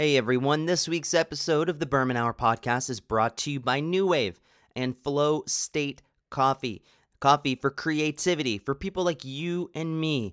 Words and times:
Hey 0.00 0.16
everyone, 0.16 0.64
this 0.64 0.88
week's 0.88 1.12
episode 1.12 1.68
of 1.68 1.78
the 1.78 1.84
Berman 1.84 2.16
Hour 2.16 2.32
podcast 2.32 2.88
is 2.88 3.00
brought 3.00 3.36
to 3.36 3.50
you 3.50 3.60
by 3.60 3.82
NooWave 3.82 4.36
and 4.74 4.96
Flow 4.96 5.42
State 5.46 6.00
Coffee. 6.30 6.82
Coffee 7.20 7.54
for 7.54 7.70
creativity, 7.70 8.56
for 8.56 8.74
people 8.74 9.04
like 9.04 9.26
you 9.26 9.70
and 9.74 10.00
me. 10.00 10.32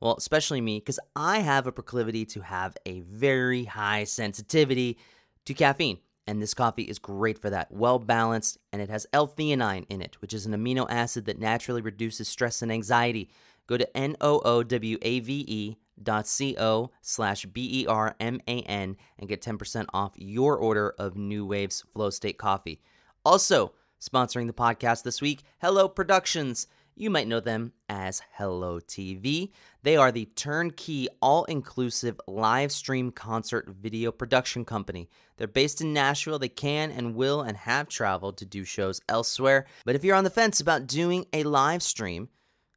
Well, 0.00 0.16
especially 0.16 0.62
me, 0.62 0.78
because 0.78 0.98
I 1.14 1.40
have 1.40 1.66
a 1.66 1.70
proclivity 1.70 2.24
to 2.24 2.40
have 2.40 2.78
a 2.86 3.00
very 3.00 3.64
high 3.64 4.04
sensitivity 4.04 4.96
to 5.44 5.52
caffeine. 5.52 5.98
And 6.26 6.40
this 6.40 6.54
coffee 6.54 6.84
is 6.84 6.98
great 6.98 7.38
for 7.38 7.50
that. 7.50 7.70
Well 7.70 7.98
balanced, 7.98 8.56
and 8.72 8.80
it 8.80 8.88
has 8.88 9.06
L 9.12 9.28
theanine 9.28 9.84
in 9.90 10.00
it, 10.00 10.16
which 10.22 10.32
is 10.32 10.46
an 10.46 10.54
amino 10.54 10.86
acid 10.88 11.26
that 11.26 11.38
naturally 11.38 11.82
reduces 11.82 12.26
stress 12.26 12.62
and 12.62 12.72
anxiety. 12.72 13.28
Go 13.66 13.76
to 13.76 13.94
N 13.94 14.16
O 14.22 14.40
O 14.46 14.62
W 14.62 14.96
A 15.02 15.20
V 15.20 15.44
E 15.46 15.76
co 16.04 16.90
slash 17.02 17.46
b-e-r-m-a-n 17.46 18.96
and 19.18 19.28
get 19.28 19.42
10% 19.42 19.86
off 19.92 20.12
your 20.16 20.56
order 20.56 20.94
of 20.98 21.14
NooWave's 21.14 21.84
flow 21.92 22.10
state 22.10 22.38
coffee. 22.38 22.80
Also 23.24 23.72
sponsoring 24.00 24.46
the 24.46 24.52
podcast 24.52 25.02
this 25.02 25.22
week 25.22 25.42
Hellooo 25.62 25.94
Productions. 25.94 26.66
You 26.96 27.10
might 27.10 27.26
know 27.26 27.40
them 27.40 27.72
as 27.88 28.22
hello 28.34 28.78
tv 28.78 29.50
they 29.84 29.98
are 29.98 30.10
the 30.10 30.24
turnkey 30.24 31.08
all-inclusive 31.20 32.18
live 32.26 32.72
stream 32.72 33.12
concert 33.12 33.68
video 33.68 34.10
production 34.10 34.64
company. 34.64 35.10
They're 35.36 35.46
based 35.46 35.82
in 35.82 35.92
nashville. 35.92 36.38
They 36.38 36.48
can 36.48 36.90
and 36.90 37.14
will 37.14 37.42
and 37.42 37.54
have 37.54 37.88
traveled 37.88 38.38
to 38.38 38.46
do 38.46 38.64
shows 38.64 39.02
elsewhere. 39.10 39.66
But 39.84 39.94
if 39.94 40.02
you're 40.02 40.16
on 40.16 40.24
the 40.24 40.30
fence 40.30 40.58
about 40.58 40.86
doing 40.86 41.26
a 41.34 41.42
live 41.42 41.82
stream 41.82 42.30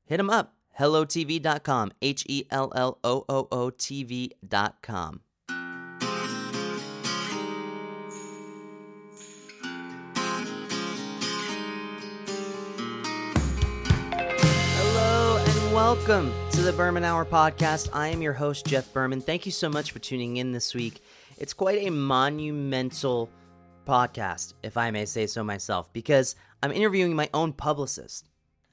hit 0.04 0.18
them 0.18 0.30
up 0.30 0.57
hellotv.com, 0.80 1.92
H 2.02 2.26
E 2.28 2.46
L 2.52 2.72
L 2.76 3.00
O 3.04 3.26
O 3.28 3.48
O. 3.52 3.72
Hello 14.76 15.38
and 15.38 15.74
welcome 15.74 16.32
to 16.52 16.62
the 16.62 16.74
Berman 16.74 17.04
Hour 17.04 17.26
podcast. 17.26 17.90
I 17.94 18.10
am 18.10 18.22
your 18.22 18.34
host, 18.34 18.68
Jeff 18.68 18.92
Berman. 18.94 19.22
Thank 19.22 19.46
you 19.46 19.52
so 19.52 19.70
much 19.70 19.92
for 19.92 20.00
tuning 20.00 20.38
in 20.38 20.52
this 20.52 20.76
week. 20.76 21.02
It's 21.38 21.54
quite 21.54 21.88
a 21.88 21.92
monumental 21.92 23.30
podcast, 23.86 24.54
if 24.64 24.78
I 24.78 24.92
may 24.92 25.06
say 25.06 25.28
so 25.28 25.44
myself, 25.44 25.92
because 25.94 26.36
I'm 26.62 26.72
interviewing 26.72 27.16
my 27.16 27.30
own 27.34 27.54
publicist. 27.54 28.28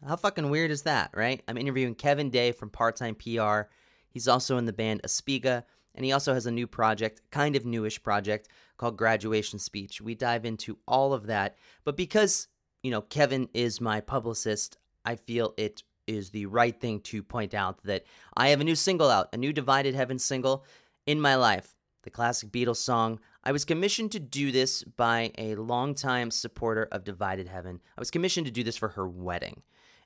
How 0.06 0.17
fucking 0.17 0.50
weird 0.50 0.70
is 0.70 0.83
that, 0.83 1.11
right? 1.14 1.42
I'm 1.48 1.56
interviewing 1.56 1.95
Kevin 1.95 2.28
Day 2.28 2.53
from 2.53 2.69
Part 2.69 2.97
Time 2.97 3.14
PR. 3.14 3.70
He's 4.09 4.28
also 4.28 4.59
in 4.59 4.67
the 4.67 4.73
band 4.73 5.03
Aspiga, 5.03 5.64
and 5.95 6.05
he 6.05 6.12
also 6.12 6.34
has 6.34 6.45
a 6.45 6.51
new 6.51 6.67
project, 6.67 7.23
kind 7.31 7.56
of 7.56 7.64
newish 7.64 8.03
project, 8.03 8.48
called 8.77 8.98
Graduation 8.98 9.59
Speech. 9.59 10.03
We 10.03 10.14
dive 10.14 10.45
into 10.45 10.78
all 10.86 11.14
of 11.14 11.27
that. 11.27 11.56
But 11.84 11.97
because, 11.97 12.48
you 12.83 12.91
know, 12.91 13.01
Kevin 13.01 13.48
is 13.55 13.81
my 13.81 14.01
publicist, 14.01 14.77
I 15.06 15.17
feel 15.17 15.55
it 15.56 15.83
is 16.06 16.31
the 16.31 16.47
right 16.47 16.79
thing 16.79 17.01
to 17.01 17.23
point 17.23 17.55
out 17.55 17.83
that 17.84 18.05
I 18.36 18.48
have 18.48 18.61
a 18.61 18.64
new 18.64 18.75
single 18.75 19.08
out, 19.08 19.31
a 19.33 19.39
new 19.39 19.55
Divided 19.55 19.95
Heaven 19.95 20.19
single 20.19 20.67
in 21.06 21.19
my 21.19 21.34
life, 21.34 21.77
the 22.03 22.11
classic 22.11 22.51
Beatles 22.51 22.77
song. 22.77 23.20
I 23.42 23.53
was 23.53 23.64
commissioned 23.64 24.12
to 24.12 24.20
do 24.20 24.53
this 24.53 24.84
by 24.84 25.33
a 25.39 25.55
longtime 25.55 26.31
supporter 26.31 26.89
of 26.92 27.05
Divided 27.05 27.48
Heaven. 27.48 27.81
I 27.97 28.01
was 28.01 28.11
commissioned 28.11 28.47
to 28.47 28.53
do 28.53 28.62
this 28.62 28.77
for 28.77 28.89
her 28.91 29.08
wedding 29.08 29.62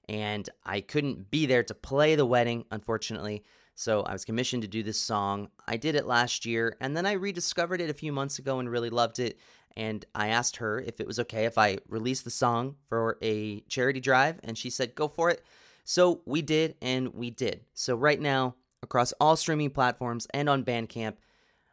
and 0.08 0.48
I 0.64 0.80
couldn't 0.80 1.30
be 1.30 1.46
there 1.46 1.62
to 1.64 1.74
play 1.74 2.14
the 2.14 2.26
wedding, 2.26 2.64
unfortunately. 2.70 3.44
So 3.74 4.02
I 4.02 4.12
was 4.12 4.24
commissioned 4.24 4.62
to 4.62 4.68
do 4.68 4.82
this 4.82 5.00
song. 5.00 5.50
I 5.66 5.76
did 5.76 5.94
it 5.94 6.06
last 6.06 6.44
year, 6.44 6.76
and 6.80 6.96
then 6.96 7.06
I 7.06 7.12
rediscovered 7.12 7.80
it 7.80 7.90
a 7.90 7.94
few 7.94 8.12
months 8.12 8.38
ago 8.38 8.58
and 8.58 8.70
really 8.70 8.90
loved 8.90 9.18
it. 9.18 9.38
And 9.76 10.04
I 10.14 10.28
asked 10.28 10.56
her 10.56 10.80
if 10.80 11.00
it 11.00 11.06
was 11.06 11.20
okay 11.20 11.44
if 11.44 11.56
I 11.56 11.78
released 11.88 12.24
the 12.24 12.30
song 12.30 12.76
for 12.88 13.18
a 13.22 13.60
charity 13.68 14.00
drive, 14.00 14.40
and 14.42 14.58
she 14.58 14.70
said, 14.70 14.96
go 14.96 15.06
for 15.06 15.30
it. 15.30 15.44
So 15.84 16.22
we 16.26 16.42
did, 16.42 16.74
and 16.82 17.14
we 17.14 17.30
did. 17.30 17.60
So 17.74 17.94
right 17.94 18.20
now, 18.20 18.56
across 18.82 19.12
all 19.20 19.36
streaming 19.36 19.70
platforms 19.70 20.26
and 20.34 20.48
on 20.48 20.64
Bandcamp, 20.64 21.14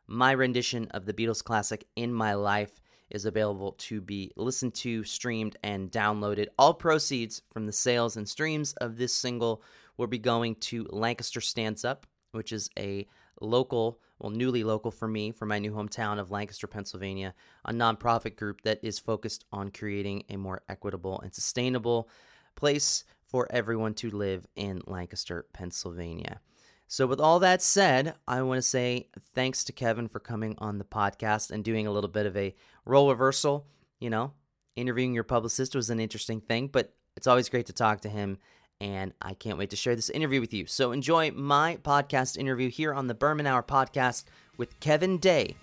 my 0.07 0.31
rendition 0.31 0.87
of 0.91 1.05
the 1.05 1.13
Beatles 1.13 1.43
classic 1.43 1.87
In 1.95 2.13
My 2.13 2.35
Life 2.35 2.79
is 3.09 3.25
available 3.25 3.73
to 3.73 4.01
be 4.01 4.31
listened 4.35 4.73
to, 4.75 5.03
streamed, 5.03 5.57
and 5.63 5.91
downloaded. 5.91 6.47
All 6.57 6.73
proceeds 6.73 7.41
from 7.51 7.65
the 7.65 7.71
sales 7.71 8.17
and 8.17 8.27
streams 8.27 8.73
of 8.73 8.97
this 8.97 9.13
single 9.13 9.61
will 9.97 10.07
be 10.07 10.19
going 10.19 10.55
to 10.55 10.87
Lancaster 10.89 11.41
Stands 11.41 11.85
Up, 11.85 12.05
which 12.31 12.51
is 12.51 12.69
a 12.77 13.07
local, 13.41 13.99
well, 14.19 14.31
newly 14.31 14.63
local 14.63 14.91
for 14.91 15.07
me, 15.07 15.31
for 15.31 15.45
my 15.45 15.59
new 15.59 15.71
hometown 15.71 16.19
of 16.19 16.31
Lancaster, 16.31 16.67
Pennsylvania, 16.67 17.33
a 17.65 17.73
nonprofit 17.73 18.35
group 18.35 18.61
that 18.61 18.79
is 18.81 18.99
focused 18.99 19.45
on 19.51 19.71
creating 19.71 20.23
a 20.29 20.37
more 20.37 20.61
equitable 20.69 21.19
and 21.21 21.33
sustainable 21.33 22.09
place 22.55 23.03
for 23.27 23.47
everyone 23.51 23.93
to 23.95 24.09
live 24.09 24.45
in 24.55 24.81
Lancaster, 24.87 25.45
Pennsylvania. 25.53 26.39
So, 26.87 27.07
with 27.07 27.19
all 27.19 27.39
that 27.39 27.61
said, 27.61 28.15
I 28.27 28.41
want 28.43 28.59
to 28.59 28.61
say 28.61 29.09
thanks 29.33 29.63
to 29.65 29.73
Kevin 29.73 30.07
for 30.07 30.19
coming 30.19 30.55
on 30.59 30.77
the 30.77 30.85
podcast 30.85 31.49
and 31.51 31.63
doing 31.63 31.87
a 31.87 31.91
little 31.91 32.09
bit 32.09 32.27
of 32.27 32.37
a 32.37 32.53
role 32.85 33.09
reversal. 33.09 33.65
You 33.99 34.09
know, 34.11 34.33
interviewing 34.75 35.13
your 35.13 35.23
publicist 35.23 35.73
was 35.73 35.89
an 35.89 35.99
interesting 35.99 36.41
thing, 36.41 36.67
but 36.67 36.93
it's 37.17 37.27
always 37.27 37.49
great 37.49 37.65
to 37.67 37.73
talk 37.73 38.01
to 38.01 38.09
him. 38.09 38.37
And 38.81 39.13
I 39.21 39.33
can't 39.33 39.57
wait 39.57 39.69
to 39.69 39.77
share 39.77 39.95
this 39.95 40.09
interview 40.09 40.41
with 40.41 40.53
you. 40.53 40.67
So, 40.67 40.91
enjoy 40.91 41.31
my 41.31 41.77
podcast 41.77 42.37
interview 42.37 42.69
here 42.69 42.93
on 42.93 43.07
the 43.07 43.15
Berman 43.15 43.47
Hour 43.47 43.63
podcast 43.63 44.25
with 44.57 44.79
Kevin 44.79 45.17
Day 45.17 45.55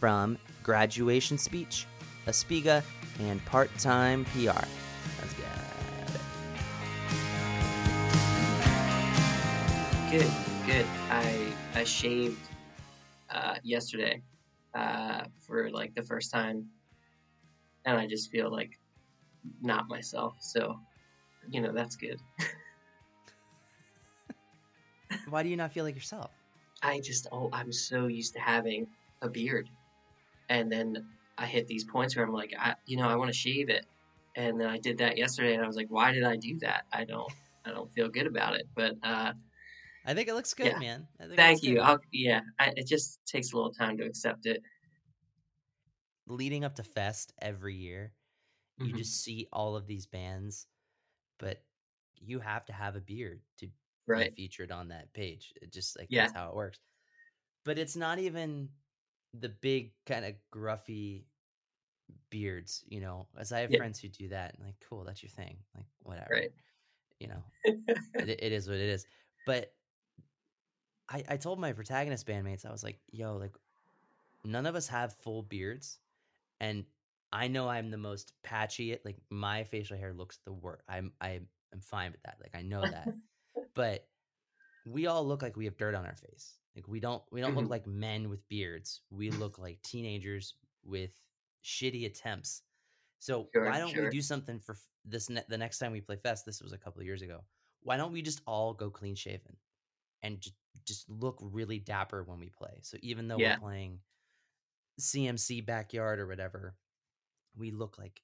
from 0.00 0.38
Graduation 0.64 1.38
Speech, 1.38 1.86
Aspiga, 2.26 2.82
and 3.20 3.44
Part 3.44 3.70
Time 3.78 4.24
PR. 4.24 4.48
Let's 5.20 5.34
get 5.34 5.44
it. 10.10 10.20
Good 10.24 10.53
good. 10.66 10.86
I 11.10 11.52
I 11.74 11.84
shaved 11.84 12.38
uh, 13.30 13.56
yesterday 13.62 14.22
uh, 14.74 15.24
for 15.46 15.70
like 15.70 15.94
the 15.94 16.02
first 16.02 16.32
time, 16.32 16.66
and 17.84 17.98
I 17.98 18.06
just 18.06 18.30
feel 18.30 18.50
like 18.50 18.78
not 19.60 19.88
myself. 19.88 20.36
So, 20.40 20.78
you 21.50 21.60
know, 21.60 21.72
that's 21.72 21.96
good. 21.96 22.18
Why 25.28 25.42
do 25.42 25.50
you 25.50 25.56
not 25.56 25.72
feel 25.72 25.84
like 25.84 25.96
yourself? 25.96 26.30
I 26.82 27.00
just 27.00 27.26
oh, 27.30 27.50
I'm 27.52 27.72
so 27.72 28.06
used 28.06 28.32
to 28.32 28.40
having 28.40 28.86
a 29.20 29.28
beard, 29.28 29.68
and 30.48 30.72
then 30.72 31.04
I 31.36 31.44
hit 31.44 31.66
these 31.66 31.84
points 31.84 32.16
where 32.16 32.24
I'm 32.24 32.32
like, 32.32 32.54
I, 32.58 32.74
you 32.86 32.96
know, 32.96 33.08
I 33.08 33.16
want 33.16 33.30
to 33.30 33.36
shave 33.36 33.68
it, 33.68 33.84
and 34.34 34.58
then 34.58 34.68
I 34.68 34.78
did 34.78 34.98
that 34.98 35.18
yesterday, 35.18 35.54
and 35.54 35.62
I 35.62 35.66
was 35.66 35.76
like, 35.76 35.88
why 35.90 36.12
did 36.12 36.24
I 36.24 36.36
do 36.36 36.58
that? 36.60 36.86
I 36.90 37.04
don't, 37.04 37.30
I 37.66 37.70
don't 37.70 37.92
feel 37.92 38.08
good 38.08 38.26
about 38.26 38.56
it, 38.56 38.66
but. 38.74 38.94
uh 39.02 39.34
I 40.06 40.14
think 40.14 40.28
it 40.28 40.34
looks 40.34 40.52
good, 40.52 40.66
yeah. 40.66 40.78
man. 40.78 41.06
Thank 41.34 41.62
you. 41.62 41.82
yeah, 42.12 42.40
I, 42.58 42.72
it 42.76 42.86
just 42.86 43.20
takes 43.26 43.52
a 43.52 43.56
little 43.56 43.72
time 43.72 43.96
to 43.98 44.04
accept 44.04 44.46
it. 44.46 44.62
Leading 46.26 46.64
up 46.64 46.74
to 46.76 46.82
Fest 46.82 47.32
every 47.40 47.74
year, 47.74 48.12
you 48.78 48.86
mm-hmm. 48.86 48.96
just 48.98 49.22
see 49.22 49.46
all 49.52 49.76
of 49.76 49.86
these 49.86 50.06
bands, 50.06 50.66
but 51.38 51.62
you 52.16 52.38
have 52.38 52.64
to 52.66 52.72
have 52.72 52.96
a 52.96 53.00
beard 53.00 53.40
to 53.58 53.68
right. 54.06 54.34
be 54.34 54.42
featured 54.42 54.72
on 54.72 54.88
that 54.88 55.12
page. 55.12 55.52
It 55.60 55.72
just 55.72 55.98
like 55.98 56.08
yeah. 56.10 56.22
that's 56.22 56.36
how 56.36 56.48
it 56.48 56.54
works. 56.54 56.80
But 57.64 57.78
it's 57.78 57.96
not 57.96 58.18
even 58.18 58.68
the 59.38 59.48
big 59.48 59.92
kind 60.06 60.24
of 60.24 60.34
gruffy 60.52 61.24
beards, 62.30 62.84
you 62.88 63.00
know. 63.00 63.26
As 63.38 63.52
I 63.52 63.60
have 63.60 63.70
yeah. 63.70 63.78
friends 63.78 64.00
who 64.00 64.08
do 64.08 64.28
that, 64.28 64.54
and 64.54 64.64
like, 64.64 64.76
cool, 64.88 65.04
that's 65.04 65.22
your 65.22 65.30
thing. 65.30 65.56
Like, 65.74 65.86
whatever. 66.02 66.28
Right. 66.30 66.52
You 67.20 67.28
know, 67.28 67.44
it, 67.64 68.38
it 68.42 68.52
is 68.52 68.68
what 68.68 68.76
it 68.76 68.88
is. 68.88 69.06
But 69.46 69.72
I, 71.08 71.22
I 71.28 71.36
told 71.36 71.58
my 71.58 71.72
protagonist 71.72 72.26
bandmates, 72.26 72.64
I 72.64 72.72
was 72.72 72.82
like, 72.82 72.98
yo, 73.10 73.36
like 73.36 73.54
none 74.44 74.66
of 74.66 74.74
us 74.74 74.88
have 74.88 75.14
full 75.14 75.42
beards. 75.42 75.98
And 76.60 76.84
I 77.32 77.48
know 77.48 77.68
I'm 77.68 77.90
the 77.90 77.98
most 77.98 78.32
patchy. 78.42 78.96
Like 79.04 79.16
my 79.30 79.64
facial 79.64 79.96
hair 79.96 80.12
looks 80.12 80.38
the 80.44 80.52
worst. 80.52 80.82
I'm 80.88 81.12
I 81.20 81.40
am 81.72 81.80
fine 81.80 82.12
with 82.12 82.22
that. 82.22 82.36
Like 82.40 82.54
I 82.54 82.62
know 82.62 82.82
that. 82.82 83.08
but 83.74 84.06
we 84.86 85.06
all 85.06 85.26
look 85.26 85.42
like 85.42 85.56
we 85.56 85.64
have 85.64 85.76
dirt 85.76 85.94
on 85.94 86.06
our 86.06 86.16
face. 86.16 86.54
Like 86.74 86.88
we 86.88 87.00
don't 87.00 87.22
we 87.30 87.40
don't 87.40 87.50
mm-hmm. 87.50 87.60
look 87.60 87.70
like 87.70 87.86
men 87.86 88.28
with 88.28 88.46
beards. 88.48 89.02
We 89.10 89.30
look 89.30 89.58
like 89.58 89.82
teenagers 89.82 90.54
with 90.84 91.10
shitty 91.64 92.06
attempts. 92.06 92.62
So 93.18 93.48
sure, 93.52 93.70
why 93.70 93.78
don't 93.78 93.90
sure. 93.90 94.04
we 94.04 94.10
do 94.10 94.20
something 94.20 94.58
for 94.58 94.76
this 95.04 95.28
ne- 95.30 95.44
the 95.48 95.58
next 95.58 95.78
time 95.78 95.92
we 95.92 96.00
play 96.00 96.16
fest? 96.16 96.46
This 96.46 96.62
was 96.62 96.72
a 96.72 96.78
couple 96.78 97.00
of 97.00 97.06
years 97.06 97.22
ago. 97.22 97.40
Why 97.82 97.96
don't 97.96 98.12
we 98.12 98.22
just 98.22 98.40
all 98.46 98.72
go 98.72 98.90
clean 98.90 99.14
shaven? 99.14 99.56
and 100.24 100.40
just 100.40 100.56
just 100.86 101.08
look 101.08 101.38
really 101.40 101.78
dapper 101.78 102.22
when 102.24 102.38
we 102.40 102.48
play. 102.48 102.78
So 102.82 102.96
even 103.02 103.28
though 103.28 103.38
yeah. 103.38 103.54
we're 103.54 103.68
playing 103.68 103.98
CMC 105.00 105.64
backyard 105.64 106.18
or 106.18 106.26
whatever, 106.26 106.76
we 107.56 107.70
look 107.70 107.98
like 107.98 108.20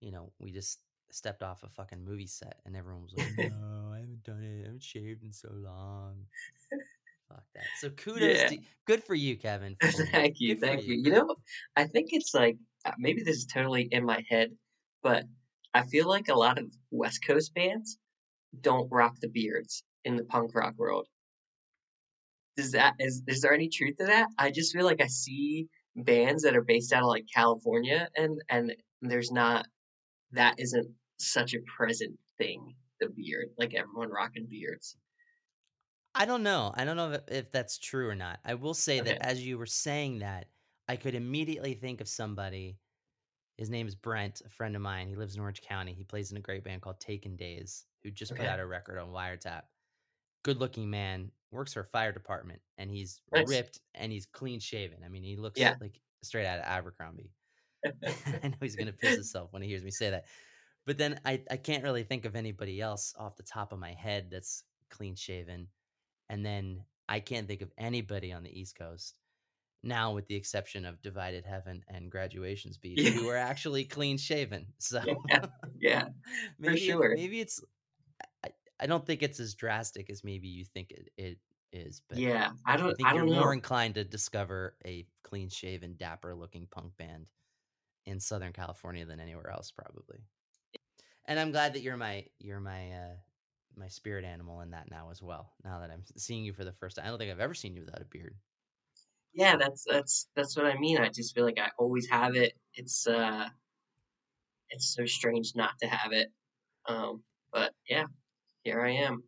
you 0.00 0.12
know 0.12 0.32
we 0.38 0.52
just 0.52 0.78
stepped 1.10 1.42
off 1.42 1.62
a 1.62 1.68
fucking 1.70 2.04
movie 2.04 2.26
set 2.26 2.56
and 2.66 2.76
everyone 2.76 3.02
was 3.02 3.14
like, 3.16 3.32
"No, 3.50 3.90
I 3.92 4.00
haven't 4.00 4.24
done 4.24 4.42
it. 4.42 4.60
I 4.62 4.64
haven't 4.64 4.82
shaved 4.82 5.24
in 5.24 5.32
so 5.32 5.48
long." 5.52 6.26
Fuck 7.28 7.44
that. 7.54 7.66
So 7.78 7.90
kudos 7.90 8.38
Yeah. 8.38 8.48
to 8.48 8.58
good 8.86 9.04
for 9.04 9.14
you, 9.14 9.36
Kevin. 9.36 9.76
for 9.80 9.88
thank 10.06 10.40
you, 10.40 10.54
Good 10.54 10.60
thank 10.60 10.84
you. 10.86 10.94
You 10.94 11.10
know, 11.10 11.36
I 11.76 11.84
think 11.84 12.08
it's 12.12 12.34
like 12.34 12.56
uh, 12.84 12.92
maybe 12.98 13.22
this 13.22 13.36
is 13.36 13.46
totally 13.46 13.82
in 13.90 14.04
my 14.04 14.24
head, 14.30 14.50
but 15.02 15.24
I 15.74 15.84
feel 15.86 16.08
like 16.08 16.28
a 16.28 16.34
lot 16.34 16.58
of 16.58 16.72
West 16.90 17.24
Coast 17.26 17.54
bands 17.54 17.98
don't 18.62 18.90
rock 18.90 19.16
the 19.20 19.28
beards 19.28 19.84
in 20.04 20.16
the 20.16 20.24
punk 20.24 20.54
rock 20.54 20.74
world. 20.78 21.06
Is 22.58 22.72
that 22.72 22.94
is 22.98 23.22
is 23.28 23.40
there 23.40 23.54
any 23.54 23.68
truth 23.68 23.96
to 23.98 24.06
that? 24.06 24.28
I 24.38 24.50
just 24.50 24.74
feel 24.74 24.84
like 24.84 25.00
I 25.00 25.06
see 25.06 25.68
bands 25.96 26.42
that 26.42 26.56
are 26.56 26.62
based 26.62 26.92
out 26.92 27.02
of 27.04 27.08
like 27.08 27.26
California 27.34 28.08
and 28.16 28.42
and 28.50 28.76
there's 29.00 29.30
not 29.32 29.66
that 30.32 30.56
isn't 30.58 30.94
such 31.18 31.54
a 31.54 31.60
present 31.76 32.18
thing, 32.38 32.76
the 33.00 33.08
beard, 33.10 33.50
like 33.58 33.74
everyone 33.74 34.10
rocking 34.10 34.46
beards. 34.48 34.96
I 36.14 36.24
don't 36.24 36.42
know. 36.42 36.72
I 36.76 36.84
don't 36.84 36.96
know 36.96 37.12
if, 37.12 37.22
if 37.28 37.52
that's 37.52 37.78
true 37.78 38.08
or 38.08 38.14
not. 38.14 38.40
I 38.44 38.54
will 38.54 38.74
say 38.74 39.00
Okay. 39.00 39.12
that 39.12 39.22
as 39.22 39.46
you 39.46 39.58
were 39.58 39.66
saying 39.66 40.20
that, 40.20 40.50
I 40.88 40.96
could 40.96 41.14
immediately 41.14 41.74
think 41.74 42.00
of 42.00 42.08
somebody. 42.08 42.78
His 43.56 43.70
name 43.70 43.88
is 43.88 43.94
Brent, 43.96 44.42
a 44.44 44.48
friend 44.48 44.76
of 44.76 44.82
mine. 44.82 45.08
He 45.08 45.16
lives 45.16 45.36
in 45.36 45.42
Orange 45.42 45.62
County. 45.62 45.94
He 45.94 46.04
plays 46.04 46.30
in 46.32 46.38
a 46.38 46.40
great 46.42 46.64
band 46.64 46.82
called 46.82 47.00
Taken 47.00 47.36
Days, 47.36 47.86
who 48.02 48.10
just 48.10 48.36
put 48.36 48.46
out 48.46 48.60
a 48.60 48.66
record 48.66 48.98
on 48.98 49.10
Wiretap. 49.10 49.64
Good 50.44 50.58
looking 50.58 50.90
man, 50.90 51.32
works 51.50 51.72
for 51.74 51.80
a 51.80 51.84
fire 51.86 52.12
department, 52.12 52.60
and 52.76 52.90
he's 52.90 53.20
Nice. 53.32 53.48
ripped 53.48 53.80
and 53.94 54.12
he's 54.12 54.26
clean 54.26 54.60
shaven. 54.60 54.98
I 55.04 55.08
mean, 55.08 55.22
he 55.22 55.36
looks 55.36 55.58
Yeah. 55.60 55.74
like 55.80 56.00
straight 56.22 56.46
out 56.46 56.58
of 56.58 56.64
Abercrombie. 56.66 57.32
I 57.84 58.48
know 58.48 58.56
he's 58.60 58.76
gonna 58.76 58.92
piss 58.92 59.14
himself 59.14 59.52
when 59.52 59.62
he 59.62 59.68
hears 59.68 59.82
me 59.84 59.90
say 59.90 60.10
that. 60.10 60.24
But 60.86 60.98
then 60.98 61.20
I, 61.24 61.42
I 61.50 61.56
can't 61.58 61.84
really 61.84 62.02
think 62.02 62.24
of 62.24 62.34
anybody 62.34 62.80
else 62.80 63.14
off 63.18 63.36
the 63.36 63.42
top 63.42 63.72
of 63.72 63.78
my 63.78 63.92
head 63.92 64.30
that's 64.30 64.64
clean 64.90 65.14
shaven. 65.14 65.68
And 66.30 66.44
then 66.44 66.84
I 67.08 67.20
can't 67.20 67.46
think 67.46 67.62
of 67.62 67.70
anybody 67.78 68.32
on 68.32 68.42
the 68.42 68.58
East 68.58 68.76
Coast 68.76 69.18
now, 69.82 70.12
with 70.12 70.26
the 70.26 70.34
exception 70.34 70.84
of 70.84 71.00
Divided 71.02 71.44
Heaven 71.46 71.84
and 71.88 72.10
Graduation 72.10 72.72
Speech, 72.72 73.00
Yeah. 73.00 73.10
who 73.10 73.28
are 73.28 73.36
actually 73.36 73.84
clean 73.84 74.18
shaven. 74.18 74.66
So 74.78 75.02
yeah, 75.28 75.46
yeah. 75.78 76.08
maybe 76.58 76.76
it- 76.76 76.86
sure. 76.86 77.14
maybe 77.14 77.40
it's 77.40 77.62
I, 78.80 78.84
I 78.84 78.86
don't 78.86 79.06
think 79.06 79.22
it's 79.22 79.40
as 79.40 79.54
drastic 79.54 80.10
as 80.10 80.24
maybe 80.24 80.48
you 80.48 80.64
think 80.64 80.90
it, 80.90 81.10
it 81.16 81.38
is, 81.72 82.02
but 82.08 82.24
Yeah, 82.24 82.52
I 82.66 82.76
I 82.76 82.76
don't. 82.76 82.96
think 82.96 83.12
I 83.12 83.14
you're 83.14 83.26
know. 83.26 83.26
more 83.26 83.52
inclined 83.52 83.94
to 83.96 84.04
discover 84.04 84.76
a 84.84 85.06
clean 85.22 85.48
shaven, 85.48 85.96
dapper 85.96 86.34
looking 86.34 86.66
punk 86.66 86.96
band 86.96 87.28
in 88.06 88.20
Southern 88.20 88.52
California 88.54 89.06
than 89.06 89.20
anywhere 89.20 89.50
else, 89.50 89.72
probably. 89.72 90.20
And 91.26 91.38
I'm 91.38 91.50
glad 91.52 91.74
that 91.74 91.82
you're 91.82 91.96
my 91.96 92.26
you're 92.38 92.60
my 92.60 92.92
uh 92.92 93.16
my 93.76 93.88
spirit 93.88 94.24
animal 94.24 94.60
in 94.62 94.70
that 94.70 94.90
now 94.90 95.10
as 95.10 95.22
well. 95.22 95.54
Now 95.62 95.80
that 95.80 95.90
I'm 95.90 96.04
seeing 96.16 96.44
you 96.44 96.52
for 96.52 96.64
the 96.64 96.72
first 96.72 96.96
time, 96.96 97.06
I 97.06 97.08
don't 97.08 97.18
think 97.18 97.30
I've 97.30 97.40
ever 97.40 97.54
seen 97.54 97.74
you 97.74 97.82
without 97.84 98.02
a 98.02 98.06
beard. 98.06 98.38
Yeah, 99.32 99.56
that's 99.56 99.84
that's 99.84 100.28
that's 100.34 100.56
what 100.56 100.66
I 100.66 100.76
mean. 100.78 100.98
I 100.98 101.08
just 101.10 101.34
feel 101.34 101.44
like 101.44 101.58
I 101.58 101.70
always 101.78 102.08
have 102.10 102.34
it. 102.34 102.54
It's 102.74 103.06
uh, 103.06 103.48
it's 104.70 104.94
so 104.94 105.06
strange 105.06 105.52
not 105.54 105.78
to 105.80 105.86
have 105.88 106.12
it. 106.12 106.32
Um, 106.86 107.24
but 107.52 107.74
yeah, 107.88 108.06
here 108.64 108.80
I 108.80 108.90
am. 108.90 109.22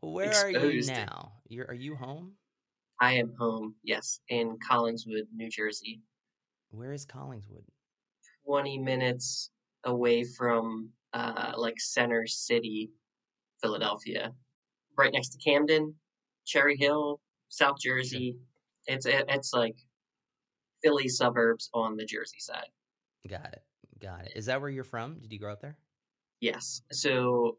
Where 0.00 0.32
are 0.32 0.50
you 0.50 0.84
now? 0.86 1.32
You're 1.48 1.66
are 1.66 1.74
you 1.74 1.94
home? 1.94 2.32
I 3.00 3.14
am 3.14 3.34
home. 3.38 3.74
Yes, 3.82 4.20
in 4.28 4.56
Collingswood, 4.68 5.24
New 5.34 5.48
Jersey. 5.48 6.00
Where 6.70 6.92
is 6.92 7.06
Collingswood? 7.06 7.64
Twenty 8.44 8.78
minutes 8.78 9.50
away 9.84 10.24
from 10.24 10.90
uh, 11.12 11.52
like 11.56 11.78
Center 11.80 12.26
City, 12.26 12.90
Philadelphia, 13.62 14.32
right 14.96 15.12
next 15.12 15.30
to 15.30 15.38
Camden, 15.38 15.94
Cherry 16.46 16.76
Hill, 16.76 17.20
South 17.48 17.76
Jersey. 17.80 18.36
It's 18.86 19.06
it, 19.06 19.24
it's 19.28 19.52
like 19.52 19.76
Philly 20.82 21.08
suburbs 21.08 21.70
on 21.74 21.96
the 21.96 22.04
Jersey 22.04 22.38
side. 22.38 22.68
Got 23.28 23.52
it. 23.52 23.62
Got 24.00 24.26
it. 24.26 24.32
Is 24.36 24.46
that 24.46 24.60
where 24.60 24.70
you're 24.70 24.84
from? 24.84 25.18
Did 25.20 25.32
you 25.32 25.38
grow 25.38 25.52
up 25.52 25.60
there? 25.60 25.76
Yes. 26.40 26.82
So 26.90 27.58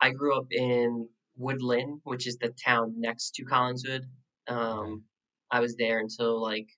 I 0.00 0.10
grew 0.10 0.36
up 0.36 0.46
in 0.50 1.08
Woodlynne, 1.38 2.00
which 2.04 2.26
is 2.26 2.36
the 2.38 2.50
town 2.64 2.94
next 2.98 3.34
to 3.36 3.44
Collingswood. 3.44 4.04
Um, 4.48 5.04
I 5.50 5.60
was 5.60 5.76
there 5.76 5.98
until 6.00 6.40
like 6.40 6.68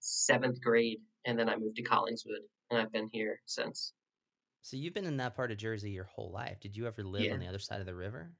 seventh 0.00 0.60
grade, 0.60 1.00
and 1.24 1.38
then 1.38 1.48
I 1.48 1.56
moved 1.56 1.76
to 1.76 1.82
Collingswood, 1.82 2.42
and 2.70 2.80
I've 2.80 2.92
been 2.92 3.08
here 3.12 3.40
since. 3.46 3.92
So 4.62 4.76
you've 4.76 4.94
been 4.94 5.04
in 5.04 5.16
that 5.18 5.34
part 5.34 5.50
of 5.50 5.58
Jersey 5.58 5.90
your 5.90 6.04
whole 6.04 6.30
life. 6.30 6.60
Did 6.60 6.76
you 6.76 6.86
ever 6.86 7.02
live 7.02 7.22
Yeah. 7.24 7.34
on 7.34 7.40
the 7.40 7.48
other 7.48 7.58
side 7.58 7.80
of 7.80 7.86
the 7.86 7.94
river? 7.94 8.32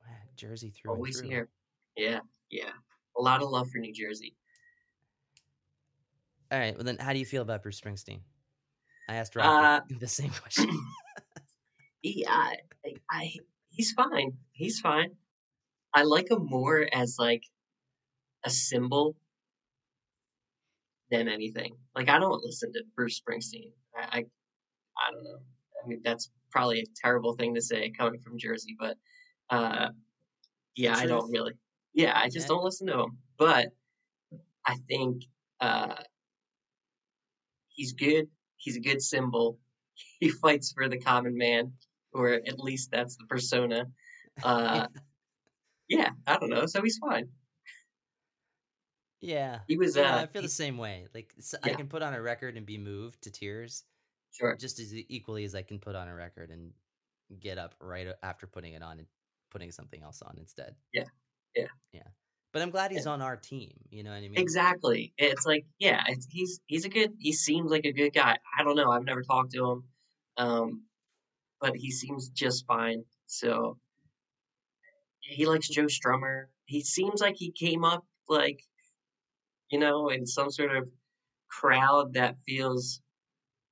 Wow, 0.00 0.14
Jersey 0.36 0.70
through 0.70 0.92
Always 0.92 1.16
and 1.18 1.26
through. 1.26 1.30
here. 1.30 1.50
Yeah, 1.96 2.20
yeah. 2.50 2.72
A 3.16 3.22
lot 3.22 3.42
of 3.42 3.48
love 3.50 3.68
for 3.70 3.78
New 3.78 3.92
Jersey. 3.92 4.36
All 6.50 6.58
right. 6.58 6.74
Well, 6.76 6.84
then, 6.84 6.98
how 6.98 7.12
do 7.12 7.18
you 7.18 7.26
feel 7.26 7.42
about 7.42 7.62
Bruce 7.62 7.80
Springsteen? 7.80 8.20
I 9.08 9.14
asked 9.16 9.36
Uh, 9.36 9.80
the 9.98 10.06
same 10.08 10.30
question. 10.42 10.68
He, 12.02 12.26
I, 12.28 12.56
I, 13.10 13.32
he's 13.70 13.92
fine. 13.92 14.36
He's 14.52 14.80
fine. 14.80 15.10
I 15.94 16.02
like 16.02 16.30
him 16.30 16.46
more 16.46 16.86
as 16.92 17.16
like 17.18 17.42
a 18.44 18.50
symbol 18.50 19.16
than 21.10 21.28
anything. 21.28 21.76
Like 21.94 22.08
I 22.08 22.18
don't 22.18 22.42
listen 22.44 22.72
to 22.72 22.82
Bruce 22.94 23.20
Springsteen. 23.20 23.72
I, 23.96 24.02
I, 24.02 24.18
I 24.98 25.10
don't 25.12 25.24
know. 25.24 25.38
I 25.84 25.88
mean, 25.88 26.00
that's 26.04 26.30
probably 26.50 26.80
a 26.80 26.84
terrible 26.96 27.34
thing 27.34 27.54
to 27.54 27.60
say 27.62 27.90
coming 27.90 28.20
from 28.20 28.38
Jersey, 28.38 28.76
but 28.78 28.96
uh, 29.50 29.90
yeah, 30.74 30.96
I 30.96 31.06
don't 31.06 31.30
really. 31.30 31.52
Yeah, 31.94 32.12
I 32.16 32.26
just 32.28 32.40
Yeah. 32.48 32.48
don't 32.48 32.64
listen 32.64 32.86
to 32.88 33.00
him. 33.00 33.18
But 33.38 33.68
I 34.66 34.76
think 34.88 35.24
uh, 35.60 35.94
he's 37.68 37.92
good. 37.92 38.28
He's 38.66 38.76
a 38.76 38.80
good 38.80 39.00
symbol. 39.02 39.60
He 40.20 40.28
fights 40.30 40.72
for 40.72 40.88
the 40.90 40.98
common 40.98 41.38
man, 41.38 41.72
or 42.12 42.28
at 42.34 42.58
least 42.58 42.90
that's 42.90 43.16
the 43.16 43.24
persona. 43.26 43.86
Uh, 44.42 44.88
yeah, 45.88 46.10
I 46.26 46.38
don't 46.38 46.50
know. 46.50 46.66
So 46.66 46.82
he's 46.82 46.98
fine. 46.98 47.30
yeah. 49.20 49.60
He 49.66 49.76
was. 49.76 49.96
Know, 49.96 50.04
Uh, 50.04 50.22
I 50.22 50.26
feel 50.26 50.42
he- 50.42 50.48
the 50.48 50.52
same 50.52 50.78
way. 50.78 51.06
Like 51.14 51.34
s 51.38 51.54
I 51.62 51.70
Yeah. 51.70 51.76
can 51.76 51.88
put 51.88 52.02
on 52.02 52.14
a 52.14 52.20
record 52.20 52.56
and 52.56 52.66
be 52.66 52.78
moved 52.78 53.22
to 53.22 53.30
tears 53.30 53.84
sure. 54.32 54.60
just 54.60 54.80
as 54.80 54.94
equally 54.94 55.44
as 55.44 55.54
I 55.54 55.62
can 55.62 55.80
put 55.80 55.96
on 55.96 56.08
a 56.08 56.14
record 56.14 56.50
and 56.50 56.74
get 57.40 57.58
up 57.58 57.76
right 57.80 58.08
after 58.22 58.46
putting 58.46 58.74
it 58.74 58.82
on 58.82 59.00
and 59.00 59.08
putting 59.50 59.72
something 59.72 60.02
else 60.02 60.22
on 60.22 60.38
instead. 60.38 60.76
Yeah. 60.92 61.08
Yeah. 61.54 61.68
Yeah. 61.92 62.08
But 62.56 62.62
I'm 62.62 62.70
glad 62.70 62.90
he's 62.90 63.06
on 63.06 63.20
our 63.20 63.36
team. 63.36 63.70
You 63.90 64.02
know 64.02 64.12
what 64.12 64.16
I 64.16 64.20
mean? 64.22 64.38
Exactly. 64.38 65.12
It's 65.18 65.44
like, 65.44 65.66
yeah, 65.78 66.02
it's, 66.08 66.26
he's 66.30 66.58
he's 66.64 66.86
a 66.86 66.88
good. 66.88 67.12
He 67.18 67.34
seems 67.34 67.70
like 67.70 67.84
a 67.84 67.92
good 67.92 68.14
guy. 68.14 68.38
I 68.58 68.64
don't 68.64 68.76
know. 68.76 68.90
I've 68.90 69.04
never 69.04 69.20
talked 69.20 69.52
to 69.52 69.72
him, 69.72 69.84
um, 70.38 70.84
but 71.60 71.76
he 71.76 71.90
seems 71.90 72.30
just 72.30 72.64
fine. 72.66 73.04
So 73.26 73.76
he 75.20 75.44
likes 75.44 75.68
Joe 75.68 75.84
Strummer. 75.84 76.44
He 76.64 76.80
seems 76.80 77.20
like 77.20 77.34
he 77.36 77.52
came 77.52 77.84
up 77.84 78.06
like, 78.26 78.62
you 79.70 79.78
know, 79.78 80.08
in 80.08 80.24
some 80.24 80.50
sort 80.50 80.74
of 80.74 80.88
crowd 81.50 82.14
that 82.14 82.36
feels 82.48 83.02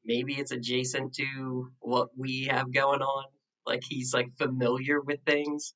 maybe 0.05 0.35
it's 0.35 0.53
adjacent 0.53 1.15
to 1.15 1.71
what 1.81 2.09
we 2.19 2.49
have 2.51 2.71
going 2.71 3.01
on. 3.01 3.25
Like 3.65 3.81
he's 3.89 4.13
like 4.13 4.29
familiar 4.37 5.01
with 5.01 5.21
things, 5.25 5.73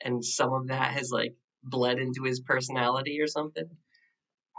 and 0.00 0.24
some 0.24 0.52
of 0.52 0.68
that 0.68 0.92
has 0.92 1.10
like 1.10 1.34
bled 1.64 1.98
into 1.98 2.24
his 2.24 2.40
personality 2.40 3.20
or 3.20 3.26
something. 3.26 3.68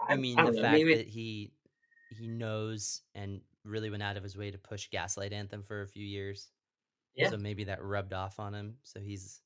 I 0.07 0.15
mean, 0.15 0.39
I 0.39 0.45
the 0.45 0.51
know, 0.51 0.61
fact 0.61 0.73
maybe- 0.73 0.95
that 0.95 1.07
he 1.07 1.53
he 2.09 2.27
knows 2.27 3.01
and 3.15 3.41
really 3.63 3.89
went 3.89 4.03
out 4.03 4.17
of 4.17 4.23
his 4.23 4.37
way 4.37 4.51
to 4.51 4.57
push 4.57 4.89
Gaslight 4.89 5.33
Anthem 5.33 5.63
for 5.63 5.81
a 5.81 5.87
few 5.87 6.05
years. 6.05 6.51
Yeah. 7.15 7.29
So 7.29 7.37
maybe 7.37 7.63
that 7.65 7.83
rubbed 7.83 8.13
off 8.13 8.39
on 8.39 8.53
him. 8.53 8.77
So 8.83 8.99
he's, 8.99 9.41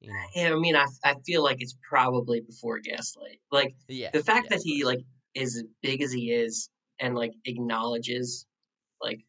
you 0.00 0.10
know, 0.12 0.26
Yeah, 0.34 0.52
I 0.52 0.56
mean, 0.58 0.76
I 0.76 0.86
I 1.04 1.14
feel 1.24 1.42
like 1.42 1.58
it's 1.60 1.76
probably 1.88 2.40
before 2.40 2.78
Gaslight. 2.80 3.40
Like 3.50 3.74
yeah. 3.88 4.10
the 4.12 4.22
fact 4.22 4.48
yeah, 4.50 4.56
that 4.56 4.62
he 4.64 4.84
like 4.84 5.00
is 5.34 5.56
as 5.56 5.64
big 5.82 6.02
as 6.02 6.12
he 6.12 6.32
is 6.32 6.70
and 7.00 7.14
like 7.14 7.32
acknowledges 7.44 8.46
like 9.00 9.20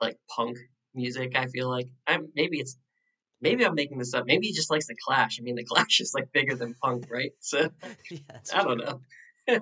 like 0.00 0.16
punk 0.34 0.56
music. 0.94 1.36
I 1.36 1.46
feel 1.46 1.68
like 1.68 1.88
I 2.06 2.18
maybe 2.34 2.58
it's 2.58 2.76
maybe 3.40 3.64
I'm 3.64 3.74
making 3.74 3.98
this 3.98 4.14
up. 4.14 4.26
Maybe 4.26 4.46
he 4.48 4.52
just 4.52 4.70
likes 4.70 4.86
the 4.86 4.96
Clash. 5.06 5.38
I 5.40 5.42
mean, 5.42 5.54
the 5.56 5.64
Clash 5.70 6.00
is 6.00 6.12
like 6.14 6.32
bigger 6.32 6.54
than 6.54 6.74
punk, 6.82 7.06
right? 7.10 7.32
So 7.40 7.58
yeah, 8.10 8.18
I 8.54 8.62
don't 8.62 8.78
true. 8.78 9.00
know. 9.48 9.60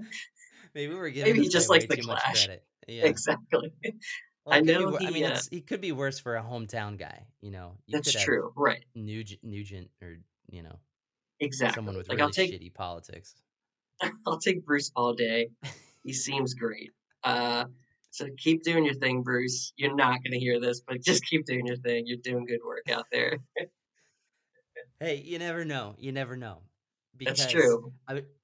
Maybe 0.75 0.95
we're 0.95 1.11
giving 1.11 1.33
Maybe 1.35 1.45
he 1.45 1.51
just 1.51 1.71
likes 1.71 1.87
the 1.87 1.97
Clash. 1.97 2.49
Yeah. 2.87 3.07
Exactly. 3.07 3.73
Well, 4.45 4.55
I 4.55 4.59
it 4.59 4.67
could 4.67 4.67
be 4.67 4.85
know 4.85 4.97
I 4.99 5.01
he, 5.01 5.11
mean, 5.11 5.25
uh, 5.25 5.29
it's, 5.31 5.49
he 5.49 5.61
could 5.61 5.81
be 5.81 5.93
worse 5.93 6.19
for 6.19 6.37
a 6.37 6.43
hometown 6.43 6.99
guy. 6.99 7.27
You 7.41 7.51
know, 7.51 7.77
you 7.87 7.95
That's 7.95 8.13
true. 8.13 8.53
Right. 8.57 8.85
Nugent, 8.95 9.43
Nugent, 9.43 9.91
or 10.03 10.19
you 10.51 10.63
know, 10.63 10.77
Exactly. 11.41 11.75
someone 11.75 11.97
with 11.97 12.09
like 12.09 12.19
really 12.19 12.27
I'll 12.27 12.33
take 12.33 12.53
shitty 12.53 12.75
politics. 12.75 13.35
I'll 14.27 14.39
take 14.39 14.65
Bruce 14.65 14.91
all 14.97 15.15
day. 15.15 15.49
He 16.03 16.13
seems 16.13 16.53
great. 16.55 16.91
Uh, 17.23 17.65
so 18.15 18.29
keep 18.39 18.63
doing 18.63 18.85
your 18.85 18.95
thing, 18.95 19.23
Bruce. 19.23 19.73
You're 19.77 19.95
not 19.97 20.23
going 20.23 20.31
to 20.33 20.39
hear 20.39 20.61
this, 20.61 20.81
but 20.81 21.03
just 21.03 21.25
keep 21.27 21.45
doing 21.47 21.67
your 21.67 21.77
thing. 21.79 22.07
You're 22.07 22.19
doing 22.23 22.45
good 22.47 22.61
work 22.65 22.89
out 22.91 23.07
there. 23.11 23.39
Hey, 25.01 25.17
you 25.25 25.39
never 25.39 25.65
know. 25.65 25.95
You 25.99 26.13
never 26.13 26.37
know. 26.37 26.59
That's 27.21 27.45
Because 27.47 27.53
true. 27.53 27.93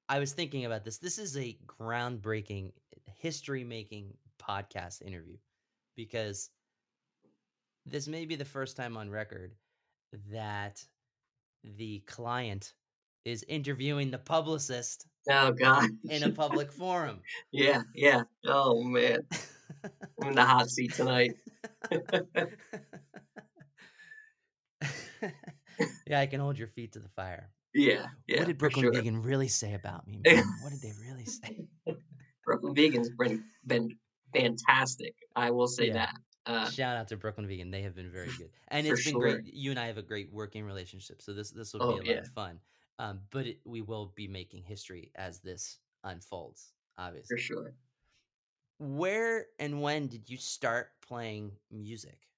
I 0.09 0.19
was 0.19 0.33
thinking 0.33 0.65
about 0.65 0.85
this. 0.85 0.99
This 0.99 1.19
is 1.19 1.37
a 1.37 1.57
groundbreaking, 1.67 2.73
history 3.19 3.63
making 3.65 4.13
podcast 4.43 5.03
interview 5.03 5.37
because 5.97 6.51
this 7.87 8.09
may 8.09 8.25
be 8.27 8.35
the 8.35 8.45
first 8.45 8.77
time 8.77 8.97
on 8.97 9.09
record 9.11 9.53
that 10.33 10.85
the 11.79 12.01
client 12.01 12.75
is 13.25 13.45
interviewing 13.49 14.11
the 14.11 14.19
publicist 14.19 15.07
Oh 15.31 15.53
God. 15.53 15.89
in 16.09 16.25
a 16.25 16.31
public 16.31 16.73
forum. 16.73 17.21
Yeah, 17.53 17.83
yeah. 17.95 18.23
Oh 18.47 18.83
man, 18.83 19.21
I'm 20.23 20.29
in 20.29 20.35
the 20.35 20.45
hot 20.45 20.69
seat 20.71 20.93
tonight. 20.95 21.33
yeah, 26.07 26.21
I 26.21 26.27
can 26.27 26.41
hold 26.41 26.59
your 26.59 26.69
feet 26.69 26.93
to 26.93 26.99
the 26.99 27.09
fire. 27.09 27.51
Yeah, 27.75 28.07
yeah. 28.27 28.39
what 28.39 28.47
did 28.49 28.59
Brooklyn 28.59 28.85
sure. 28.87 28.93
Vegan 28.93 29.23
really 29.23 29.49
say 29.49 29.75
about 29.75 30.07
me? 30.09 30.21
man? 30.25 30.43
what 30.63 30.71
did 30.73 30.81
they 30.83 30.93
really 31.07 31.25
say? 31.25 31.67
Brooklyn 32.45 32.75
Vegan's 32.75 33.11
been 33.11 33.45
been 33.65 33.97
fantastic. 34.35 35.15
I 35.37 35.51
will 35.51 35.69
say 35.69 35.89
Yeah. 35.89 35.93
that. 35.95 36.15
Uh, 36.47 36.69
Shout 36.71 36.97
out 36.97 37.07
to 37.09 37.17
Brooklyn 37.17 37.47
Vegan; 37.47 37.71
they 37.71 37.83
have 37.83 37.95
been 37.95 38.11
very 38.11 38.31
good, 38.39 38.51
and 38.69 38.87
it's 38.87 39.05
been 39.05 39.13
sure. 39.13 39.21
great. 39.21 39.55
You 39.55 39.71
and 39.71 39.79
I 39.79 39.87
have 39.87 39.99
a 39.99 40.03
great 40.03 40.33
working 40.33 40.65
relationship, 40.65 41.21
so 41.23 41.33
this 41.33 41.51
this 41.51 41.75
will 41.75 41.83
Oh, 41.83 41.99
be 42.01 42.09
a 42.11 42.15
lot 42.15 42.23
of 42.23 42.29
fun. 42.29 42.59
Um, 42.99 43.21
but 43.31 43.47
it, 43.47 43.61
we 43.65 43.83
will 43.83 44.13
be 44.17 44.27
making 44.27 44.63
history 44.65 45.11
as 45.15 45.41
this 45.41 45.79
unfolds. 46.03 46.73
Obviously, 46.99 47.37
for 47.37 47.41
sure. 47.41 47.75
Where 48.81 49.47
and 49.61 49.83
when 49.83 50.09
did 50.09 50.31
you 50.31 50.39
start 50.39 51.01
playing 51.03 51.59
music? 51.71 52.29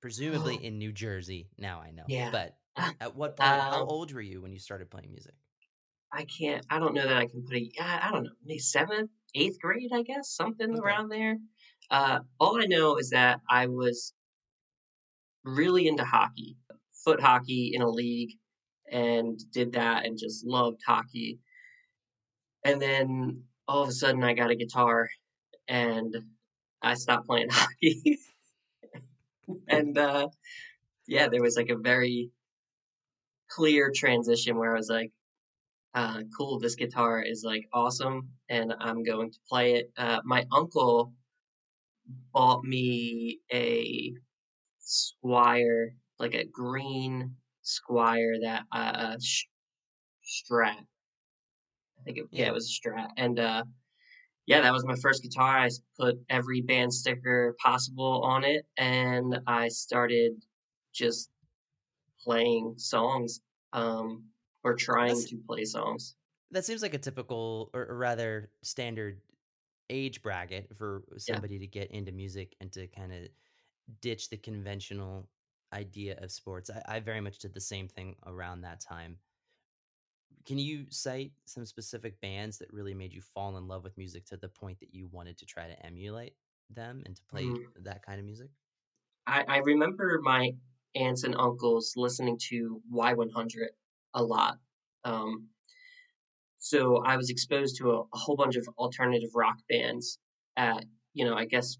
Presumably 0.00 0.56
in 0.56 0.78
New 0.78 0.90
Jersey. 0.92 1.50
Now 1.58 1.80
I 1.82 1.90
know. 1.90 2.08
Yeah. 2.08 2.30
But 2.30 2.58
at 3.00 3.14
what 3.14 3.36
point? 3.36 3.66
how 3.70 3.82
Um, 3.82 3.88
old 3.88 4.12
were 4.12 4.20
you 4.22 4.40
when 4.40 4.52
you 4.52 4.58
started 4.58 4.90
playing 4.90 5.10
music? 5.10 5.34
I 6.12 6.24
can't. 6.24 6.64
I 6.70 6.78
don't 6.78 6.94
know 6.94 7.06
that 7.06 7.16
I 7.16 7.26
can 7.26 7.44
put 7.44 7.56
a. 7.56 7.60
Yeah, 7.74 8.00
I 8.02 8.10
don't 8.10 8.24
know. 8.24 8.30
Maybe 8.44 8.58
seventh, 8.58 9.10
eighth 9.34 9.58
grade, 9.60 9.92
I 9.92 10.02
guess, 10.02 10.30
something 10.34 10.74
Okay. 10.74 10.78
around 10.78 11.08
there. 11.08 11.36
Uh, 11.90 12.20
all 12.40 12.60
I 12.60 12.66
know 12.66 12.96
is 12.96 13.10
that 13.10 13.40
I 13.48 13.66
was 13.66 14.12
really 15.44 15.86
into 15.88 16.04
hockey, 16.04 16.56
foot 17.04 17.20
hockey 17.20 17.72
in 17.74 17.82
a 17.82 17.88
league, 17.88 18.32
and 18.90 19.38
did 19.52 19.72
that 19.72 20.04
and 20.06 20.18
just 20.18 20.46
loved 20.46 20.80
hockey. 20.86 21.40
And 22.64 22.80
then 22.82 23.44
all 23.68 23.82
of 23.82 23.88
a 23.88 23.92
sudden, 23.92 24.24
I 24.24 24.34
got 24.34 24.50
a 24.50 24.56
guitar, 24.56 25.08
and 25.68 26.14
I 26.82 26.94
stopped 26.94 27.26
playing 27.26 27.48
hockey. 27.52 28.18
and 29.68 29.96
uh, 29.98 30.28
yeah, 31.06 31.28
there 31.28 31.42
was 31.42 31.56
like 31.56 31.70
a 31.70 31.76
very 31.76 32.30
clear 33.50 33.90
transition 33.94 34.56
where 34.56 34.74
I 34.74 34.78
was 34.78 34.88
like, 34.90 35.12
uh, 35.94 36.22
cool, 36.36 36.58
this 36.58 36.74
guitar 36.74 37.22
is 37.22 37.42
like 37.44 37.66
awesome 37.72 38.28
and 38.48 38.74
I'm 38.80 39.02
going 39.02 39.30
to 39.32 39.38
play 39.48 39.74
it. 39.76 39.90
Uh, 39.96 40.20
my 40.24 40.46
uncle 40.52 41.12
bought 42.32 42.64
me 42.64 43.40
a 43.52 44.12
Squier, 44.80 45.90
like 46.18 46.34
a 46.34 46.44
green 46.44 47.36
Squier 47.64 48.42
that, 48.42 48.64
uh, 48.72 49.16
sh- 49.20 49.46
Strat. 50.24 50.84
Think 52.06 52.18
it, 52.18 52.26
yeah. 52.30 52.44
Yeah. 52.44 52.50
it 52.50 52.54
was 52.54 52.70
a 52.70 52.88
Strat. 52.88 53.10
And, 53.18 53.38
uh, 53.38 53.64
yeah, 54.46 54.62
that 54.62 54.72
was 54.72 54.86
my 54.86 54.94
first 55.02 55.22
guitar. 55.22 55.58
I 55.58 55.68
put 55.98 56.16
every 56.30 56.62
band 56.62 56.94
sticker 56.94 57.54
possible 57.62 58.22
on 58.22 58.44
it 58.44 58.64
and 58.78 59.40
I 59.46 59.68
started 59.68 60.32
just 60.94 61.30
playing 62.22 62.74
songs, 62.78 63.40
um, 63.72 64.24
or 64.64 64.74
trying 64.74 65.08
That's- 65.08 65.30
to 65.30 65.38
play 65.46 65.64
songs. 65.64 66.16
That 66.52 66.64
seems 66.64 66.80
like 66.80 66.94
a 66.94 66.98
typical, 66.98 67.70
or, 67.74 67.86
or 67.86 67.98
rather 67.98 68.52
standard, 68.62 69.20
age 69.90 70.22
bracket 70.22 70.76
for 70.76 71.04
somebody 71.16 71.58
to 71.58 71.66
get 71.66 71.90
into 71.90 72.12
music 72.12 72.56
and 72.60 72.72
to 72.72 72.86
kind 72.88 73.12
of 73.12 73.28
ditch 74.00 74.30
the 74.30 74.36
conventional 74.36 75.28
idea 75.72 76.16
of 76.20 76.32
sports. 76.32 76.70
I, 76.70 76.96
I 76.96 77.00
very 77.00 77.20
much 77.20 77.38
did 77.38 77.54
the 77.54 77.60
same 77.60 77.88
thing 77.88 78.16
around 78.26 78.62
that 78.62 78.80
time. 78.80 79.18
Can 80.46 80.58
you 80.58 80.86
cite 80.90 81.32
some 81.46 81.66
specific 81.66 82.20
bands 82.20 82.58
that 82.58 82.72
really 82.72 82.94
made 82.94 83.12
you 83.12 83.20
fall 83.20 83.56
in 83.58 83.66
love 83.66 83.82
with 83.84 83.98
music 83.98 84.24
to 84.26 84.36
the 84.36 84.48
point 84.48 84.78
that 84.80 84.94
you 84.94 85.08
wanted 85.08 85.36
to 85.38 85.46
try 85.46 85.66
to 85.66 85.84
emulate 85.86 86.36
them 86.70 87.02
and 87.04 87.16
to 87.16 87.24
play 87.24 87.52
Mm. 87.52 87.72
that 87.74 88.02
kind 88.02 88.18
of 88.20 88.24
music? 88.26 88.50
I, 89.26 89.42
I 89.48 89.56
remember 89.58 90.20
my 90.22 90.52
aunts 90.94 91.24
and 91.24 91.34
uncles 91.36 91.94
listening 91.96 92.38
to 92.48 92.82
Y100 92.90 93.70
a 94.14 94.22
lot. 94.22 94.58
Um, 95.04 95.50
so 96.58 96.96
I 96.98 97.16
was 97.16 97.30
exposed 97.30 97.76
to 97.78 97.92
a, 97.92 98.00
a 98.02 98.06
whole 98.18 98.36
bunch 98.36 98.56
of 98.56 98.66
alternative 98.78 99.30
rock 99.34 99.56
bands 99.68 100.18
at, 100.56 100.84
you 101.12 101.24
know, 101.24 101.34
I 101.34 101.44
guess, 101.44 101.76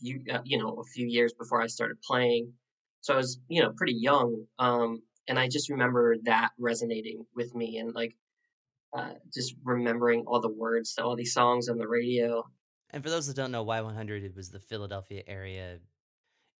you 0.00 0.22
uh, 0.30 0.40
you 0.44 0.58
know, 0.58 0.74
a 0.80 0.84
few 0.84 1.06
years 1.06 1.32
before 1.32 1.62
I 1.62 1.66
started 1.66 2.00
playing. 2.02 2.54
So 3.00 3.14
I 3.14 3.16
was, 3.18 3.38
you 3.48 3.62
know, 3.62 3.72
pretty 3.76 3.94
young. 3.94 4.46
Um, 4.58 5.02
and 5.28 5.38
I 5.38 5.48
just 5.48 5.70
remember 5.70 6.16
that 6.24 6.52
resonating 6.58 7.26
with 7.34 7.54
me 7.54 7.78
and 7.78 7.94
like 7.94 8.16
uh, 8.96 9.14
just 9.34 9.54
remembering 9.64 10.24
all 10.26 10.40
the 10.40 10.48
words 10.52 10.94
to 10.94 11.04
all 11.04 11.16
these 11.16 11.32
songs 11.34 11.68
on 11.68 11.78
the 11.78 11.88
radio. 11.88 12.44
And 12.90 13.02
for 13.02 13.10
those 13.10 13.26
that 13.26 13.34
don't 13.36 13.50
know, 13.52 13.64
Y100 13.64 14.22
it 14.24 14.34
was 14.34 14.50
the 14.50 14.60
Philadelphia 14.60 15.22
area. 15.26 15.80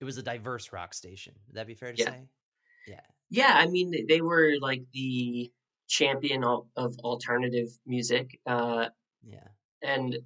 It 0.01 0.05
was 0.05 0.19
a 0.19 0.23
diverse 0.23 0.73
rock 0.73 0.93
station. 0.95 1.35
Would 1.47 1.57
that 1.57 1.67
be 1.67 1.75
fair 1.75 1.93
to 1.93 1.99
Yeah. 2.03 2.11
say? 2.11 2.29
Yeah. 2.87 3.01
Yeah, 3.31 3.53
I 3.55 3.67
mean, 3.67 4.07
they- 4.07 4.21
were 4.21 4.55
like 4.61 4.83
the 4.93 5.53
champion 5.89 6.45
of, 6.45 6.69
of 6.77 6.99
alternative 7.01 7.69
music. 7.87 8.41
Uh, 8.47 8.91
Yeah. 9.23 9.49
and, 9.83 10.19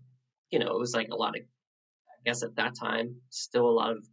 you 0.51 0.59
know, 0.59 0.73
it 0.75 0.79
was 0.79 0.95
like 0.95 1.09
a 1.11 1.17
lot 1.17 1.37
of, 1.39 1.43
I 1.45 2.23
guess 2.25 2.43
at 2.43 2.57
that 2.57 2.75
time, 2.75 3.21
still 3.31 3.69
a 3.69 3.73
lot 3.73 3.93
of 3.93 4.07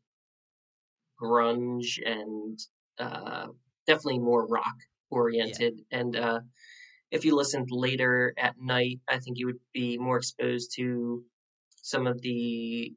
grunge 1.22 2.00
and 2.06 2.60
uh, 3.00 3.48
definitely 3.88 4.20
more 4.20 4.48
rock 4.48 4.76
oriented. 5.10 5.82
And 5.92 6.16
uh, 6.16 6.42
if 7.12 7.26
you 7.26 7.36
listened 7.36 7.70
later 7.72 8.34
at 8.38 8.56
night, 8.60 9.02
I 9.08 9.20
think 9.20 9.40
you 9.40 9.48
would 9.48 9.60
be 9.74 9.98
more 9.98 10.18
exposed 10.18 10.74
to 10.78 11.26
some 11.70 12.08
of 12.08 12.22
the 12.22 12.94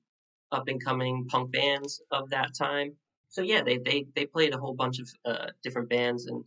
up 0.52 0.68
and 0.68 0.84
coming 0.84 1.26
punk 1.28 1.52
bands 1.52 2.02
of 2.10 2.30
that 2.30 2.54
time. 2.58 2.96
So 3.28 3.42
yeah, 3.42 3.62
they 3.62 3.78
they 3.78 4.06
they 4.14 4.26
played 4.26 4.54
a 4.54 4.58
whole 4.58 4.74
bunch 4.74 4.98
of 5.00 5.08
uh, 5.24 5.50
different 5.62 5.88
bands, 5.88 6.26
and 6.26 6.44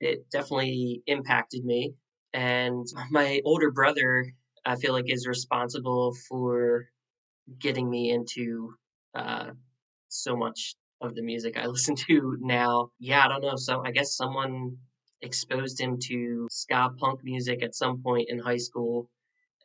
it 0.00 0.28
definitely 0.30 1.02
impacted 1.06 1.64
me. 1.64 1.94
And 2.32 2.86
my 3.10 3.40
older 3.44 3.70
brother, 3.70 4.26
I 4.64 4.76
feel 4.76 4.92
like, 4.92 5.10
is 5.10 5.26
responsible 5.26 6.14
for 6.28 6.86
getting 7.58 7.90
me 7.90 8.10
into 8.10 8.74
uh, 9.14 9.52
so 10.08 10.36
much 10.36 10.76
of 11.02 11.14
the 11.14 11.22
music 11.22 11.56
I 11.56 11.66
listen 11.76 11.94
to 12.08 12.36
now. 12.40 12.90
Yeah, 12.98 13.24
I 13.24 13.28
don't 13.28 13.42
know. 13.42 13.56
So 13.56 13.82
I 13.84 13.90
guess 13.90 14.16
someone 14.16 14.76
exposed 15.20 15.80
him 15.80 15.98
to 16.08 16.48
ska 16.50 16.90
punk 16.98 17.20
music 17.22 17.62
at 17.62 17.74
some 17.74 18.02
point 18.02 18.28
in 18.28 18.38
high 18.38 18.56
school, 18.56 19.08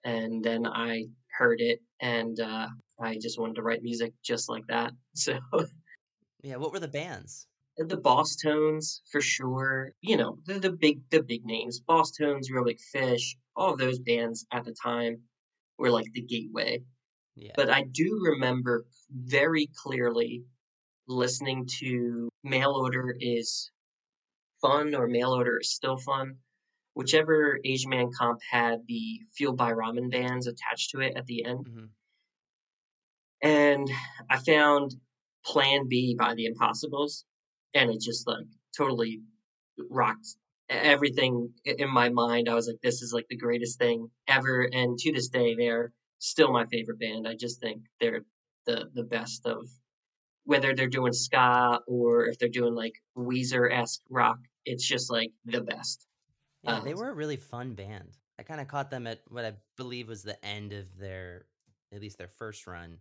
and 0.03 0.44
then 0.44 0.65
I 0.67 1.06
heard 1.38 1.62
it, 1.62 1.79
and 2.01 2.39
uh, 2.39 2.67
I 3.00 3.17
just 3.22 3.39
wanted 3.39 3.56
to 3.56 3.63
write 3.63 3.84
music 3.84 4.13
just 4.24 4.50
like 4.50 4.65
that. 4.67 4.91
So 5.15 5.39
Yeah. 6.44 6.58
What 6.58 6.72
were 6.72 6.79
the 6.79 6.88
bands? 6.88 7.48
the 7.77 7.98
Bosstones 7.98 9.01
for 9.12 9.22
sure. 9.22 9.94
You 10.01 10.17
know 10.17 10.38
the 10.46 10.60
the 10.60 10.72
big 10.72 11.01
the 11.10 11.22
big 11.22 11.46
names, 11.46 11.79
Bosstones, 11.79 12.50
Real 12.51 12.65
Big 12.65 12.79
Fish, 12.79 13.38
all 13.56 13.74
of 13.74 13.79
those 13.79 14.00
bands 14.00 14.46
at 14.51 14.65
the 14.65 14.74
time 14.74 15.22
were 15.77 15.91
like 15.91 16.12
the 16.13 16.22
gateway. 16.22 16.82
Yeah. 17.36 17.51
But 17.56 17.70
I 17.70 17.84
do 17.84 18.20
remember 18.32 18.86
very 19.12 19.70
clearly 19.84 20.44
listening 21.07 21.67
to 21.79 22.29
Mail 22.43 22.71
Order 22.71 23.15
is 23.19 23.71
fun 24.61 24.95
or 24.95 25.07
Mail 25.07 25.31
Order 25.31 25.59
is 25.59 25.73
still 25.73 25.97
fun. 25.97 26.37
Whichever 26.93 27.59
Asian 27.63 27.91
Man 27.91 28.09
comp 28.17 28.39
had 28.49 28.79
the 28.87 29.21
Fueled 29.35 29.57
by 29.57 29.71
Ramen 29.71 30.11
bands 30.11 30.47
attached 30.47 30.91
to 30.91 31.01
it 31.01 31.15
at 31.15 31.25
the 31.25 31.45
end. 31.45 31.65
Mhm. 31.65 31.89
And 33.41 33.87
I 34.29 34.37
found 34.37 34.95
Plan 35.45 35.87
B 35.87 36.15
by 36.17 36.33
the 36.33 36.45
Impossibles, 36.45 37.25
and 37.73 37.91
it 37.91 38.01
just 38.01 38.27
like 38.27 38.45
totally 38.75 39.21
rocked 39.89 40.27
everything 40.69 41.53
in 41.63 41.89
my 41.89 42.09
mind. 42.09 42.49
I 42.49 42.55
was 42.55 42.67
like, 42.67 42.81
this 42.81 43.01
is 43.01 43.13
like 43.13 43.27
the 43.29 43.37
greatest 43.37 43.77
thing 43.77 44.09
ever. 44.27 44.63
And 44.73 44.97
to 44.97 45.11
this 45.13 45.29
day, 45.29 45.55
they're 45.55 45.93
still 46.19 46.51
my 46.51 46.65
favorite 46.65 46.99
band. 46.99 47.27
I 47.27 47.35
just 47.35 47.61
think 47.61 47.83
they're 47.99 48.25
the, 48.65 48.89
the 48.93 49.03
best 49.03 49.45
of 49.45 49.69
whether 50.47 50.73
they're 50.73 50.87
doing 50.87 51.11
ska 51.11 51.81
or 51.87 52.25
if 52.27 52.39
they're 52.39 52.47
doing 52.47 52.73
like 52.73 52.93
Weezer 53.17 53.69
esque 53.69 54.01
rock. 54.09 54.39
It's 54.65 54.87
just 54.87 55.11
like 55.11 55.31
the 55.45 55.59
best. 55.61 56.07
Yeah, 56.63 56.79
they 56.79 56.93
Uh, 56.93 56.97
were 56.97 57.09
a 57.09 57.13
really 57.13 57.35
fun 57.35 57.73
band. 57.75 58.17
I 58.39 58.43
kind 58.43 58.61
of 58.61 58.67
caught 58.69 58.89
them 58.89 59.07
at 59.07 59.19
what 59.29 59.43
I 59.43 59.53
believe 59.75 60.07
was 60.07 60.23
the 60.23 60.43
end 60.45 60.71
of 60.71 60.97
their, 60.97 61.47
at 61.91 61.99
least 61.99 62.17
their 62.17 62.29
first 62.29 62.65
run. 62.65 62.97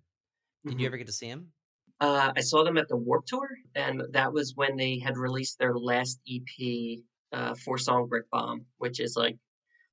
Did 0.65 0.81
you 0.81 0.87
Mhm. 0.87 0.87
ever 0.87 0.97
get 0.97 1.07
to 1.07 1.13
see 1.13 1.29
them? 1.31 1.53
Uh, 2.01 2.33
I 2.37 2.41
saw 2.41 2.65
them 2.65 2.79
at 2.79 2.89
the 2.89 2.97
Warped 2.97 3.29
Tour, 3.29 3.49
and 3.77 4.03
that 4.11 4.33
was 4.33 4.55
when 4.57 4.77
they 4.77 4.99
had 4.99 5.17
released 5.17 5.59
their 5.59 5.75
last 5.79 6.21
EP, 6.27 7.05
uh, 7.33 7.55
four 7.55 7.79
song 7.79 8.09
Brick 8.09 8.29
Bomb, 8.31 8.67
which 8.79 8.99
is 8.99 9.15
like 9.17 9.39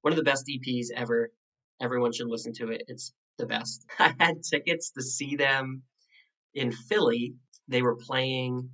one 0.02 0.12
of 0.12 0.18
the 0.18 0.24
best 0.24 0.48
EPs 0.50 0.88
ever. 0.96 1.32
Everyone 1.82 2.12
should 2.14 2.28
listen 2.30 2.52
to 2.54 2.70
it. 2.72 2.84
It's 2.88 3.14
the 3.38 3.46
best. 3.46 3.86
I 4.00 4.16
had 4.20 4.44
tickets 4.44 4.90
to 4.92 5.04
see 5.04 5.36
them 5.36 5.84
in 6.54 6.72
Philly. 6.72 7.36
They 7.68 7.82
were 7.82 7.96
playing 7.96 8.70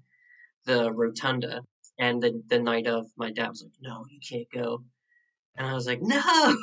the 0.66 0.92
Rotunda, 0.92 1.62
and 2.00 2.22
the 2.22 2.42
the 2.48 2.60
night 2.60 2.88
of, 2.88 3.06
my 3.18 3.32
dad 3.32 3.50
was 3.50 3.64
like, 3.64 3.74
"No, 3.82 4.06
you 4.10 4.20
can't 4.28 4.48
go," 4.52 4.84
and 5.56 5.68
I 5.68 5.74
was 5.74 5.88
like, 5.88 6.02
"No, 6.02 6.18
what 6.22 6.56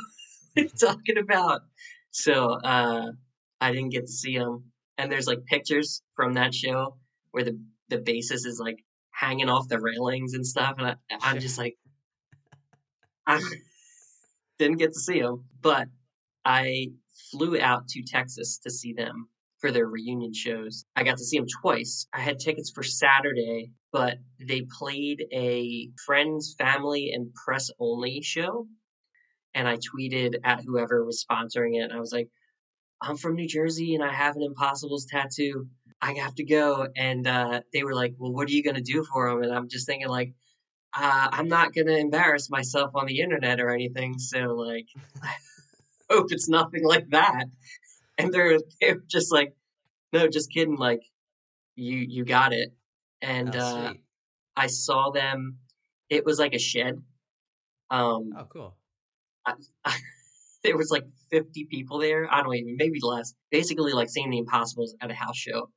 are 0.56 0.62
you 0.62 0.68
talking 0.68 1.18
about?" 1.18 1.62
So 2.10 2.52
uh, 2.64 3.12
I 3.60 3.72
didn't 3.72 3.90
get 3.90 4.06
to 4.06 4.12
see 4.12 4.38
them. 4.38 4.72
And 4.98 5.12
there's 5.12 5.26
like 5.26 5.44
pictures 5.44 6.02
from 6.14 6.34
that 6.34 6.54
show 6.54 6.96
where 7.30 7.44
the 7.44 7.58
the 7.88 7.98
bassist 7.98 8.46
is 8.46 8.58
like 8.60 8.82
hanging 9.12 9.48
off 9.48 9.68
the 9.68 9.80
railings 9.80 10.34
and 10.34 10.46
stuff, 10.46 10.76
and 10.78 10.88
I, 10.88 10.94
I'm 11.20 11.40
just 11.40 11.58
like, 11.58 11.76
I 13.26 13.40
didn't 14.58 14.78
get 14.78 14.92
to 14.92 15.00
see 15.00 15.20
them, 15.20 15.44
but 15.60 15.88
I 16.44 16.88
flew 17.30 17.60
out 17.60 17.88
to 17.88 18.02
Texas 18.02 18.58
to 18.58 18.70
see 18.70 18.92
them 18.92 19.28
for 19.58 19.70
their 19.70 19.86
reunion 19.86 20.32
shows. 20.34 20.84
I 20.94 21.02
got 21.02 21.18
to 21.18 21.24
see 21.24 21.38
them 21.38 21.46
twice. 21.62 22.06
I 22.12 22.20
had 22.20 22.38
tickets 22.38 22.70
for 22.74 22.82
Saturday, 22.82 23.70
but 23.92 24.18
they 24.38 24.66
played 24.78 25.24
a 25.32 25.88
friends, 26.04 26.54
family, 26.58 27.12
and 27.12 27.32
press 27.34 27.70
only 27.80 28.20
show. 28.22 28.66
And 29.54 29.66
I 29.66 29.76
tweeted 29.76 30.36
at 30.44 30.62
whoever 30.64 31.04
was 31.04 31.24
sponsoring 31.24 31.76
it. 31.76 31.84
And 31.84 31.92
I 31.92 31.98
was 31.98 32.12
like, 32.12 32.28
I'm 33.00 33.16
from 33.16 33.34
New 33.34 33.48
Jersey 33.48 33.94
and 33.94 34.04
I 34.04 34.12
have 34.12 34.36
an 34.36 34.42
Impossibles 34.42 35.06
tattoo. 35.06 35.66
I 36.02 36.12
have 36.14 36.34
to 36.34 36.44
go. 36.44 36.88
And 36.96 37.26
uh, 37.26 37.62
they 37.72 37.82
were 37.82 37.94
like, 37.94 38.14
Well, 38.18 38.32
what 38.32 38.48
are 38.48 38.52
you 38.52 38.62
going 38.62 38.76
to 38.76 38.82
do 38.82 39.04
for 39.04 39.30
them? 39.30 39.42
And 39.42 39.52
I'm 39.52 39.68
just 39.68 39.86
thinking, 39.86 40.08
like, 40.08 40.34
uh, 40.96 41.28
I'm 41.32 41.48
not 41.48 41.74
going 41.74 41.86
to 41.86 41.96
embarrass 41.96 42.50
myself 42.50 42.90
on 42.94 43.06
the 43.06 43.20
internet 43.20 43.60
or 43.60 43.70
anything. 43.70 44.18
So, 44.18 44.54
like, 44.54 44.86
I 45.22 45.34
hope 46.10 46.26
it's 46.30 46.48
nothing 46.48 46.84
like 46.84 47.08
that. 47.10 47.46
And 48.18 48.32
they're, 48.32 48.58
they're 48.80 49.00
just 49.06 49.32
like, 49.32 49.54
No, 50.12 50.28
just 50.28 50.50
kidding. 50.50 50.76
Like, 50.76 51.02
you, 51.74 51.98
you 51.98 52.24
got 52.24 52.52
it. 52.52 52.72
And 53.20 53.54
oh, 53.54 53.60
uh. 53.60 53.92
I 54.56 54.66
saw 54.68 55.10
them. 55.10 55.58
It 56.08 56.24
was 56.24 56.38
like 56.38 56.54
a 56.54 56.58
shed. 56.58 57.02
Um, 57.90 58.30
Oh, 58.36 58.46
cool. 58.50 58.76
I, 59.44 59.54
I, 59.84 59.96
there 60.64 60.76
was 60.76 60.90
like 60.90 61.04
50 61.30 61.66
people 61.70 61.98
there. 61.98 62.32
I 62.32 62.42
don't 62.42 62.54
even, 62.54 62.76
maybe 62.76 62.98
less. 63.02 63.34
Basically, 63.50 63.92
like 63.92 64.08
seeing 64.08 64.30
the 64.30 64.38
Impossibles 64.38 64.94
at 65.00 65.10
a 65.10 65.14
house 65.14 65.36
show. 65.36 65.70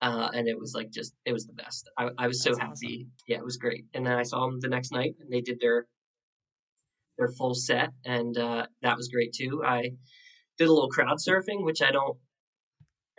Uh, 0.00 0.28
and 0.34 0.48
it 0.48 0.58
was 0.58 0.74
like 0.74 0.90
just, 0.90 1.14
it 1.24 1.32
was 1.32 1.46
the 1.46 1.52
best. 1.52 1.88
I, 1.96 2.10
I 2.18 2.26
was 2.26 2.42
so 2.42 2.50
That's 2.50 2.60
happy. 2.60 3.06
Yeah, 3.28 3.38
it 3.38 3.44
was 3.44 3.56
great. 3.56 3.84
And 3.94 4.04
then 4.04 4.14
I 4.18 4.24
saw 4.24 4.46
them 4.46 4.58
the 4.60 4.68
next 4.68 4.90
night 4.92 5.14
and 5.20 5.32
they 5.32 5.40
did 5.40 5.58
their 5.60 5.86
their 7.18 7.28
full 7.28 7.54
set, 7.54 7.90
and 8.04 8.36
uh, 8.36 8.66
that 8.82 8.96
was 8.96 9.08
great 9.08 9.32
too. 9.32 9.62
I 9.64 9.92
did 10.62 10.68
a 10.68 10.72
little 10.72 10.88
crowd 10.88 11.18
surfing, 11.18 11.64
which 11.64 11.82
I 11.82 11.90
don't 11.90 12.16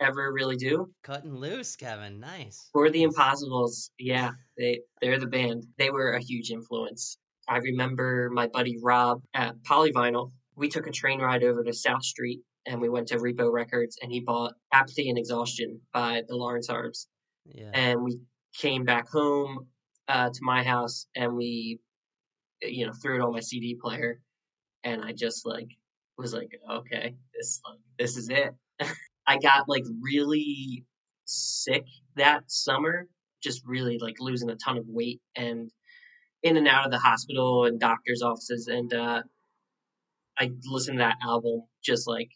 ever 0.00 0.32
really 0.32 0.56
do. 0.56 0.90
Cutting 1.02 1.34
loose, 1.34 1.76
Kevin. 1.76 2.20
Nice. 2.20 2.68
For 2.72 2.90
the 2.90 3.02
Impossibles, 3.02 3.90
yeah, 3.98 4.30
they 4.56 4.80
they're 5.00 5.20
the 5.20 5.26
band. 5.26 5.64
They 5.78 5.90
were 5.90 6.12
a 6.12 6.22
huge 6.22 6.50
influence. 6.50 7.18
I 7.48 7.58
remember 7.58 8.30
my 8.32 8.46
buddy 8.46 8.78
Rob 8.82 9.22
at 9.34 9.56
Polyvinyl. 9.62 10.32
We 10.56 10.68
took 10.68 10.86
a 10.86 10.90
train 10.90 11.20
ride 11.20 11.44
over 11.44 11.62
to 11.62 11.72
South 11.74 12.04
Street 12.04 12.40
and 12.64 12.80
we 12.80 12.88
went 12.88 13.08
to 13.08 13.18
Repo 13.18 13.52
Records 13.52 13.98
and 14.00 14.10
he 14.10 14.20
bought 14.20 14.54
Apathy 14.72 15.10
and 15.10 15.18
Exhaustion 15.18 15.80
by 15.92 16.22
the 16.26 16.36
Lawrence 16.36 16.70
Arms. 16.70 17.08
Yeah. 17.44 17.70
And 17.74 18.02
we 18.02 18.18
came 18.56 18.84
back 18.84 19.10
home 19.10 19.66
uh, 20.08 20.30
to 20.30 20.38
my 20.40 20.62
house 20.62 21.06
and 21.14 21.36
we, 21.36 21.80
you 22.62 22.86
know, 22.86 22.92
threw 22.92 23.16
it 23.16 23.20
on 23.20 23.32
my 23.32 23.40
CD 23.40 23.76
player. 23.78 24.20
And 24.84 25.04
I 25.04 25.12
just 25.12 25.44
like 25.44 25.68
was 26.16 26.32
like, 26.32 26.58
okay, 26.70 27.16
this 27.36 27.60
like 27.66 27.78
this 27.98 28.16
is 28.16 28.28
it. 28.28 28.54
I 29.26 29.38
got 29.38 29.68
like 29.68 29.84
really 30.00 30.84
sick 31.24 31.84
that 32.16 32.44
summer, 32.46 33.08
just 33.42 33.62
really 33.66 33.98
like 33.98 34.16
losing 34.20 34.50
a 34.50 34.56
ton 34.56 34.78
of 34.78 34.84
weight 34.86 35.20
and 35.36 35.70
in 36.42 36.56
and 36.56 36.68
out 36.68 36.84
of 36.84 36.92
the 36.92 36.98
hospital 36.98 37.64
and 37.64 37.80
doctor's 37.80 38.22
offices. 38.22 38.68
And 38.68 38.92
uh, 38.92 39.22
I 40.38 40.50
listened 40.66 40.98
to 40.98 41.04
that 41.04 41.16
album 41.24 41.62
just 41.82 42.06
like 42.06 42.28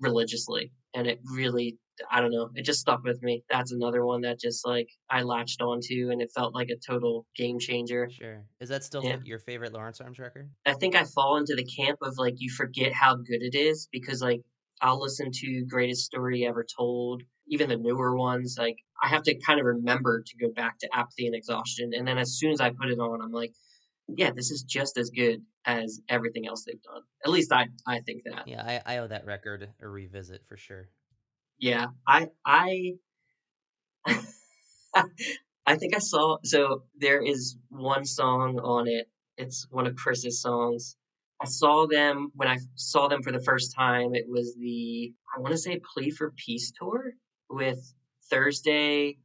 religiously. 0.00 0.72
And 0.94 1.06
it 1.06 1.20
really, 1.34 1.78
I 2.10 2.20
don't 2.20 2.30
know, 2.30 2.50
it 2.54 2.64
just 2.64 2.80
stuck 2.80 3.02
with 3.04 3.22
me. 3.22 3.42
That's 3.50 3.72
another 3.72 4.04
one 4.04 4.22
that 4.22 4.38
just 4.40 4.66
like 4.66 4.88
I 5.10 5.22
latched 5.22 5.60
onto 5.62 6.10
and 6.10 6.20
it 6.22 6.30
felt 6.34 6.54
like 6.54 6.68
a 6.70 6.76
total 6.76 7.26
game 7.36 7.58
changer. 7.58 8.08
Sure. 8.10 8.44
Is 8.60 8.68
that 8.68 8.84
still 8.84 9.02
Yeah. 9.04 9.18
your 9.24 9.38
favorite 9.38 9.72
Lawrence 9.72 10.00
Arms 10.00 10.18
record? 10.18 10.50
I 10.66 10.74
think 10.74 10.94
I 10.94 11.04
fall 11.04 11.36
into 11.36 11.54
the 11.54 11.64
camp 11.64 11.98
of 12.02 12.18
like 12.18 12.34
you 12.38 12.50
forget 12.50 12.92
how 12.92 13.16
good 13.16 13.42
it 13.42 13.54
is 13.54 13.88
because 13.90 14.20
like 14.22 14.42
I'll 14.82 15.00
listen 15.00 15.30
to 15.32 15.64
Greatest 15.68 16.04
Story 16.04 16.44
Ever 16.46 16.64
Told, 16.76 17.22
even 17.48 17.68
the 17.70 17.76
newer 17.76 18.16
ones. 18.16 18.56
Like 18.58 18.76
I 19.02 19.08
have 19.08 19.22
to 19.24 19.34
kind 19.40 19.58
of 19.58 19.64
remember 19.66 20.22
to 20.26 20.36
go 20.36 20.52
back 20.52 20.78
to 20.80 20.88
Apathy 20.94 21.26
and 21.26 21.34
Exhaustion, 21.34 21.92
and 21.94 22.06
then 22.06 22.18
as 22.18 22.38
soon 22.38 22.50
as 22.52 22.60
I 22.60 22.70
put 22.70 22.90
it 22.90 22.98
on, 22.98 23.22
I'm 23.22 23.32
like, 23.32 23.52
yeah, 24.08 24.30
this 24.32 24.50
is 24.50 24.62
just 24.62 24.98
as 24.98 25.08
good 25.10 25.40
as 25.64 26.00
everything 26.08 26.46
else 26.46 26.64
they've 26.64 26.82
done. 26.82 27.02
At 27.24 27.30
least 27.30 27.52
I 27.52 27.68
I 27.86 28.00
think 28.00 28.22
that. 28.24 28.46
Yeah, 28.46 28.62
I, 28.86 28.94
I 28.96 28.98
owe 28.98 29.06
that 29.08 29.24
record 29.24 29.68
a 29.80 29.88
revisit 29.88 30.42
for 30.46 30.56
sure. 30.58 30.88
Yeah, 31.58 31.86
I 32.06 32.28
I 32.44 32.92
I 35.66 35.76
think 35.76 35.94
I 35.96 35.98
saw 35.98 36.38
so 36.44 36.84
there 36.98 37.22
is 37.22 37.56
one 37.70 38.04
song 38.04 38.58
on 38.60 38.88
it. 38.88 39.08
It's 39.36 39.66
one 39.70 39.86
of 39.86 39.96
Chris's 39.96 40.40
songs. 40.40 40.96
I 41.42 41.46
saw 41.46 41.86
them 41.86 42.30
when 42.34 42.48
I 42.48 42.58
saw 42.76 43.08
them 43.08 43.22
for 43.22 43.32
the 43.32 43.40
first 43.42 43.74
time. 43.74 44.14
It 44.14 44.26
was 44.28 44.54
the 44.58 45.12
I 45.36 45.40
want 45.40 45.52
to 45.52 45.58
say 45.58 45.80
Plea 45.94 46.10
for 46.10 46.32
Peace 46.32 46.72
tour 46.78 47.12
with 47.50 47.78
Thursday, 48.30 49.18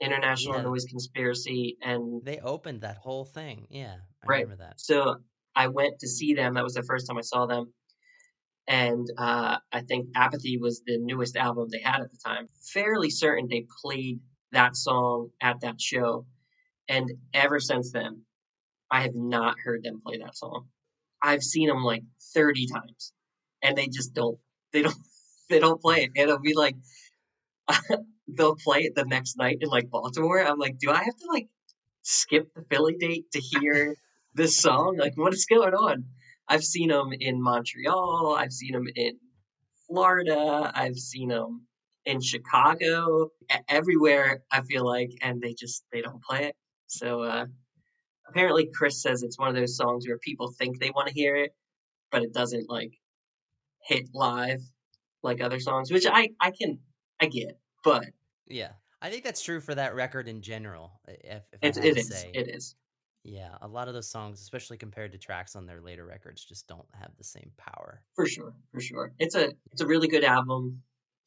International 0.00 0.56
Yeah. 0.56 0.62
Noise 0.62 0.86
Conspiracy, 0.86 1.76
and 1.82 2.24
They 2.24 2.40
opened 2.40 2.82
that 2.82 2.96
whole 2.98 3.24
thing. 3.24 3.66
Yeah, 3.70 3.96
I 4.22 4.26
Right. 4.26 4.44
remember 4.44 4.64
that. 4.64 4.80
so 4.80 5.16
I 5.54 5.68
went 5.68 5.98
to 6.00 6.08
see 6.08 6.32
them. 6.34 6.54
That 6.54 6.64
was 6.64 6.74
the 6.74 6.82
first 6.82 7.06
time 7.06 7.18
I 7.18 7.22
saw 7.22 7.44
them. 7.46 7.74
And 8.68 9.08
uh, 9.18 9.58
I 9.72 9.80
think 9.80 10.08
Apathy 10.14 10.56
was 10.56 10.82
the 10.86 10.98
newest 10.98 11.36
album 11.36 11.68
they 11.70 11.80
had 11.80 12.00
at 12.00 12.10
the 12.10 12.18
time. 12.24 12.46
Fairly 12.72 13.10
certain 13.10 13.48
they 13.48 13.66
played 13.82 14.20
that 14.52 14.76
song 14.76 15.30
at 15.40 15.60
that 15.62 15.80
show. 15.80 16.26
And 16.88 17.10
ever 17.34 17.58
since 17.58 17.92
then, 17.92 18.22
I 18.90 19.02
have 19.02 19.14
not 19.14 19.56
heard 19.64 19.82
them 19.82 20.00
play 20.04 20.18
that 20.18 20.36
song. 20.36 20.66
I've 21.22 21.42
seen 21.42 21.68
them 21.68 21.82
like 21.82 22.02
30 22.34 22.66
times 22.66 23.12
and 23.62 23.76
they 23.76 23.88
just 23.88 24.14
don't, 24.14 24.38
they 24.72 24.82
don't, 24.82 24.96
they 25.50 25.58
don't 25.58 25.80
play 25.80 26.04
it. 26.04 26.10
And 26.16 26.28
it'll 26.28 26.38
be 26.38 26.54
like, 26.54 26.76
they'll 28.28 28.56
play 28.56 28.80
it 28.80 28.94
the 28.94 29.04
next 29.04 29.36
night 29.36 29.58
in 29.60 29.68
like 29.68 29.90
Baltimore. 29.90 30.44
I'm 30.44 30.58
like, 30.58 30.78
do 30.78 30.90
I 30.90 31.02
have 31.02 31.16
to 31.16 31.26
like 31.32 31.48
skip 32.02 32.52
the 32.54 32.64
Philly 32.70 32.96
date 32.98 33.30
to 33.32 33.40
hear 33.40 33.96
this 34.34 34.58
song? 34.58 34.96
Like, 34.98 35.16
what 35.16 35.34
is 35.34 35.46
going 35.46 35.74
on? 35.74 36.04
I've 36.52 36.64
seen 36.64 36.90
them 36.90 37.14
in 37.18 37.42
Montreal. 37.42 38.36
I've 38.38 38.52
seen 38.52 38.72
them 38.72 38.86
in 38.94 39.16
Florida. 39.86 40.70
I've 40.74 40.98
seen 40.98 41.30
them 41.30 41.66
in 42.04 42.20
Chicago. 42.20 43.30
Everywhere 43.70 44.42
I 44.50 44.60
feel 44.60 44.84
like, 44.84 45.08
and 45.22 45.40
they 45.40 45.54
just 45.54 45.84
they 45.92 46.02
don't 46.02 46.22
play 46.22 46.44
it. 46.48 46.56
So 46.88 47.22
uh, 47.22 47.46
apparently, 48.28 48.68
Chris 48.74 49.00
says 49.00 49.22
it's 49.22 49.38
one 49.38 49.48
of 49.48 49.54
those 49.54 49.78
songs 49.78 50.06
where 50.06 50.18
people 50.18 50.52
think 50.52 50.78
they 50.78 50.90
want 50.90 51.08
to 51.08 51.14
hear 51.14 51.36
it, 51.36 51.54
but 52.10 52.22
it 52.22 52.34
doesn't 52.34 52.68
like 52.68 52.92
hit 53.86 54.08
live 54.12 54.60
like 55.22 55.40
other 55.40 55.58
songs, 55.58 55.90
which 55.90 56.04
I 56.06 56.28
I 56.38 56.50
can 56.50 56.80
I 57.18 57.26
get, 57.28 57.58
but 57.82 58.04
Yeah, 58.46 58.72
I 59.00 59.08
think 59.08 59.24
that's 59.24 59.42
true 59.42 59.62
for 59.62 59.74
that 59.74 59.94
record 59.94 60.28
in 60.28 60.42
general. 60.42 61.00
If, 61.08 61.44
if 61.62 61.78
it 61.78 61.82
it 61.82 61.96
is 61.96 62.08
say, 62.08 62.30
it 62.34 62.54
is 62.54 62.76
yeah, 63.24 63.56
a 63.60 63.68
lot 63.68 63.88
of 63.88 63.94
those 63.94 64.08
songs, 64.10 64.40
especially 64.40 64.76
compared 64.78 65.12
to 65.12 65.18
tracks 65.18 65.54
on 65.56 65.66
their 65.66 65.80
later 65.80 66.04
records, 66.04 66.44
just 66.44 66.66
don't 66.66 66.86
have 66.94 67.16
the 67.16 67.24
same 67.24 67.52
power. 67.56 68.02
for 68.14 68.26
sure 68.26 68.54
for 68.72 68.80
sure. 68.80 69.12
It's 69.18 69.34
a 69.34 69.52
it's 69.70 69.80
a 69.80 69.86
really 69.86 70.08
good 70.08 70.24
album. 70.24 70.82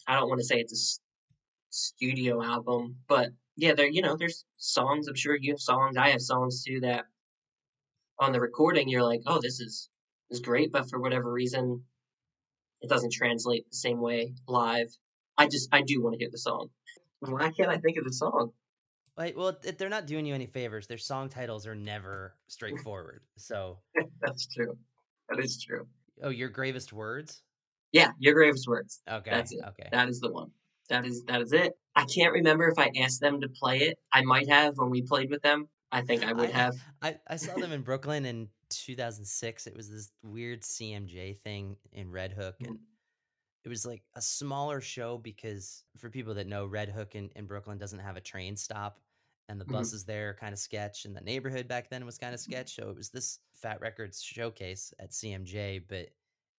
I 0.08 0.16
don't 0.16 0.30
want 0.30 0.40
to 0.40 0.46
say 0.46 0.60
it's 0.60 0.74
a 0.74 1.02
studio 1.70 2.44
album, 2.44 2.98
but 3.08 3.30
yeah, 3.58 3.74
there 3.74 3.88
you 3.90 4.02
know 4.02 4.16
there's 4.18 4.46
songs. 4.58 5.08
I'm 5.08 5.16
sure 5.16 5.36
you 5.36 5.54
have 5.54 5.60
songs. 5.60 5.98
I 5.98 6.10
have 6.10 6.22
songs 6.22 6.64
too 6.64 6.82
that 6.82 7.06
on 8.20 8.32
the 8.32 8.40
recording 8.42 8.90
you're 8.90 9.04
like, 9.04 9.22
oh, 9.26 9.40
this 9.42 9.60
is 9.60 9.90
is 10.30 10.40
great, 10.40 10.72
but 10.72 10.90
for 10.90 11.00
whatever 11.00 11.32
reason, 11.32 11.84
it 12.82 12.90
doesn't 12.90 13.14
translate 13.14 13.70
the 13.70 13.78
same 13.78 14.00
way 14.00 14.34
live. 14.48 14.90
I 15.38 15.48
just 15.48 15.70
I 15.74 15.82
do 15.82 16.02
want 16.02 16.14
to 16.14 16.20
hear 16.20 16.32
the 16.32 16.38
song. 16.38 16.70
Why 17.20 17.52
can't 17.52 17.70
I 17.70 17.78
think 17.78 17.98
of 17.98 18.06
the 18.06 18.14
song? 18.14 18.54
Wait, 19.18 19.38
well, 19.38 19.54
th- 19.54 19.78
they're 19.78 19.90
not 19.90 20.08
doing 20.08 20.26
you 20.26 20.36
any 20.36 20.46
favors. 20.46 20.88
Their 20.88 20.98
song 20.98 21.30
titles 21.30 21.66
are 21.66 21.76
never 21.76 22.36
straightforward. 22.48 23.22
So, 23.38 23.80
That's 24.22 24.48
true. 24.48 24.78
That 25.30 25.40
is 25.40 25.64
true. 25.64 25.88
oh, 26.22 26.30
your 26.30 26.50
gravest 26.50 26.92
words. 26.92 27.42
Yeah, 27.92 28.12
your 28.20 28.34
gravest 28.34 28.68
words. 28.68 29.02
Okay, 29.10 29.32
That's 29.32 29.54
it. 29.54 29.62
okay. 29.70 29.88
That 29.92 30.10
is 30.10 30.20
the 30.20 30.32
one. 30.32 30.52
That 30.90 31.06
is 31.06 31.24
that 31.26 31.42
is 31.42 31.54
it. 31.54 31.74
I 31.96 32.06
can't 32.06 32.34
remember 32.34 32.68
if 32.68 32.78
I 32.78 32.92
asked 33.02 33.22
them 33.22 33.40
to 33.42 33.48
play 33.48 33.80
it. 33.80 33.98
I 34.12 34.22
might 34.22 34.50
have 34.50 34.78
when 34.78 34.90
we 34.90 35.02
played 35.02 35.30
with 35.30 35.42
them. 35.42 35.68
I 35.92 36.02
think 36.02 36.26
I 36.26 36.34
would 36.34 36.50
I, 36.50 36.52
have. 36.52 36.76
I, 37.02 37.16
I 37.28 37.38
saw 37.38 37.56
them 37.56 37.72
in 37.72 37.82
Brooklyn 37.82 38.26
in 38.26 38.50
2006. 38.70 39.68
It 39.68 39.76
was 39.76 39.90
this 39.90 40.12
weird 40.24 40.62
CMJ 40.62 41.38
thing 41.38 41.78
in 41.94 42.12
Red 42.12 42.34
Hook, 42.34 42.56
mm. 42.62 42.68
and 42.68 42.80
it 43.66 43.70
was 43.70 43.86
like 43.86 44.04
a 44.16 44.22
smaller 44.22 44.82
show 44.82 45.18
because 45.18 45.86
for 45.98 46.10
people 46.12 46.36
that 46.36 46.48
know, 46.48 46.66
Red 46.68 46.90
Hook 46.90 47.16
in, 47.16 47.32
in 47.36 47.48
Brooklyn 47.48 47.78
doesn't 47.80 48.00
have 48.00 48.18
a 48.18 48.22
train 48.22 48.56
stop, 48.58 49.02
and 49.50 49.60
the 49.62 49.66
Mhm. 49.66 49.90
buses 49.90 50.06
there 50.06 50.36
kind 50.36 50.54
of 50.54 50.60
sketch, 50.60 51.06
and 51.06 51.16
the 51.16 51.22
neighborhood 51.22 51.68
back 51.68 51.90
then 51.90 52.06
was 52.06 52.18
kind 52.18 52.34
of 52.34 52.40
sketch. 52.40 52.76
So 52.76 52.90
it 52.90 52.96
was 52.96 53.12
this 53.12 53.40
Fat 53.54 53.82
Records 53.82 54.22
showcase 54.22 54.94
at 55.00 55.14
CMJ, 55.14 55.80
but 55.80 56.10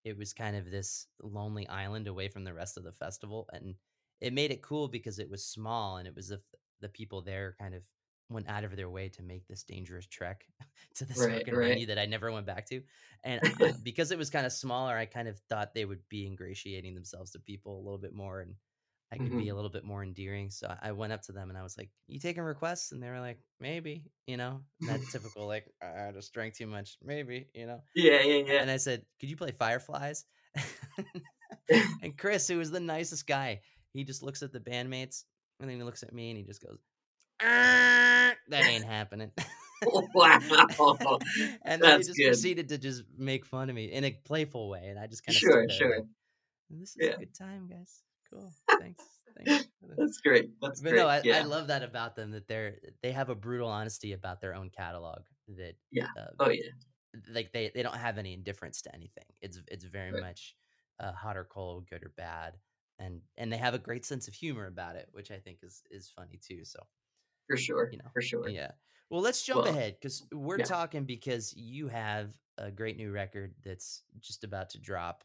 it 0.05 0.17
was 0.17 0.33
kind 0.33 0.57
of 0.57 0.71
this 0.71 1.09
lonely 1.21 1.67
island 1.69 2.07
away 2.09 2.29
from 2.29 2.45
the 2.45 2.55
rest 2.55 2.77
of 2.77 2.85
the 2.85 2.93
festival, 2.93 3.49
and 3.53 3.77
it 4.21 4.33
made 4.33 4.51
it 4.51 4.63
cool 4.63 4.89
because 4.89 5.19
it 5.19 5.31
was 5.31 5.47
small, 5.47 5.97
and 5.99 6.09
it 6.09 6.15
was 6.15 6.29
the 6.29 6.43
the 6.81 6.89
people 6.89 7.23
there 7.23 7.55
kind 7.59 7.75
of 7.75 7.91
went 8.29 8.49
out 8.49 8.65
of 8.65 8.75
their 8.77 8.91
way 8.91 9.09
to 9.11 9.23
make 9.23 9.47
this 9.47 9.63
dangerous 9.63 10.07
trek 10.07 10.47
to 10.97 11.05
this 11.05 11.19
Right, 11.19 11.39
fucking 11.39 11.55
right. 11.55 11.69
venue 11.69 11.87
that 11.87 11.99
I 11.99 12.07
never 12.07 12.33
went 12.33 12.47
back 12.47 12.67
to. 12.71 12.83
And 13.25 13.41
uh, 13.61 13.73
because 13.83 14.11
it 14.11 14.19
was 14.19 14.31
kind 14.31 14.47
of 14.47 14.53
smaller, 14.53 14.97
I 14.97 15.07
kind 15.07 15.29
of 15.29 15.39
thought 15.49 15.75
they 15.75 15.85
would 15.85 16.03
be 16.09 16.27
ingratiating 16.27 16.95
themselves 16.95 17.31
to 17.33 17.39
people 17.41 17.77
a 17.77 17.83
little 17.85 17.99
bit 17.99 18.13
more 18.15 18.41
and 18.41 18.55
I 19.13 19.19
could 19.19 19.37
be 19.37 19.47
Mhm. 19.47 19.53
a 19.53 19.55
little 19.55 19.71
bit 19.71 19.85
more 19.85 20.03
endearing. 20.03 20.51
So 20.51 20.67
I- 20.67 20.89
I 20.89 20.93
went 20.93 21.13
up 21.13 21.23
to 21.23 21.33
them 21.33 21.49
and 21.49 21.57
I 21.57 21.63
was 21.63 21.79
like, 21.79 21.91
You 22.09 22.19
taking 22.19 22.43
requests? 22.43 22.91
And 22.91 23.01
they 23.01 23.09
were 23.09 23.21
like, 23.21 23.39
Maybe, 23.61 24.05
you 24.27 24.37
know, 24.37 24.65
that 24.81 25.01
typical, 25.13 25.47
like, 25.55 25.73
I 25.81 26.11
just 26.13 26.33
drank 26.33 26.55
too 26.55 26.67
much. 26.67 26.99
Maybe, 27.03 27.49
you 27.55 27.67
know. 27.67 27.83
Yeah, 27.95 28.23
yeah, 28.23 28.43
yeah. 28.45 28.61
And 28.63 28.71
I 28.71 28.79
said, 28.79 29.07
Could 29.21 29.31
you 29.31 29.37
play 29.37 29.53
Fireflies? 29.53 30.25
and 32.03 32.17
Chris, 32.19 32.49
who 32.49 32.59
was 32.59 32.71
the 32.71 32.81
nicest 32.81 33.27
guy, 33.27 33.61
he 33.93 34.05
just 34.05 34.23
looks 34.23 34.43
at 34.43 34.53
the 34.53 34.61
bandmates 34.61 35.25
and 35.61 35.69
then 35.71 35.77
he 35.77 35.83
looks 35.85 36.03
at 36.03 36.13
me 36.13 36.31
and 36.31 36.39
he 36.39 36.45
just 36.45 36.63
goes, 36.63 36.79
"Ah, 36.79 36.96
That 37.41 38.37
ain't 38.53 38.85
happening. 38.85 39.31
wow. 40.15 40.39
and 41.63 41.83
then 41.83 42.01
he 42.01 42.07
just 42.07 42.17
good. 42.17 42.27
proceeded 42.29 42.69
to 42.71 42.79
just 42.79 43.03
make 43.17 43.45
fun 43.45 43.69
of 43.69 43.77
me 43.77 43.87
in 43.93 44.05
a 44.05 44.13
playful 44.25 44.69
way. 44.69 44.87
And 44.89 44.99
I 44.99 45.07
just 45.07 45.25
kind 45.25 45.35
of 45.37 45.41
Sure, 45.41 45.69
sure. 45.69 45.97
like, 45.97 46.07
this 46.71 46.91
is 46.91 46.97
Yeah. 47.01 47.11
a 47.15 47.19
good 47.19 47.35
time, 47.35 47.69
guys. 47.69 48.03
Cool. 48.33 48.53
Thanks. 48.81 49.05
Thanks. 49.45 49.69
That's 49.99 50.19
great. 50.19 50.51
That's 50.63 50.81
but 50.81 50.91
great. 50.91 50.99
no, 51.01 51.09
I, 51.09 51.21
yeah. 51.25 51.39
I 51.39 51.43
love 51.43 51.67
that 51.69 51.83
about 51.83 52.17
them 52.17 52.31
that 52.31 52.49
they're 52.49 52.79
they 53.03 53.13
have 53.13 53.29
a 53.29 53.35
brutal 53.35 53.69
honesty 53.69 54.13
about 54.13 54.41
their 54.41 54.55
own 54.55 54.71
catalog 54.71 55.21
that 55.49 55.75
Yeah. 55.93 56.07
uh, 56.19 56.29
oh 56.41 56.49
yeah. 56.51 56.63
like 57.31 57.53
they, 57.53 57.71
they 57.75 57.83
don't 57.83 57.97
have 57.97 58.17
any 58.19 58.33
indifference 58.33 58.81
to 58.83 58.95
anything. 58.95 59.27
It's 59.43 59.61
it's 59.69 59.85
very 59.85 60.13
Right. 60.13 60.23
much 60.23 60.57
uh, 61.01 61.13
hot 61.13 61.37
or 61.37 61.45
cold, 61.45 61.87
good 61.91 62.03
or 62.03 62.13
bad, 62.17 62.55
and 62.99 63.21
and 63.37 63.53
they 63.53 63.59
have 63.59 63.75
a 63.75 63.79
great 63.79 64.07
sense 64.07 64.27
of 64.27 64.33
humor 64.35 64.67
about 64.67 64.97
it, 64.97 65.09
which 65.13 65.31
I 65.31 65.39
think 65.39 65.59
is 65.63 65.83
is 65.91 66.09
funny 66.09 66.39
too. 66.43 66.65
So 66.65 66.81
For 67.49 67.57
sure. 67.57 67.89
you 67.93 67.99
know, 67.99 68.11
For 68.13 68.23
sure. 68.23 68.49
yeah. 68.49 68.73
Well, 69.11 69.21
let's 69.23 69.43
jump 69.45 69.65
Well, 69.65 69.73
ahead 69.73 69.97
because 70.01 70.27
we're 70.33 70.59
yeah. 70.59 70.65
talking 70.65 71.05
because 71.05 71.55
you 71.57 71.87
have 71.89 72.35
a 72.59 72.71
great 72.71 72.97
new 72.97 73.13
record 73.13 73.55
that's 73.65 74.03
just 74.21 74.43
about 74.45 74.71
to 74.71 74.81
drop. 74.81 75.23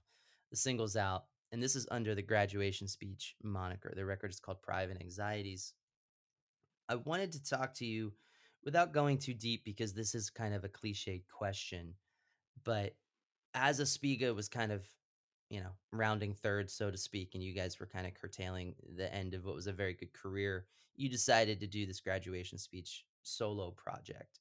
The 0.52 0.58
single's 0.58 0.96
out, 0.96 1.26
and 1.52 1.64
this 1.64 1.76
is 1.76 1.88
under 1.90 2.14
the 2.14 2.22
graduation 2.22 2.88
speech 2.88 3.36
moniker. 3.42 3.92
The 3.96 4.06
record 4.06 4.32
is 4.32 4.40
called 4.40 4.62
Private 4.62 5.02
Anxieties. 5.02 5.74
I 6.90 6.96
wanted 6.96 7.32
to 7.32 7.44
talk 7.44 7.74
to 7.76 7.86
you 7.86 8.14
without 8.64 8.92
going 8.94 9.18
too 9.18 9.34
deep 9.34 9.64
because 9.66 9.94
this 9.94 10.14
is 10.14 10.30
kind 10.30 10.54
of 10.54 10.64
a 10.64 10.70
cliched 10.70 11.24
question, 11.36 11.94
but 12.64 12.94
as 13.56 13.80
Aspiga 13.80 14.36
was 14.36 14.48
kind 14.48 14.72
of, 14.72 14.86
you 15.52 15.60
know, 15.60 15.72
rounding 15.92 16.34
third, 16.34 16.72
so 16.72 16.90
to 16.90 16.98
speak, 16.98 17.36
and 17.36 17.44
you 17.44 17.54
guys 17.54 17.78
were 17.78 17.86
kind 17.86 18.08
of 18.08 18.14
curtailing 18.14 18.74
the 18.96 19.14
end 19.14 19.34
of 19.34 19.44
what 19.44 19.54
was 19.54 19.68
a 19.68 19.74
very 19.74 19.94
good 19.94 20.14
career, 20.14 20.66
you 20.96 21.10
decided 21.10 21.60
to 21.60 21.68
do 21.68 21.86
this 21.86 22.00
graduation 22.00 22.58
speech 22.58 23.06
solo 23.24 23.72
project. 23.72 24.40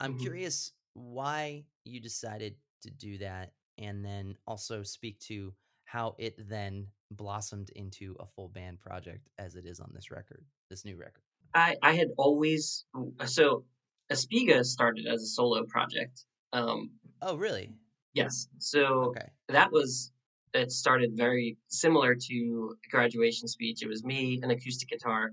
I'm 0.00 0.14
Mhm. 0.14 0.16
curious 0.16 0.72
why 0.94 1.66
you 1.84 2.00
decided 2.00 2.56
to 2.82 2.90
do 2.90 3.18
that, 3.18 3.54
and 3.78 4.04
then 4.04 4.36
also 4.48 4.82
speak 4.82 5.20
to 5.20 5.54
how 5.84 6.16
it 6.18 6.34
then 6.48 6.88
blossomed 7.12 7.70
into 7.70 8.16
a 8.18 8.26
full 8.26 8.48
band 8.48 8.80
project 8.80 9.28
as 9.38 9.54
it 9.54 9.64
is 9.64 9.78
on 9.78 9.92
this 9.94 10.10
record, 10.10 10.44
this 10.70 10.84
new 10.84 10.96
record. 10.96 11.22
I 11.54 11.76
I 11.82 11.94
had 11.94 12.08
always 12.16 12.84
so 13.26 13.64
Aspiga 14.10 14.64
started 14.64 15.06
as 15.06 15.22
a 15.22 15.26
solo 15.26 15.64
project. 15.66 16.24
Um, 16.52 16.98
Oh, 17.22 17.36
really? 17.36 17.74
yes. 18.14 18.48
So 18.58 19.18
Okay. 19.18 19.32
that 19.48 19.72
was 19.72 20.12
it 20.54 20.72
started 20.72 21.16
very 21.16 21.56
similar 21.68 22.14
to 22.14 22.76
graduation 22.90 23.48
speech. 23.48 23.82
It 23.82 23.88
was 23.88 24.04
me, 24.04 24.40
an 24.42 24.50
acoustic 24.50 24.88
guitar, 24.88 25.32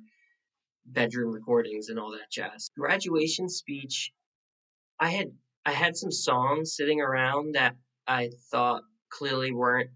bedroom 0.85 1.33
recordings, 1.33 1.89
and 1.89 1.99
all 1.99 2.11
that 2.11 2.31
jazz. 2.31 2.71
Graduation 2.77 3.49
speech, 3.49 4.11
I 4.99 5.09
had 5.09 5.31
I 5.65 5.71
had 5.71 5.95
some 5.95 6.11
songs 6.11 6.75
sitting 6.75 7.01
around 7.01 7.55
that 7.55 7.75
I 8.07 8.29
thought 8.51 8.83
clearly 9.09 9.51
weren't 9.51 9.89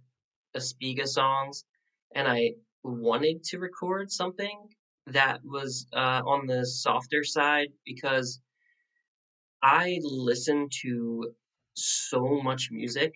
Aspiga 0.56 1.08
songs, 1.08 1.64
and 2.16 2.28
I 2.28 2.54
wanted 2.84 3.44
to 3.46 3.60
record 3.60 4.12
something 4.12 4.70
that 5.08 5.40
was 5.44 5.86
uh, 5.94 6.22
on 6.26 6.48
the 6.48 6.66
softer 6.66 7.24
side 7.24 7.70
because 7.86 8.40
I 9.62 10.00
listened 10.02 10.72
to 10.82 11.34
so 11.74 12.42
much 12.42 12.70
music 12.72 13.14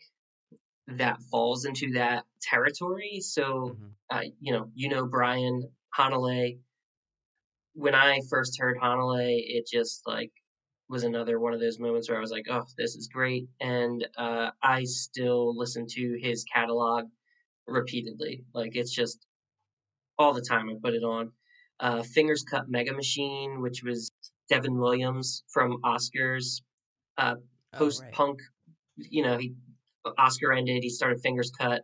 that 0.88 1.22
falls 1.32 1.66
into 1.66 1.92
that 1.94 2.26
territory. 2.42 3.20
So, 3.22 3.72
Mhm. 3.74 3.96
uh, 4.10 4.24
you 4.40 4.54
know, 4.54 4.72
you 4.76 4.90
know 4.90 5.06
Brian 5.08 5.72
Hanalei. 5.98 6.60
When 7.74 7.96
I 7.96 8.20
first 8.30 8.60
heard 8.60 8.78
Hanalei, 8.78 9.38
it 9.46 9.66
just 9.68 10.06
like 10.06 10.32
was 10.90 11.04
another 11.04 11.40
one 11.40 11.54
of 11.54 11.60
those 11.60 11.80
moments 11.80 12.08
where 12.10 12.18
I 12.18 12.22
was 12.22 12.32
like, 12.32 12.46
"Oh, 12.50 12.66
this 12.78 12.96
is 12.96 13.08
great," 13.12 13.48
and 13.60 14.08
uh, 14.18 14.52
I 14.62 14.84
still 14.84 15.56
listen 15.58 15.86
to 15.90 16.18
his 16.22 16.44
catalog 16.46 17.06
repeatedly. 17.68 18.46
Like 18.54 18.76
it's 18.76 18.94
just 18.94 19.26
all 20.20 20.34
the 20.34 20.42
time. 20.42 20.70
I 20.70 20.76
put 20.82 20.94
it 20.96 21.04
on. 21.04 21.34
Uh, 21.80 22.04
Fingers 22.04 22.44
Cut 22.44 22.70
Mega 22.70 22.94
Machine, 22.94 23.62
which 23.62 23.84
was 23.84 24.12
Devon 24.50 24.78
Williams 24.80 25.44
from 25.54 25.74
Osker's, 25.84 26.64
uh, 27.18 27.36
Oh, 27.74 27.80
post 27.80 28.04
right. 28.04 28.14
punk. 28.14 28.40
You 28.98 29.24
know, 29.24 29.38
he 29.38 29.56
Osker 30.06 30.58
ended. 30.58 30.84
He 30.84 30.90
started 30.90 31.22
Fingers 31.22 31.52
Cut, 31.60 31.84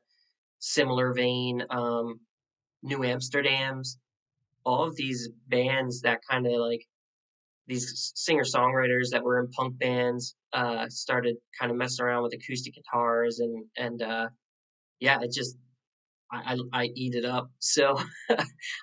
similar 0.60 1.14
vein. 1.14 1.64
Um, 1.70 2.22
New 2.84 3.04
Amsterdam's, 3.04 4.00
all 4.66 4.84
of 4.86 4.96
these 4.96 5.30
bands 5.48 6.02
that 6.02 6.22
kind 6.30 6.48
of 6.48 6.54
like 6.54 6.82
these 7.68 8.12
singer 8.16 8.44
songwriters 8.44 9.12
that 9.12 9.24
were 9.24 9.40
in 9.40 9.50
punk 9.52 9.78
bands 9.78 10.36
uh, 10.54 10.88
started 10.90 11.36
kind 11.60 11.72
of 11.72 11.78
messing 11.78 12.06
around 12.06 12.24
with 12.24 12.34
acoustic 12.34 12.74
guitars 12.74 13.40
and 13.40 13.66
and 13.78 14.02
uh, 14.02 14.30
yeah, 15.00 15.20
it 15.22 15.32
just 15.34 15.58
I, 16.32 16.56
I 16.74 16.82
I 16.84 16.86
eat 16.96 17.16
it 17.16 17.26
up. 17.26 17.52
So 17.60 17.98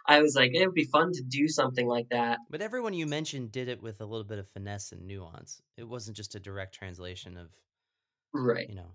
I 0.07 0.23
was 0.23 0.35
like, 0.37 0.53
it 0.55 0.67
would 0.67 0.75
be 0.75 0.85
fun 0.93 1.13
to 1.13 1.23
do 1.29 1.49
something 1.49 1.87
like 1.87 2.09
that. 2.11 2.39
But 2.51 2.63
everyone 2.63 2.95
you 2.95 3.07
mentioned 3.07 3.53
did 3.53 3.69
it 3.69 3.83
with 3.83 4.01
a 4.01 4.07
little 4.07 4.25
bit 4.25 4.39
of 4.39 4.49
finesse 4.49 4.93
and 4.93 5.07
nuance. 5.07 5.63
It 5.77 5.85
wasn't 5.85 6.17
just 6.17 6.35
a 6.35 6.41
direct 6.41 6.75
translation 6.75 7.37
of, 7.37 7.51
Right. 8.33 8.69
you 8.69 8.75
know, 8.75 8.95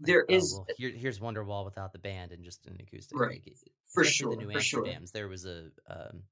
There 0.00 0.26
oh, 0.28 0.34
is 0.34 0.52
well, 0.54 0.66
here, 0.76 0.90
here's 0.90 1.18
Wonderwall 1.18 1.64
without 1.64 1.92
the 1.92 1.98
band 1.98 2.32
and 2.32 2.44
just 2.44 2.66
an 2.66 2.76
acoustic. 2.80 3.18
Right. 3.18 3.42
Like, 3.46 3.56
for 3.92 4.04
sure. 4.04 4.30
the 4.36 4.44
New 4.44 4.52
For 4.52 4.60
sure. 4.60 4.84
Amsterdams, 4.84 5.12
there 5.12 5.28
was 5.28 5.44
a, 5.46 5.70
um, 5.88 6.22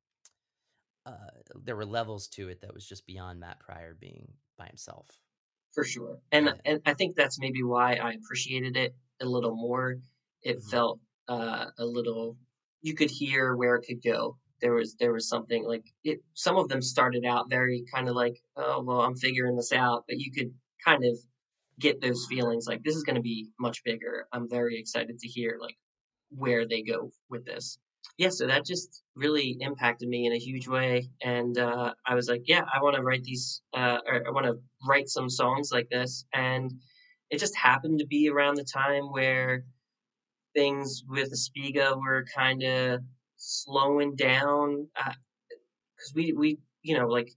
uh, 1.07 1.31
there 1.65 1.77
were 1.77 1.87
levels 1.87 2.29
to 2.29 2.49
it 2.49 2.61
that 2.61 2.75
was 2.75 2.87
just 2.87 3.07
beyond 3.07 3.41
Matt 3.41 3.61
Pryor 3.61 3.95
being 3.99 4.33
by 4.59 4.67
himself. 4.67 5.09
For 5.73 5.85
sure. 5.85 6.19
And 6.33 6.47
Yeah. 6.47 6.55
and 6.65 6.83
I 6.85 6.95
think 6.95 7.17
that's 7.17 7.39
maybe 7.39 7.63
why 7.63 7.95
I 7.95 8.13
appreciated 8.13 8.77
it 8.77 8.95
a 9.21 9.27
little 9.27 9.55
more. 9.55 10.01
It 10.43 10.59
Mhm. 10.59 10.71
felt 10.71 11.01
uh, 11.29 11.71
a 11.79 11.85
little 11.87 12.37
you 12.83 12.95
could 12.95 13.11
hear 13.11 13.55
where 13.57 13.77
it 13.77 13.85
could 13.87 14.03
go. 14.03 14.39
There 14.61 14.73
was 14.75 14.97
there 14.97 15.13
was 15.13 15.29
something 15.29 15.65
like 15.65 15.85
it 16.05 16.23
some 16.35 16.57
of 16.57 16.69
them 16.69 16.83
started 16.83 17.25
out 17.25 17.49
very 17.49 17.85
kind 17.95 18.09
of 18.09 18.15
like, 18.17 18.43
oh 18.57 18.83
well 18.83 19.01
I'm 19.03 19.17
figuring 19.17 19.57
this 19.57 19.73
out, 19.73 20.05
but 20.09 20.19
you 20.19 20.33
could 20.33 20.53
kind 20.85 21.05
of 21.05 21.19
get 21.81 22.01
those 22.01 22.27
feelings 22.29 22.67
like 22.69 22.83
this 22.85 22.97
is 22.97 23.05
gonna 23.05 23.21
be 23.21 23.49
much 23.59 23.83
bigger. 23.85 24.27
I'm 24.33 24.49
very 24.49 24.79
excited 24.79 25.19
to 25.19 25.29
hear 25.29 25.59
like 25.61 25.77
where 26.31 26.67
they 26.67 26.83
go 26.83 27.11
with 27.31 27.45
this. 27.45 27.79
Yeah, 28.19 28.31
so 28.31 28.47
that 28.47 28.65
just 28.67 29.03
really 29.15 29.57
impacted 29.61 30.09
me 30.09 30.27
in 30.27 30.33
a 30.33 30.39
huge 30.39 30.69
way, 30.69 31.09
and 31.23 31.59
uh, 31.59 31.93
I 32.07 32.15
was 32.15 32.29
like, 32.29 32.43
yeah, 32.47 32.65
I 32.75 32.83
want 32.83 32.97
to 32.97 33.03
write 33.03 33.25
these, 33.25 33.63
uh, 33.75 33.99
or 34.07 34.27
I 34.27 34.31
want 34.31 34.47
to 34.47 34.59
write 34.89 35.09
some 35.09 35.29
songs 35.29 35.71
like 35.73 35.89
this, 35.91 36.25
and 36.35 36.73
it 37.31 37.39
just 37.39 37.57
happened 37.57 37.99
to 38.01 38.07
be 38.07 38.29
around 38.29 38.57
the 38.57 38.65
time 38.65 39.05
where 39.13 39.65
things 40.55 41.03
with 41.09 41.31
Aspiga 41.33 41.97
were 42.01 42.25
kind 42.35 42.63
of 42.63 43.01
slowing 43.37 44.17
down, 44.17 44.89
because 44.95 46.13
we 46.15 46.33
we 46.33 46.59
you 46.83 46.97
know 46.99 47.07
like 47.07 47.31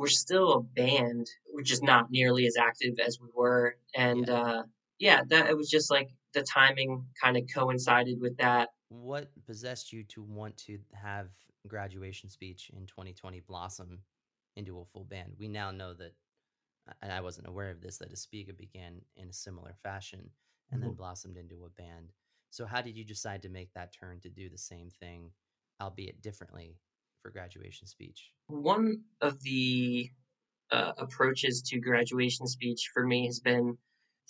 we're 0.00 0.08
still 0.08 0.54
a 0.54 0.60
band, 0.62 1.26
we're 1.52 1.62
just 1.62 1.82
not 1.82 2.10
nearly 2.10 2.46
as 2.46 2.56
active 2.56 2.98
as 2.98 3.20
we 3.20 3.28
were, 3.34 3.76
and 3.94 4.26
Yeah. 4.28 4.34
uh, 4.34 4.62
yeah, 4.98 5.22
that 5.28 5.50
it 5.50 5.56
was 5.56 5.68
just 5.68 5.90
like 5.90 6.08
the 6.32 6.42
timing 6.42 7.06
kind 7.22 7.36
of 7.36 7.44
coincided 7.54 8.18
with 8.20 8.36
that. 8.38 8.70
What 8.88 9.28
possessed 9.44 9.92
you 9.92 10.04
to 10.04 10.22
want 10.22 10.56
to 10.58 10.78
have 10.94 11.28
graduation 11.68 12.30
speech 12.30 12.70
in 12.70 12.86
2020 12.86 13.40
blossom 13.40 14.02
into 14.56 14.80
a 14.80 14.84
full 14.86 15.04
band. 15.04 15.34
We 15.38 15.48
now 15.48 15.70
know 15.70 15.92
that, 15.94 16.14
and 17.02 17.12
I 17.12 17.20
wasn't 17.20 17.46
aware 17.46 17.70
of 17.70 17.80
this, 17.82 17.98
that 17.98 18.12
Aspiga 18.12 18.56
began 18.56 19.02
in 19.16 19.28
a 19.28 19.32
similar 19.34 19.74
fashion 19.82 20.30
and 20.72 20.82
then 20.82 20.90
Mhm. 20.90 20.96
blossomed 20.96 21.36
into 21.36 21.64
a 21.64 21.70
band. 21.70 22.12
So, 22.50 22.64
how 22.66 22.80
did 22.80 22.96
you 22.96 23.04
decide 23.04 23.42
to 23.42 23.48
make 23.48 23.72
that 23.74 23.92
turn 23.92 24.20
to 24.20 24.30
do 24.30 24.48
the 24.48 24.58
same 24.58 24.90
thing, 24.90 25.32
albeit 25.80 26.22
differently, 26.22 26.78
for 27.22 27.30
graduation 27.30 27.86
speech? 27.86 28.30
One 28.48 29.02
of 29.20 29.40
the 29.42 30.10
uh, 30.70 30.92
approaches 30.98 31.62
to 31.68 31.80
graduation 31.80 32.46
speech 32.46 32.90
for 32.92 33.04
me 33.04 33.26
has 33.26 33.40
been 33.40 33.76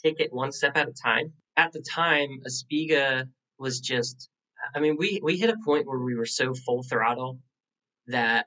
take 0.03 0.21
it 0.21 0.33
one 0.33 0.53
step 0.53 0.77
at 0.77 0.89
a 0.89 0.93
time. 0.93 1.33
At 1.57 1.73
the 1.73 1.83
time, 1.83 2.41
Aspiga 2.47 3.29
was 3.59 3.81
just, 3.81 4.31
I 4.75 4.81
mean, 4.81 4.97
we, 4.99 5.21
we 5.23 5.37
hit 5.37 5.51
a 5.51 5.57
point 5.65 5.87
where 5.87 5.99
we 5.99 6.15
were 6.15 6.27
so 6.27 6.55
full 6.55 6.83
throttle 6.83 7.39
that 8.07 8.47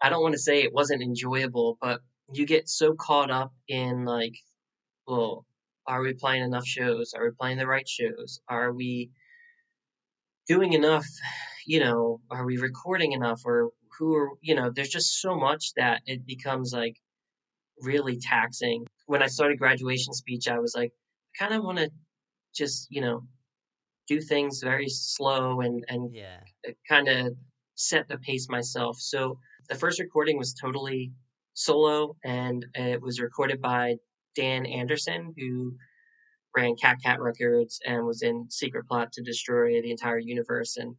I 0.00 0.08
don't 0.08 0.22
want 0.22 0.34
to 0.34 0.40
say 0.40 0.62
it 0.62 0.72
wasn't 0.72 1.02
enjoyable, 1.02 1.78
but 1.80 2.00
you 2.32 2.46
get 2.46 2.68
so 2.68 2.94
caught 2.94 3.30
up 3.30 3.52
in 3.68 4.04
like, 4.04 4.34
well, 5.06 5.46
are 5.86 6.02
we 6.02 6.12
playing 6.12 6.42
enough 6.42 6.66
shows? 6.66 7.14
Are 7.16 7.24
we 7.24 7.30
playing 7.38 7.58
the 7.58 7.66
right 7.66 7.88
shows? 7.88 8.40
Are 8.48 8.72
we 8.72 9.10
doing 10.46 10.72
enough? 10.72 11.06
You 11.66 11.80
know, 11.80 12.20
are 12.30 12.44
we 12.44 12.58
recording 12.58 13.12
enough? 13.12 13.42
Or 13.44 13.70
who 13.98 14.14
are, 14.14 14.30
you 14.40 14.54
know, 14.54 14.70
there's 14.74 14.88
just 14.88 15.20
so 15.20 15.36
much 15.36 15.72
that 15.76 16.02
it 16.06 16.24
becomes 16.26 16.72
like 16.72 16.96
really 17.80 18.18
taxing. 18.18 18.86
When 19.06 19.22
I 19.22 19.26
started 19.26 19.58
graduation 19.58 20.12
speech, 20.12 20.48
I 20.48 20.58
was 20.58 20.74
like, 20.76 20.92
I 21.34 21.44
kind 21.44 21.54
of 21.54 21.64
want 21.64 21.78
to 21.78 21.90
just, 22.54 22.86
you 22.90 23.00
know, 23.00 23.22
do 24.06 24.20
things 24.20 24.60
very 24.62 24.88
slow 24.88 25.60
and, 25.60 25.84
and 25.88 26.14
Yeah. 26.14 26.40
Uh, 26.66 26.72
kind 26.88 27.08
of 27.08 27.34
set 27.74 28.08
the 28.08 28.18
pace 28.18 28.48
myself. 28.48 28.96
So 28.98 29.38
the 29.68 29.74
first 29.74 30.00
recording 30.00 30.38
was 30.38 30.54
totally 30.54 31.12
solo, 31.54 32.16
and 32.24 32.64
it 32.74 33.02
was 33.02 33.20
recorded 33.20 33.60
by 33.60 33.96
Dan 34.34 34.66
Anderson, 34.66 35.34
who 35.36 35.74
ran 36.56 36.74
Cat 36.76 36.96
Cat 37.04 37.20
Records 37.20 37.78
and 37.86 38.06
was 38.06 38.22
in 38.22 38.46
Secret 38.48 38.86
Plot 38.88 39.12
to 39.12 39.22
Destroy 39.22 39.80
the 39.82 39.90
Entire 39.90 40.18
Universe. 40.18 40.76
And 40.76 40.94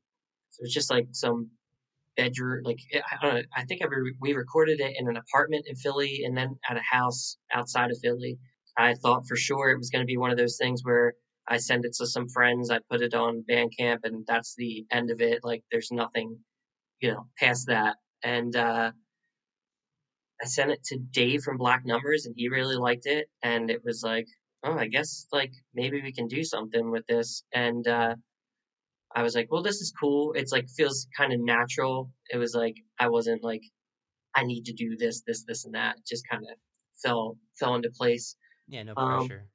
so 0.49 0.59
it's 0.63 0.73
just 0.73 0.91
like 0.91 1.07
some 1.11 1.49
bedroom, 2.21 2.63
like 2.63 2.79
I 2.93 3.25
don't 3.25 3.35
know. 3.35 3.41
I 3.55 3.63
think 3.65 3.81
I 3.81 3.87
re- 3.87 4.15
we 4.19 4.33
recorded 4.33 4.79
it 4.79 4.95
in 4.97 5.07
an 5.07 5.17
apartment 5.17 5.65
in 5.67 5.75
Philly, 5.75 6.23
and 6.25 6.35
then 6.37 6.57
at 6.69 6.77
a 6.77 6.81
house 6.81 7.37
outside 7.53 7.91
of 7.91 7.97
Philly. 8.03 8.37
I 8.77 8.93
thought 8.95 9.27
for 9.27 9.35
sure 9.35 9.69
it 9.69 9.77
was 9.77 9.89
going 9.89 10.03
to 10.03 10.13
be 10.13 10.17
one 10.17 10.31
of 10.31 10.37
those 10.37 10.57
things 10.57 10.81
where 10.83 11.13
I 11.49 11.57
send 11.57 11.83
it 11.83 11.93
to 11.97 12.05
some 12.05 12.29
friends, 12.29 12.69
I 12.69 12.79
put 12.89 13.01
it 13.01 13.13
on 13.13 13.43
Bandcamp, 13.49 13.99
and 14.03 14.23
that's 14.27 14.53
the 14.55 14.85
end 14.91 15.09
of 15.11 15.19
it. 15.19 15.39
Like 15.43 15.63
there's 15.71 15.91
nothing, 15.91 16.37
you 17.01 17.11
know, 17.11 17.27
past 17.37 17.67
that. 17.67 17.97
And 18.23 18.55
uh, 18.55 18.91
I 20.41 20.45
sent 20.45 20.71
it 20.71 20.83
to 20.85 20.97
Dave 21.11 21.41
from 21.41 21.57
Black 21.57 21.85
Numbers, 21.85 22.25
and 22.25 22.35
he 22.37 22.49
really 22.49 22.75
liked 22.75 23.07
it. 23.07 23.27
And 23.41 23.71
it 23.71 23.81
was 23.83 24.03
like, 24.03 24.27
oh, 24.63 24.77
I 24.77 24.87
guess 24.87 25.25
like 25.31 25.51
maybe 25.73 26.01
we 26.01 26.13
can 26.13 26.27
do 26.27 26.43
something 26.43 26.91
with 26.91 27.05
this. 27.07 27.43
And 27.53 27.87
uh, 27.87 28.15
I 29.15 29.23
was 29.23 29.35
like, 29.35 29.51
well, 29.51 29.63
this 29.63 29.81
is 29.81 29.91
cool. 29.99 30.33
It's 30.33 30.51
like 30.51 30.67
feels 30.69 31.07
kind 31.17 31.33
of 31.33 31.39
natural. 31.39 32.11
It 32.31 32.37
was 32.37 32.53
like 32.53 32.75
I 32.99 33.09
wasn't 33.09 33.43
like 33.43 33.63
I 34.35 34.43
need 34.43 34.65
to 34.65 34.73
do 34.73 34.95
this, 34.97 35.21
this, 35.25 35.43
this, 35.45 35.65
and 35.65 35.73
that. 35.75 35.97
It 35.97 36.05
just 36.07 36.27
kind 36.29 36.43
of 36.43 36.55
fell 37.03 37.37
fell 37.59 37.75
into 37.75 37.89
place. 37.89 38.35
Yeah, 38.67 38.83
no 38.83 38.93
Um, 38.95 39.27
pressure. 39.27 39.47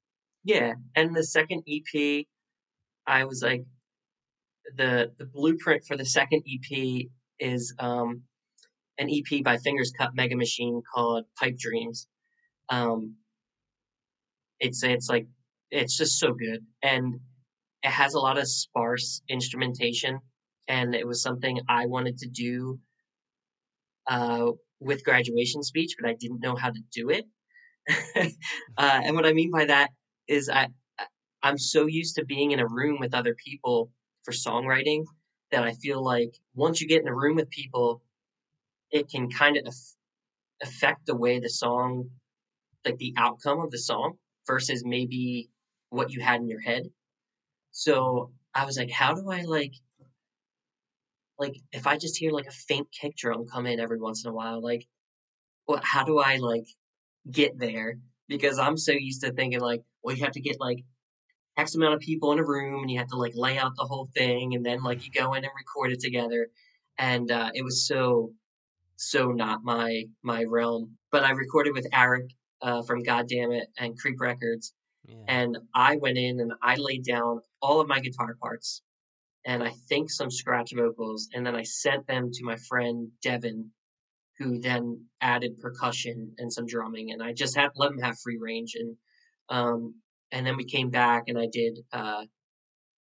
Yeah, 0.42 0.74
and 0.96 1.14
the 1.16 1.24
second 1.24 1.62
EP, 1.68 2.26
I 3.06 3.24
was 3.24 3.42
like, 3.42 3.64
the 4.76 5.12
the 5.18 5.26
blueprint 5.26 5.84
for 5.84 5.96
the 5.96 6.04
second 6.04 6.42
EP 6.46 7.06
is 7.38 7.74
um, 7.78 8.22
an 8.98 9.08
EP 9.10 9.42
by 9.44 9.56
Fingers 9.58 9.92
Cut 9.96 10.14
Mega 10.14 10.36
Machine 10.36 10.82
called 10.92 11.24
Pipe 11.38 11.56
Dreams. 11.58 12.08
Um, 12.68 13.16
it's 14.58 14.82
it's 14.82 15.08
like 15.08 15.26
it's 15.70 15.96
just 15.96 16.18
so 16.18 16.32
good, 16.34 16.64
and 16.82 17.20
it 17.84 17.90
has 17.90 18.14
a 18.14 18.18
lot 18.18 18.38
of 18.38 18.48
sparse 18.48 19.22
instrumentation, 19.28 20.18
and 20.68 20.94
it 20.94 21.06
was 21.06 21.22
something 21.22 21.60
I 21.68 21.86
wanted 21.86 22.18
to 22.18 22.28
do 22.28 22.80
uh, 24.08 24.50
with 24.80 25.04
graduation 25.04 25.62
speech, 25.62 25.94
but 26.00 26.08
I 26.08 26.14
didn't 26.18 26.40
know 26.40 26.56
how 26.56 26.70
to 26.70 26.80
do 26.92 27.10
it. 27.10 27.26
uh, 28.16 29.00
and 29.04 29.14
what 29.14 29.26
I 29.26 29.34
mean 29.34 29.50
by 29.50 29.66
that 29.66 29.90
is 30.26 30.48
I 30.48 30.68
I'm 31.42 31.58
so 31.58 31.86
used 31.86 32.16
to 32.16 32.24
being 32.24 32.52
in 32.52 32.60
a 32.60 32.66
room 32.66 32.98
with 32.98 33.14
other 33.14 33.34
people 33.34 33.90
for 34.24 34.32
songwriting 34.32 35.04
that 35.52 35.62
I 35.62 35.74
feel 35.74 36.02
like 36.02 36.34
once 36.54 36.80
you 36.80 36.88
get 36.88 37.02
in 37.02 37.08
a 37.08 37.14
room 37.14 37.36
with 37.36 37.50
people, 37.50 38.02
it 38.90 39.10
can 39.10 39.28
kind 39.28 39.58
of 39.58 39.74
affect 40.62 41.04
the 41.04 41.14
way 41.14 41.38
the 41.38 41.50
song, 41.50 42.08
like 42.86 42.96
the 42.96 43.12
outcome 43.18 43.60
of 43.60 43.70
the 43.70 43.78
song, 43.78 44.14
versus 44.46 44.84
maybe 44.86 45.50
what 45.90 46.12
you 46.12 46.22
had 46.22 46.40
in 46.40 46.48
your 46.48 46.62
head. 46.62 46.84
So 47.74 48.30
I 48.54 48.64
was 48.64 48.78
like, 48.78 48.90
how 48.90 49.14
do 49.14 49.28
I 49.30 49.42
like, 49.42 49.74
like 51.38 51.56
if 51.72 51.86
I 51.86 51.98
just 51.98 52.16
hear 52.16 52.30
like 52.30 52.46
a 52.46 52.52
faint 52.52 52.86
kick 52.92 53.16
drum 53.16 53.46
come 53.46 53.66
in 53.66 53.80
every 53.80 53.98
once 53.98 54.24
in 54.24 54.30
a 54.30 54.34
while, 54.34 54.62
like, 54.62 54.86
what? 55.66 55.82
How 55.84 56.04
do 56.04 56.18
I 56.20 56.36
like 56.36 56.66
get 57.30 57.58
there? 57.58 57.98
Because 58.28 58.58
I'm 58.58 58.76
so 58.78 58.92
used 58.92 59.22
to 59.22 59.32
thinking 59.32 59.60
like, 59.60 59.82
well, 60.02 60.16
you 60.16 60.24
have 60.24 60.34
to 60.34 60.40
get 60.40 60.60
like 60.60 60.84
X 61.56 61.74
amount 61.74 61.94
of 61.94 62.00
people 62.00 62.32
in 62.32 62.38
a 62.38 62.44
room 62.44 62.82
and 62.82 62.90
you 62.90 62.98
have 62.98 63.08
to 63.08 63.16
like 63.16 63.32
lay 63.34 63.58
out 63.58 63.72
the 63.76 63.84
whole 63.84 64.08
thing 64.14 64.54
and 64.54 64.64
then 64.64 64.82
like 64.82 65.04
you 65.04 65.10
go 65.10 65.34
in 65.34 65.44
and 65.44 65.52
record 65.56 65.90
it 65.92 66.00
together. 66.00 66.48
And 66.96 67.30
uh, 67.30 67.50
it 67.54 67.64
was 67.64 67.86
so 67.88 68.32
so 68.96 69.32
not 69.32 69.64
my 69.64 70.04
my 70.22 70.44
realm. 70.44 70.96
But 71.10 71.24
I 71.24 71.32
recorded 71.32 71.74
with 71.74 71.88
Eric 71.92 72.30
uh, 72.62 72.82
from 72.82 73.02
Goddamn 73.02 73.50
It 73.52 73.66
and 73.78 73.98
Creep 73.98 74.20
Records, 74.20 74.72
Yeah. 75.04 75.16
and 75.28 75.58
I 75.74 75.96
went 75.96 76.18
in 76.18 76.40
and 76.40 76.52
I 76.62 76.76
laid 76.76 77.04
down 77.04 77.40
all 77.64 77.80
of 77.80 77.88
my 77.88 78.00
guitar 78.00 78.36
parts 78.40 78.82
and 79.46 79.62
I 79.62 79.72
think 79.88 80.10
some 80.10 80.30
scratch 80.30 80.72
vocals, 80.74 81.28
and 81.34 81.46
then 81.46 81.54
I 81.54 81.62
sent 81.64 82.06
them 82.06 82.30
to 82.32 82.44
my 82.44 82.56
friend 82.68 83.08
Devin, 83.22 83.70
who 84.38 84.58
then 84.58 85.06
added 85.20 85.60
percussion 85.60 86.34
and 86.38 86.52
some 86.52 86.66
drumming, 86.66 87.12
and 87.12 87.22
I 87.22 87.32
just 87.32 87.56
had 87.56 87.70
let 87.76 87.90
him 87.90 87.98
have 87.98 88.18
free 88.18 88.38
range, 88.40 88.72
and 88.74 88.96
um, 89.50 89.94
and 90.32 90.46
then 90.46 90.56
we 90.56 90.64
came 90.64 90.90
back 90.90 91.24
and 91.28 91.38
I 91.38 91.46
did 91.52 91.78
uh, 91.92 92.24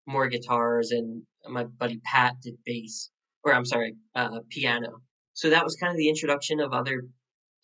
more 0.07 0.27
guitars, 0.27 0.91
and 0.91 1.23
my 1.47 1.65
buddy 1.65 1.99
Pat 2.05 2.35
did 2.41 2.55
bass, 2.65 3.11
or 3.43 3.53
I'm 3.53 3.65
sorry, 3.65 3.95
uh, 4.15 4.39
piano. 4.49 5.01
So 5.33 5.49
that 5.49 5.63
was 5.63 5.75
kind 5.75 5.91
of 5.91 5.97
the 5.97 6.09
introduction 6.09 6.59
of 6.59 6.73
other 6.73 7.03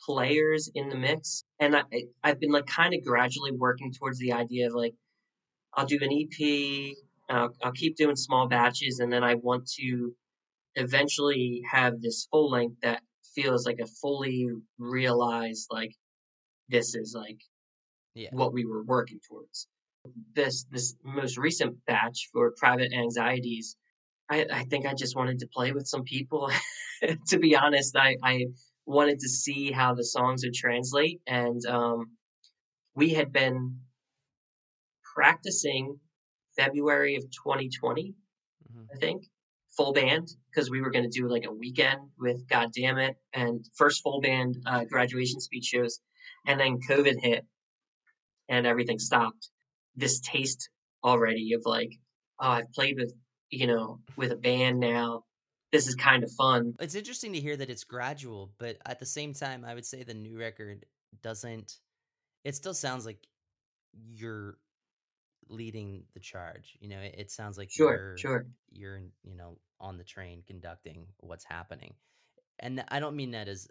players 0.05 0.69
in 0.75 0.89
the 0.89 0.97
mix, 0.97 1.45
and 1.59 1.77
I 1.77 1.83
I've 2.23 2.41
been 2.41 2.51
like 2.51 2.67
kind 2.67 2.93
of 2.93 3.05
gradually 3.05 3.51
working 3.53 3.93
towards 3.93 4.19
the 4.19 4.33
idea 4.33 4.67
of 4.67 4.73
like 4.73 4.93
I'll 5.75 5.85
do 5.85 5.99
an 6.01 6.11
EP. 6.11 6.95
I'll, 7.29 7.53
I'll 7.63 7.71
keep 7.71 7.95
doing 7.95 8.15
small 8.15 8.47
batches, 8.47 8.99
and 8.99 9.11
then 9.11 9.23
I 9.23 9.35
want 9.35 9.67
to 9.79 10.13
eventually 10.75 11.61
have 11.69 12.01
this 12.01 12.27
full 12.31 12.49
length 12.49 12.77
that 12.81 13.01
feels 13.33 13.65
like 13.65 13.79
a 13.81 13.87
fully 13.87 14.47
realized 14.77 15.67
like 15.71 15.91
this 16.69 16.95
is 16.95 17.13
like 17.17 17.39
yeah. 18.13 18.29
what 18.31 18.53
we 18.53 18.65
were 18.65 18.83
working 18.83 19.19
towards. 19.27 19.67
This 20.35 20.65
this 20.71 20.95
most 21.03 21.37
recent 21.37 21.75
batch 21.87 22.29
for 22.31 22.53
private 22.57 22.93
anxieties, 22.93 23.75
I, 24.29 24.45
I 24.51 24.63
think 24.65 24.85
I 24.85 24.93
just 24.93 25.15
wanted 25.15 25.39
to 25.39 25.47
play 25.53 25.71
with 25.71 25.87
some 25.87 26.03
people. 26.03 26.49
to 27.27 27.39
be 27.39 27.55
honest, 27.55 27.95
I, 27.95 28.15
I 28.23 28.45
wanted 28.85 29.19
to 29.19 29.29
see 29.29 29.71
how 29.71 29.93
the 29.93 30.03
songs 30.03 30.43
would 30.43 30.53
translate, 30.53 31.21
and 31.27 31.59
um, 31.65 32.11
we 32.95 33.09
had 33.09 33.31
been 33.31 33.79
practicing 35.15 35.99
February 36.57 37.15
of 37.15 37.23
2020, 37.31 38.13
Mhm. 38.71 38.87
I 38.93 38.97
think, 38.99 39.25
full 39.77 39.93
band 39.93 40.27
because 40.49 40.69
we 40.69 40.81
were 40.81 40.91
going 40.91 41.09
to 41.09 41.19
do 41.19 41.27
like 41.27 41.45
a 41.45 41.51
weekend 41.51 42.11
with 42.17 42.47
God 42.47 42.71
damn 42.73 42.97
it 42.97 43.17
and 43.33 43.65
first 43.75 44.03
full 44.03 44.21
band 44.21 44.57
uh, 44.65 44.85
graduation 44.85 45.39
speech 45.41 45.65
shows, 45.65 45.99
and 46.47 46.59
then 46.59 46.79
COVID 46.81 47.19
hit 47.21 47.45
and 48.49 48.65
everything 48.65 48.99
stopped. 48.99 49.49
This 49.95 50.19
taste 50.19 50.69
already 51.03 51.53
of 51.53 51.63
like, 51.65 51.91
oh, 52.39 52.49
I've 52.49 52.71
played 52.73 52.97
with 52.97 53.13
you 53.49 53.67
know 53.67 54.01
with 54.15 54.31
a 54.31 54.35
band 54.35 54.79
now. 54.79 55.23
This 55.71 55.87
is 55.87 55.95
kind 55.95 56.23
of 56.23 56.31
fun. 56.37 56.73
It's 56.79 56.95
interesting 56.95 57.33
to 57.33 57.41
hear 57.41 57.57
that 57.57 57.69
it's 57.69 57.83
gradual, 57.83 58.53
but 58.59 58.77
at 58.85 58.99
the 58.99 59.05
same 59.05 59.33
time, 59.33 59.65
I 59.65 59.73
would 59.73 59.85
say 59.85 60.03
the 60.03 60.13
new 60.13 60.37
record 60.39 60.85
doesn't. 61.21 61.79
It 62.45 62.55
still 62.55 62.73
sounds 62.73 63.05
like 63.05 63.27
you're 63.93 64.57
leading 65.49 66.05
the 66.13 66.19
charge. 66.19 66.77
You 66.79 66.89
know, 66.89 66.99
it, 67.01 67.15
it 67.17 67.31
sounds 67.31 67.57
like 67.57 67.77
Sure, 67.77 68.07
you're 68.15 68.15
sure. 68.15 68.47
you're 68.69 68.99
you 69.23 69.35
know 69.35 69.59
on 69.79 69.97
the 69.97 70.03
train 70.03 70.43
conducting 70.45 71.07
what's 71.19 71.43
happening, 71.45 71.95
and 72.59 72.83
I 72.89 72.99
don't 72.99 73.15
mean 73.17 73.31
that 73.31 73.47
as 73.49 73.69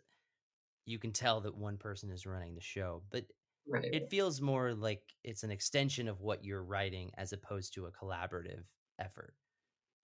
you 0.87 0.99
can 0.99 1.13
tell 1.13 1.41
that 1.43 1.57
one 1.57 1.79
person 1.79 2.11
is 2.11 2.27
running 2.27 2.55
the 2.55 2.61
show, 2.61 3.05
but 3.11 3.27
Right. 3.67 3.95
it 3.95 4.11
feels 4.11 4.41
more 4.41 4.75
like 4.75 5.15
it's 5.25 5.45
an 5.45 5.51
extension 5.53 6.09
of 6.09 6.21
what 6.21 6.45
you're 6.45 6.65
writing 6.65 7.13
as 7.17 7.33
opposed 7.33 7.75
to 7.75 7.87
a 7.87 7.93
collaborative 7.93 8.65
effort. 8.99 9.37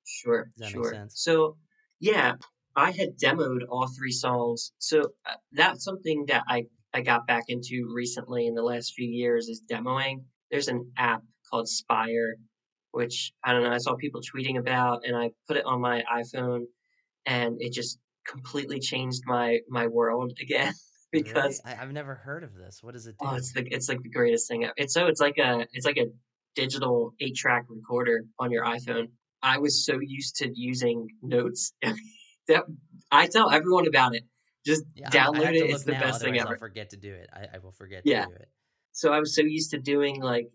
Sure, 0.05 0.53
Does 0.55 0.61
that 0.61 0.71
make 0.71 0.85
sure. 0.85 0.85
sense? 0.85 1.21
So, 1.23 1.59
yeah, 2.01 2.37
I 2.77 2.91
had 2.91 3.19
demoed 3.19 3.63
all 3.69 3.89
three 3.89 4.13
songs. 4.13 4.73
So 4.79 5.15
uh, 5.25 5.37
that's 5.53 5.85
something 5.85 6.27
that 6.27 6.45
I, 6.49 6.67
I 6.93 7.03
got 7.03 7.27
back 7.27 7.45
into 7.49 7.91
recently 7.95 8.47
in 8.47 8.55
the 8.55 8.63
last 8.63 8.95
few 8.95 9.09
years 9.09 9.49
is 9.49 9.63
demoing. 9.71 10.25
There's 10.51 10.69
an 10.69 10.93
app 10.97 11.23
called 11.51 11.69
Spire, 11.69 12.37
which 12.93 13.33
I 13.45 13.53
don't 13.53 13.63
know, 13.63 13.73
I 13.73 13.79
saw 13.79 13.95
people 13.97 14.21
tweeting 14.21 14.59
about 14.59 15.03
and 15.05 15.17
I 15.17 15.31
put 15.49 15.57
it 15.57 15.65
on 15.65 15.81
my 15.81 16.03
iPhone 16.13 16.65
and 17.27 17.57
it 17.61 17.73
just 17.73 17.99
completely 18.27 18.81
changed 18.81 19.23
my 19.27 19.59
my 19.69 19.87
world 19.87 20.33
again 20.41 20.73
because 21.13 21.61
really? 21.65 21.77
I, 21.77 21.81
have 21.81 21.93
never 21.93 22.15
heard 22.15 22.45
of 22.45 22.55
this. 22.55 22.81
What 22.83 22.95
does 22.95 23.07
it 23.07 23.17
do? 23.21 23.29
Oh, 23.29 23.35
it's 23.35 23.53
the 23.53 23.67
it's 23.67 23.89
like 23.89 24.03
the 24.03 24.11
greatest 24.11 24.49
thing. 24.49 24.69
It's 24.77 24.95
so 24.95 25.07
it's 25.07 25.21
like 25.21 25.39
a 25.39 25.67
it's 25.73 25.87
like 25.87 25.99
a 25.99 26.07
digital 26.55 27.15
eight 27.21 27.37
track 27.37 27.65
recorder 27.69 28.25
on 28.39 28.51
your 28.51 28.65
iPhone. 28.65 29.09
I 29.43 29.59
was 29.59 29.85
so 29.85 29.99
used 30.01 30.37
to 30.37 30.51
using 30.55 31.09
notes 31.23 31.73
that 32.49 32.65
I 33.11 33.27
tell 33.27 33.51
everyone 33.51 33.87
about 33.87 34.15
it. 34.15 34.25
Just 34.67 34.85
yeah, 34.95 35.09
download 35.09 35.55
it. 35.55 35.71
It's 35.71 35.85
the 35.85 35.93
now, 35.93 36.01
best 36.01 36.21
thing 36.21 36.39
ever. 36.39 36.51
I'll 36.51 36.59
forget 36.59 36.91
to 36.91 36.97
do 36.97 37.13
it. 37.13 37.31
I, 37.33 37.57
I 37.57 37.59
will 37.59 37.73
forget 37.73 38.03
yeah. 38.05 38.27
to 38.27 38.29
do 38.29 38.35
it. 38.35 38.49
So 38.93 39.13
I 39.13 39.19
was 39.19 39.35
so 39.35 39.43
used 39.43 39.71
to 39.71 39.79
doing 39.79 40.21
like, 40.21 40.51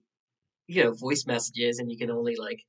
you 0.67 0.83
know, 0.83 0.93
voice 0.93 1.25
messages, 1.27 1.79
and 1.79 1.91
you 1.91 1.97
can 1.97 2.11
only 2.11 2.35
like 2.35 2.59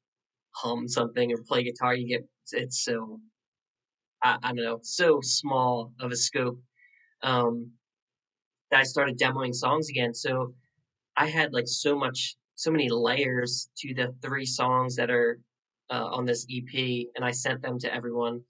hum 0.52 0.88
something 0.88 1.32
or 1.32 1.38
play 1.46 1.62
guitar. 1.64 1.94
You 1.94 2.08
get 2.08 2.28
it's 2.52 2.84
so 2.84 3.20
I, 4.22 4.38
I 4.42 4.48
don't 4.48 4.64
know, 4.64 4.78
so 4.82 5.20
small 5.22 5.92
of 6.00 6.10
a 6.10 6.16
scope 6.16 6.58
um, 7.22 7.70
that 8.70 8.80
I 8.80 8.84
started 8.84 9.18
demoing 9.18 9.54
songs 9.54 9.88
again. 9.88 10.14
So 10.14 10.54
I 11.16 11.26
had 11.26 11.52
like 11.52 11.66
so 11.66 11.96
much, 11.96 12.36
so 12.54 12.70
many 12.70 12.88
layers 12.88 13.68
to 13.78 13.94
the 13.94 14.14
three 14.22 14.46
songs 14.46 14.96
that 14.96 15.10
are 15.10 15.38
uh, 15.90 16.06
on 16.06 16.26
this 16.26 16.46
EP, 16.50 17.06
and 17.14 17.24
I 17.24 17.30
sent 17.30 17.62
them 17.62 17.78
to 17.80 17.94
everyone. 17.94 18.40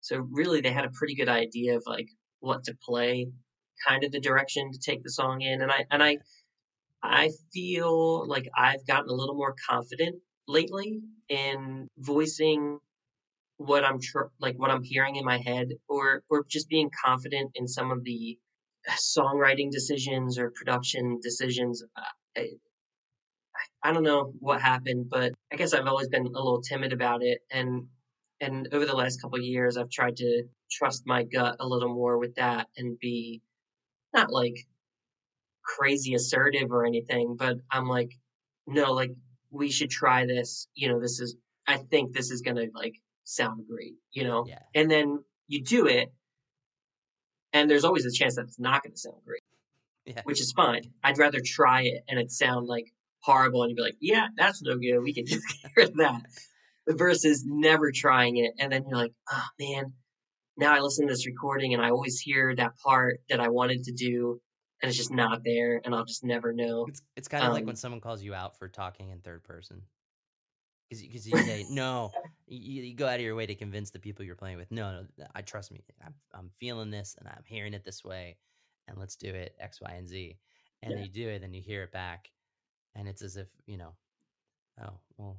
So 0.00 0.26
really, 0.30 0.60
they 0.60 0.70
had 0.70 0.84
a 0.84 0.90
pretty 0.90 1.14
good 1.14 1.28
idea 1.28 1.76
of 1.76 1.82
like 1.86 2.08
what 2.40 2.64
to 2.64 2.76
play, 2.84 3.28
kind 3.86 4.04
of 4.04 4.12
the 4.12 4.20
direction 4.20 4.70
to 4.72 4.78
take 4.78 5.02
the 5.02 5.10
song 5.10 5.42
in, 5.42 5.62
and 5.62 5.70
I 5.70 5.84
and 5.90 6.02
I 6.02 6.18
I 7.06 7.30
feel 7.52 8.26
like 8.28 8.48
I've 8.56 8.86
gotten 8.86 9.08
a 9.10 9.14
little 9.14 9.34
more 9.34 9.54
confident 9.68 10.16
lately 10.48 11.00
in 11.28 11.88
voicing 11.98 12.78
what 13.58 13.84
I'm 13.84 14.00
tr- 14.00 14.30
like 14.40 14.56
what 14.58 14.70
I'm 14.70 14.82
hearing 14.82 15.16
in 15.16 15.24
my 15.24 15.38
head, 15.38 15.68
or 15.88 16.22
or 16.28 16.44
just 16.48 16.68
being 16.68 16.90
confident 17.04 17.52
in 17.54 17.66
some 17.68 17.90
of 17.90 18.04
the 18.04 18.38
songwriting 18.90 19.70
decisions 19.70 20.38
or 20.38 20.50
production 20.50 21.20
decisions. 21.22 21.82
Uh, 21.96 22.02
I, 22.36 22.48
I 23.82 23.92
don't 23.92 24.02
know 24.02 24.32
what 24.40 24.60
happened, 24.60 25.08
but 25.08 25.32
I 25.52 25.56
guess 25.56 25.72
I've 25.72 25.86
always 25.86 26.08
been 26.08 26.26
a 26.26 26.28
little 26.28 26.60
timid 26.60 26.92
about 26.92 27.22
it, 27.22 27.40
and 27.50 27.86
and 28.40 28.68
over 28.72 28.84
the 28.84 28.94
last 28.96 29.20
couple 29.22 29.40
years, 29.40 29.76
I've 29.76 29.90
tried 29.90 30.16
to 30.16 30.44
trust 30.70 31.04
my 31.06 31.24
gut 31.24 31.56
a 31.60 31.66
little 31.66 31.88
more 31.92 32.18
with 32.18 32.34
that 32.36 32.68
and 32.76 32.98
be 32.98 33.40
not 34.12 34.32
like 34.32 34.56
crazy 35.66 36.14
assertive 36.14 36.70
or 36.70 36.86
anything, 36.86 37.36
but 37.38 37.56
I'm 37.70 37.86
like, 37.86 38.12
no, 38.66 38.92
like 38.92 39.10
we 39.50 39.70
should 39.70 39.90
try 39.90 40.26
this. 40.26 40.68
You 40.74 40.88
know, 40.88 41.00
this 41.00 41.20
is 41.20 41.36
I 41.66 41.78
think 41.78 42.12
this 42.12 42.30
is 42.30 42.42
gonna 42.42 42.66
like 42.74 42.94
sound 43.24 43.64
great, 43.68 43.94
you 44.12 44.24
know? 44.24 44.44
Yeah. 44.46 44.60
And 44.74 44.90
then 44.90 45.24
you 45.48 45.62
do 45.62 45.86
it, 45.86 46.12
and 47.52 47.70
there's 47.70 47.84
always 47.84 48.06
a 48.06 48.12
chance 48.12 48.36
that 48.36 48.46
it's 48.46 48.58
not 48.58 48.82
to 48.84 48.96
sound 48.96 49.22
great, 49.24 49.42
yeah. 50.04 50.22
which 50.24 50.40
is 50.40 50.52
fine. 50.52 50.82
I'd 51.02 51.18
rather 51.18 51.40
try 51.44 51.82
it 51.82 52.04
and 52.08 52.18
it 52.18 52.30
sound 52.30 52.66
like 52.66 52.92
horrible, 53.20 53.62
and 53.62 53.70
you'd 53.70 53.76
be 53.76 53.82
like, 53.82 53.96
yeah, 54.00 54.28
that's 54.36 54.62
no 54.62 54.76
good. 54.76 55.00
We 55.00 55.14
can 55.14 55.26
just 55.26 55.44
get 55.62 55.72
rid 55.76 55.88
of 55.90 55.96
that. 55.96 56.22
Versus 56.88 57.44
never 57.44 57.90
trying 57.90 58.36
it, 58.36 58.52
and 58.60 58.72
then 58.72 58.84
you're 58.88 58.98
like, 58.98 59.12
oh 59.32 59.46
man, 59.58 59.92
now 60.56 60.74
I 60.74 60.80
listen 60.80 61.06
to 61.06 61.12
this 61.12 61.26
recording 61.26 61.74
and 61.74 61.82
I 61.84 61.90
always 61.90 62.18
hear 62.18 62.54
that 62.56 62.78
part 62.78 63.20
that 63.28 63.40
I 63.40 63.48
wanted 63.48 63.84
to 63.84 63.92
do, 63.92 64.40
and 64.82 64.88
it's 64.88 64.98
just 64.98 65.12
not 65.12 65.42
there, 65.44 65.80
and 65.84 65.94
I'll 65.94 66.04
just 66.04 66.24
never 66.24 66.52
know. 66.52 66.86
It's, 66.88 67.02
it's 67.16 67.28
kind 67.28 67.44
of 67.44 67.48
um, 67.48 67.54
like 67.54 67.66
when 67.66 67.76
someone 67.76 68.00
calls 68.00 68.22
you 68.22 68.34
out 68.34 68.58
for 68.58 68.68
talking 68.68 69.10
in 69.10 69.20
third 69.20 69.44
person 69.44 69.82
because 70.88 71.26
you 71.26 71.36
say 71.38 71.66
no 71.70 72.10
you, 72.46 72.82
you, 72.82 72.94
go 72.94 73.06
out 73.06 73.16
of 73.16 73.20
your 73.20 73.34
way 73.34 73.46
to 73.46 73.54
convince 73.54 73.90
the 73.90 73.98
people 73.98 74.24
you're 74.24 74.36
playing 74.36 74.56
with 74.56 74.70
no 74.70 75.04
no 75.18 75.26
i 75.34 75.42
trust 75.42 75.72
me 75.72 75.80
I'm, 76.04 76.14
I'm 76.34 76.50
feeling 76.58 76.90
this 76.90 77.16
and 77.18 77.28
i'm 77.28 77.42
hearing 77.44 77.74
it 77.74 77.84
this 77.84 78.04
way 78.04 78.36
and 78.88 78.98
let's 78.98 79.16
do 79.16 79.28
it 79.28 79.54
x 79.58 79.80
y 79.80 79.92
and 79.96 80.08
z 80.08 80.38
and 80.82 80.92
yeah. 80.92 81.04
you 81.04 81.08
do 81.08 81.28
it 81.28 81.42
and 81.42 81.54
you 81.54 81.62
hear 81.62 81.82
it 81.82 81.92
back 81.92 82.30
and 82.94 83.08
it's 83.08 83.22
as 83.22 83.36
if 83.36 83.48
you 83.66 83.76
know 83.76 83.94
oh 84.82 84.98
well 85.16 85.38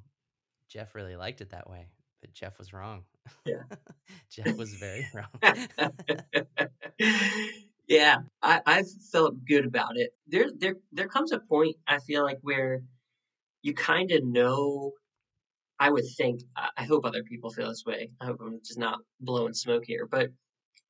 jeff 0.69 0.95
really 0.95 1.15
liked 1.15 1.41
it 1.41 1.52
that 1.52 1.69
way 1.69 1.88
but 2.21 2.34
jeff 2.34 2.58
was 2.58 2.73
wrong 2.73 3.04
yeah 3.45 3.63
jeff 4.30 4.56
was 4.58 4.73
very 4.73 5.08
wrong 5.13 5.28
yeah 7.88 8.17
I, 8.41 8.62
i've 8.65 8.89
felt 9.12 9.45
good 9.45 9.65
about 9.65 9.97
it 9.97 10.12
there 10.28 10.50
there 10.58 10.76
there 10.91 11.08
comes 11.08 11.32
a 11.32 11.39
point 11.39 11.76
i 11.88 12.00
feel 12.00 12.23
like 12.23 12.39
where 12.41 12.82
you 13.62 13.73
kind 13.73 14.12
of 14.12 14.23
know 14.23 14.93
I 15.80 15.89
would 15.89 16.06
think, 16.17 16.41
I 16.78 16.84
hope 16.84 17.06
other 17.06 17.23
people 17.23 17.52
feel 17.52 17.69
this 17.69 17.84
way. 17.86 18.10
I 18.21 18.26
hope 18.26 18.38
I'm 18.41 18.60
just 18.65 18.80
not 18.80 19.00
blowing 19.19 19.54
smoke 19.54 19.84
here, 19.86 20.08
but 20.10 20.30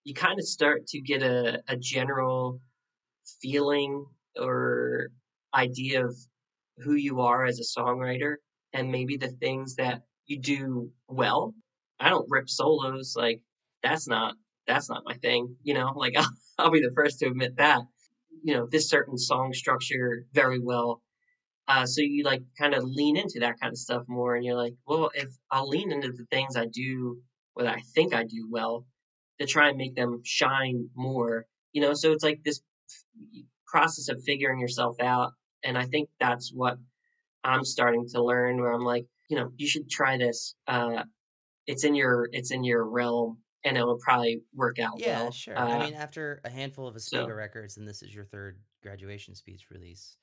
you 0.04 0.14
kind 0.14 0.40
of 0.40 0.46
start 0.48 0.88
to 0.88 1.02
get 1.02 1.24
a, 1.24 1.62
a 1.68 1.76
general 1.78 2.62
feeling 3.42 4.06
or 4.40 5.10
idea 5.54 6.06
of 6.06 6.16
who 6.78 6.94
you 6.94 7.22
are 7.22 7.46
as 7.46 7.60
a 7.60 7.80
songwriter 7.80 8.36
and 8.74 8.92
maybe 8.92 9.18
the 9.18 9.30
things 9.30 9.76
that 9.76 10.02
you 10.28 10.40
do 10.40 10.92
well. 11.08 11.54
I 12.00 12.10
don't 12.10 12.30
rip 12.30 12.50
solos. 12.50 13.16
Like 13.18 13.42
that's 13.84 14.08
not, 14.08 14.36
that's 14.68 14.90
not 14.90 15.04
my 15.06 15.16
thing, 15.16 15.56
you 15.64 15.74
know, 15.74 15.94
like 15.96 16.14
I'll, 16.18 16.30
I'll 16.58 16.72
be 16.72 16.82
the 16.82 16.94
first 16.96 17.20
to 17.20 17.28
admit 17.28 17.58
that, 17.58 17.82
you 18.44 18.54
know, 18.56 18.68
this 18.70 18.90
certain 18.90 19.18
song 19.18 19.54
structure 19.54 20.26
very 20.34 20.60
well 20.60 21.02
uh, 21.68 21.86
so 21.86 22.02
you 22.02 22.24
like 22.24 22.44
kind 22.58 22.74
of 22.74 22.84
lean 22.84 23.18
into 23.18 23.40
that 23.42 23.60
kind 23.60 23.72
of 23.72 23.78
stuff 23.78 24.04
more, 24.08 24.36
and 24.36 24.46
you're 24.46 24.56
like, 24.56 24.74
well, 24.88 25.10
if 25.14 25.30
I'll 25.52 25.68
lean 25.68 25.92
into 25.92 26.12
the 26.12 26.26
things 26.32 26.56
I 26.56 26.66
do, 26.66 27.18
what 27.54 27.68
I 27.68 27.82
think 27.94 28.14
I 28.14 28.24
do 28.24 28.48
well, 28.50 28.86
to 29.40 29.46
try 29.46 29.70
and 29.70 29.78
make 29.78 29.96
them 29.96 30.22
shine 30.24 30.90
more, 30.96 31.46
you 31.74 31.82
know. 31.82 31.94
So 31.94 32.14
it's 32.14 32.24
like 32.24 32.42
this 32.44 32.62
process 33.68 34.08
of 34.08 34.24
figuring 34.24 34.60
yourself 34.60 34.96
out, 35.02 35.34
and 35.64 35.78
I 35.78 35.86
think 35.86 36.10
that's 36.20 36.52
what 36.54 36.78
I'm 37.44 37.66
starting 37.66 38.08
to 38.14 38.24
learn. 38.24 38.62
Where 38.62 38.72
I'm 38.72 38.86
like, 38.86 39.06
you 39.30 39.38
know, 39.38 39.52
you 39.58 39.68
should 39.68 39.90
try 39.90 40.18
this. 40.18 40.56
Uh, 40.68 41.04
it's 41.66 41.84
in 41.84 41.96
your 41.96 42.30
it's 42.32 42.52
in 42.52 42.64
your 42.64 42.86
realm, 42.86 43.40
and 43.64 43.78
it 43.78 43.84
will 43.84 44.00
probably 44.00 44.42
work 44.54 44.80
out 44.80 44.94
yeah, 44.98 45.24
well. 45.24 45.32
sure. 45.32 45.58
Uh, 45.58 45.66
I 45.66 45.86
mean, 45.86 45.94
after 45.94 46.42
a 46.46 46.50
handful 46.50 46.88
of 46.88 46.96
Aspiga 46.96 47.28
so, 47.28 47.34
records, 47.34 47.78
and 47.78 47.88
this 47.88 48.02
is 48.02 48.14
your 48.14 48.26
third 48.26 48.60
graduation 48.82 49.36
speech 49.36 49.66
release 49.72 50.18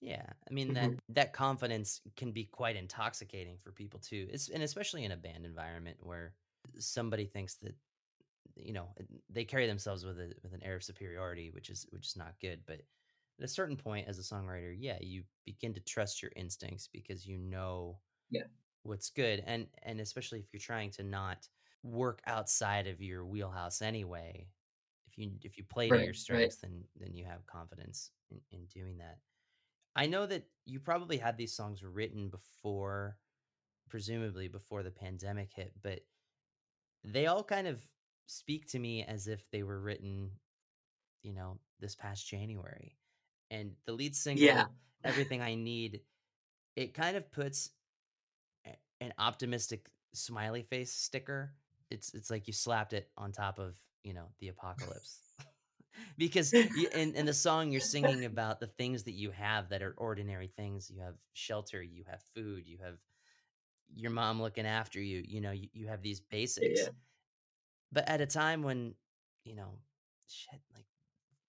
yeah, 0.00 0.24
I 0.48 0.52
mean 0.52 0.72
that 0.74 0.90
mm-hmm. 0.90 1.12
that 1.12 1.32
confidence 1.32 2.00
can 2.16 2.32
be 2.32 2.44
quite 2.44 2.76
intoxicating 2.76 3.58
for 3.62 3.70
people 3.70 4.00
too. 4.00 4.28
It's 4.30 4.48
and 4.48 4.62
especially 4.62 5.04
in 5.04 5.12
a 5.12 5.16
band 5.16 5.44
environment 5.44 5.98
where 6.00 6.32
somebody 6.78 7.26
thinks 7.26 7.56
that 7.56 7.74
you 8.56 8.72
know 8.72 8.88
they 9.28 9.44
carry 9.44 9.66
themselves 9.66 10.04
with 10.04 10.18
a 10.18 10.32
with 10.42 10.54
an 10.54 10.62
air 10.62 10.76
of 10.76 10.84
superiority, 10.84 11.50
which 11.50 11.68
is 11.68 11.86
which 11.90 12.06
is 12.06 12.16
not 12.16 12.34
good. 12.40 12.60
But 12.66 12.80
at 13.38 13.44
a 13.44 13.48
certain 13.48 13.76
point, 13.76 14.08
as 14.08 14.18
a 14.18 14.22
songwriter, 14.22 14.74
yeah, 14.78 14.96
you 15.00 15.22
begin 15.44 15.74
to 15.74 15.80
trust 15.80 16.22
your 16.22 16.32
instincts 16.34 16.88
because 16.90 17.26
you 17.26 17.36
know 17.36 17.98
yeah 18.30 18.44
what's 18.84 19.10
good, 19.10 19.44
and 19.46 19.66
and 19.82 20.00
especially 20.00 20.38
if 20.38 20.46
you're 20.50 20.60
trying 20.60 20.90
to 20.92 21.02
not 21.02 21.46
work 21.82 22.20
outside 22.26 22.86
of 22.86 23.00
your 23.00 23.24
wheelhouse 23.24 23.82
anyway. 23.82 24.46
If 25.06 25.18
you 25.18 25.32
if 25.42 25.58
you 25.58 25.64
play 25.64 25.88
right, 25.88 25.98
to 25.98 26.04
your 26.04 26.14
strengths, 26.14 26.58
right. 26.62 26.70
then 26.70 26.84
then 26.98 27.14
you 27.14 27.24
have 27.24 27.46
confidence 27.46 28.10
in, 28.30 28.40
in 28.52 28.66
doing 28.66 28.98
that. 28.98 29.18
I 29.96 30.06
know 30.06 30.26
that 30.26 30.44
you 30.66 30.78
probably 30.78 31.16
had 31.16 31.36
these 31.36 31.52
songs 31.52 31.82
written 31.82 32.28
before, 32.28 33.16
presumably 33.88 34.46
before 34.46 34.82
the 34.82 34.90
pandemic 34.90 35.50
hit, 35.54 35.72
but 35.82 36.00
they 37.02 37.26
all 37.26 37.42
kind 37.42 37.66
of 37.66 37.80
speak 38.26 38.68
to 38.68 38.78
me 38.78 39.04
as 39.04 39.26
if 39.26 39.50
they 39.50 39.64
were 39.64 39.80
written, 39.80 40.30
you 41.22 41.32
know, 41.32 41.58
this 41.80 41.96
past 41.96 42.26
January. 42.28 42.96
And 43.50 43.72
the 43.84 43.92
lead 43.92 44.14
single, 44.14 44.44
yeah. 44.44 44.66
Everything 45.04 45.42
I 45.42 45.54
Need, 45.54 46.02
it 46.76 46.94
kind 46.94 47.16
of 47.16 47.32
puts 47.32 47.70
an 49.00 49.12
optimistic 49.18 49.88
smiley 50.12 50.62
face 50.62 50.92
sticker. 50.92 51.54
It's 51.90 52.14
it's 52.14 52.30
like 52.30 52.46
you 52.46 52.52
slapped 52.52 52.92
it 52.92 53.08
on 53.16 53.32
top 53.32 53.58
of, 53.58 53.74
you 54.02 54.14
know, 54.14 54.26
the 54.38 54.48
apocalypse 54.48 55.20
because 56.18 56.52
you, 56.52 56.88
in, 56.94 57.14
in 57.14 57.26
the 57.26 57.34
song 57.34 57.70
you're 57.70 57.80
singing 57.80 58.24
about 58.24 58.60
the 58.60 58.66
things 58.66 59.02
that 59.04 59.12
you 59.12 59.30
have 59.30 59.68
that 59.68 59.82
are 59.82 59.94
ordinary 59.96 60.48
things 60.56 60.90
you 60.90 61.00
have 61.00 61.14
shelter 61.32 61.82
you 61.82 62.04
have 62.08 62.20
food 62.34 62.64
you 62.66 62.78
have 62.82 62.96
your 63.94 64.10
mom 64.10 64.40
looking 64.40 64.66
after 64.66 65.00
you 65.00 65.22
you 65.26 65.40
know 65.40 65.50
you, 65.50 65.68
you 65.72 65.86
have 65.86 66.02
these 66.02 66.20
basics 66.20 66.80
yeah. 66.82 66.88
but 67.92 68.08
at 68.08 68.20
a 68.20 68.26
time 68.26 68.62
when 68.62 68.94
you 69.44 69.54
know 69.54 69.78
shit 70.28 70.60
like 70.74 70.84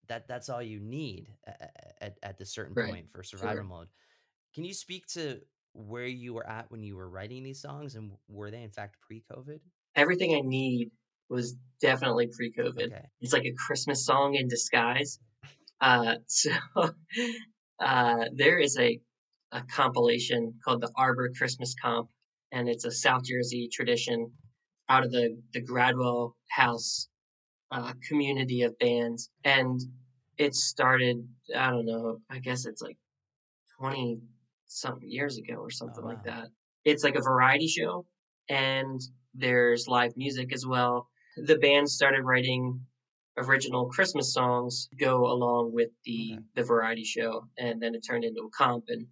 that 0.08 0.28
that's 0.28 0.50
all 0.50 0.62
you 0.62 0.80
need 0.80 1.28
at, 1.46 1.96
at, 2.02 2.18
at 2.24 2.38
the 2.38 2.46
certain 2.46 2.74
right. 2.74 2.90
point 2.90 3.12
for 3.12 3.24
survival 3.24 3.58
sure. 3.58 3.64
mode 3.64 3.88
can 4.54 4.64
you 4.64 4.74
speak 4.74 5.06
to 5.08 5.40
where 5.74 6.08
you 6.08 6.34
were 6.34 6.48
at 6.48 6.70
when 6.70 6.84
you 6.84 6.96
were 6.96 7.10
writing 7.10 7.44
these 7.44 7.62
songs 7.62 7.96
and 7.96 8.12
were 8.28 8.52
they 8.52 8.64
in 8.64 8.72
fact 8.72 8.98
pre-covid 9.02 9.60
everything 9.96 10.36
i 10.36 10.42
need 10.42 10.92
was 11.30 11.56
definitely 11.82 12.28
pre-COVID. 12.28 12.88
Okay. 12.88 13.06
It's 13.22 13.34
like 13.34 13.46
a 13.46 13.54
Christmas 13.54 14.06
song 14.06 14.36
in 14.36 14.48
disguise. 14.48 15.20
Uh, 15.82 16.16
so 16.28 16.52
uh, 17.80 18.26
there 18.36 18.60
is 18.60 18.78
a 18.78 19.00
a 19.54 19.64
compilation 19.64 20.54
called 20.64 20.80
the 20.80 20.92
Arbor 20.96 21.30
Christmas 21.38 21.76
Comp, 21.82 22.10
and 22.54 22.70
it's 22.70 22.86
a 22.86 22.92
South 22.92 23.24
Jersey 23.26 23.68
tradition 23.72 24.32
out 24.88 25.04
of 25.04 25.12
the 25.12 25.38
the 25.54 25.62
Gradwell 25.62 26.34
House 26.50 27.10
uh, 27.72 27.94
community 28.08 28.62
of 28.62 28.78
bands, 28.80 29.30
and 29.44 29.80
it 30.38 30.56
started. 30.56 31.18
I 31.56 31.70
don't 31.72 31.86
know. 31.86 32.20
I 32.30 32.40
guess 32.40 32.66
it's 32.66 32.82
like 32.82 32.98
twenty 33.80 34.20
something 34.68 35.10
years 35.10 35.38
ago 35.38 35.56
or 35.56 35.70
something 35.70 36.04
Oh, 36.04 36.08
like 36.08 36.24
that. 36.24 36.48
It's 36.86 37.04
like 37.04 37.16
a 37.16 37.22
variety 37.22 37.68
show, 37.68 38.06
and 38.50 39.02
there's 39.34 39.88
live 39.88 40.16
music 40.18 40.54
as 40.54 40.66
well. 40.66 41.10
The 41.38 41.58
band 41.58 41.90
started 41.90 42.24
writing 42.24 42.86
original 43.38 43.88
Christmas 43.88 44.34
songs 44.34 44.88
to 44.90 44.96
go 44.98 45.26
along 45.32 45.74
with 45.74 45.90
the 46.06 46.34
Okay. 46.34 46.44
the 46.56 46.64
variety 46.64 47.04
show, 47.04 47.48
and 47.58 47.82
then 47.82 47.96
it 47.96 48.02
turned 48.02 48.24
into 48.26 48.44
a 48.44 48.50
comp. 48.52 48.86
And 48.90 49.08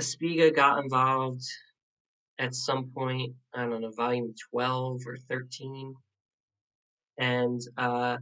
Aspiga 0.00 0.54
got 0.54 0.82
involved 0.82 1.44
at 2.38 2.54
some 2.54 2.90
point. 2.92 3.34
I 3.54 3.66
don't 3.66 3.80
know, 3.82 3.92
volume 3.92 4.34
twelve 4.50 5.02
or 5.06 5.16
thirteen, 5.16 5.94
and 7.18 7.60
uh, 7.76 8.18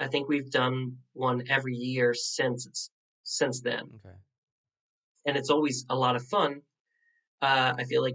I 0.00 0.08
think 0.08 0.28
we've 0.28 0.50
done 0.50 0.98
one 1.14 1.44
every 1.48 1.74
year 1.74 2.14
since 2.14 2.66
it's 2.66 2.90
since 3.24 3.60
then 3.62 3.90
Okay. 3.96 4.16
and 5.26 5.36
it's 5.36 5.50
always 5.50 5.84
a 5.90 5.96
lot 5.96 6.16
of 6.16 6.24
fun. 6.24 6.62
Uh, 7.42 7.74
I 7.78 7.84
feel 7.84 8.02
like 8.02 8.14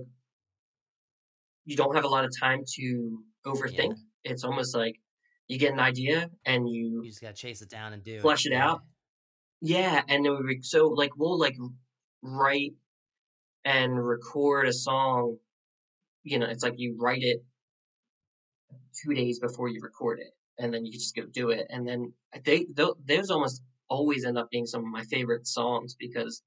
you 1.65 1.75
don't 1.75 1.95
have 1.95 2.03
a 2.05 2.07
lot 2.09 2.25
of 2.25 2.31
time 2.39 2.61
to 2.75 3.19
overthink. 3.45 3.95
It's 4.23 4.43
almost 4.43 4.75
like 4.75 4.95
you 5.47 5.57
get 5.57 5.73
an 5.73 5.79
idea 5.79 6.29
and 6.45 6.67
you, 6.69 7.01
You 7.03 7.09
just 7.09 7.21
gotta 7.21 7.33
chase 7.33 7.61
it 7.61 7.69
down 7.69 7.93
and 7.93 8.03
do 8.03 8.19
Flush 8.19 8.45
it. 8.45 8.53
it 8.53 8.55
out. 8.55 8.81
yeah, 9.61 10.01
and 10.07 10.25
then 10.25 10.37
we 10.45 10.61
so 10.61 10.87
like 10.87 11.11
we'll 11.17 11.37
like 11.39 11.55
write 12.21 12.73
and 13.65 14.05
record 14.05 14.67
a 14.67 14.73
song. 14.73 15.37
You 16.23 16.39
know, 16.39 16.45
it's 16.47 16.63
like 16.63 16.75
you 16.77 16.95
write 16.99 17.21
it 17.23 17.43
two 19.01 19.13
days 19.13 19.39
before 19.39 19.67
you 19.69 19.79
record 19.81 20.19
it, 20.19 20.31
and 20.57 20.73
then 20.73 20.85
you 20.85 20.91
just 20.91 21.15
go 21.15 21.23
do 21.31 21.49
it. 21.49 21.65
And 21.69 21.87
then 21.87 22.13
they 22.45 22.65
those 22.73 23.29
almost 23.29 23.61
always 23.89 24.25
end 24.25 24.37
up 24.37 24.49
being 24.49 24.65
some 24.65 24.81
of 24.81 24.87
my 24.87 25.03
favorite 25.03 25.45
songs 25.47 25.95
because 25.99 26.41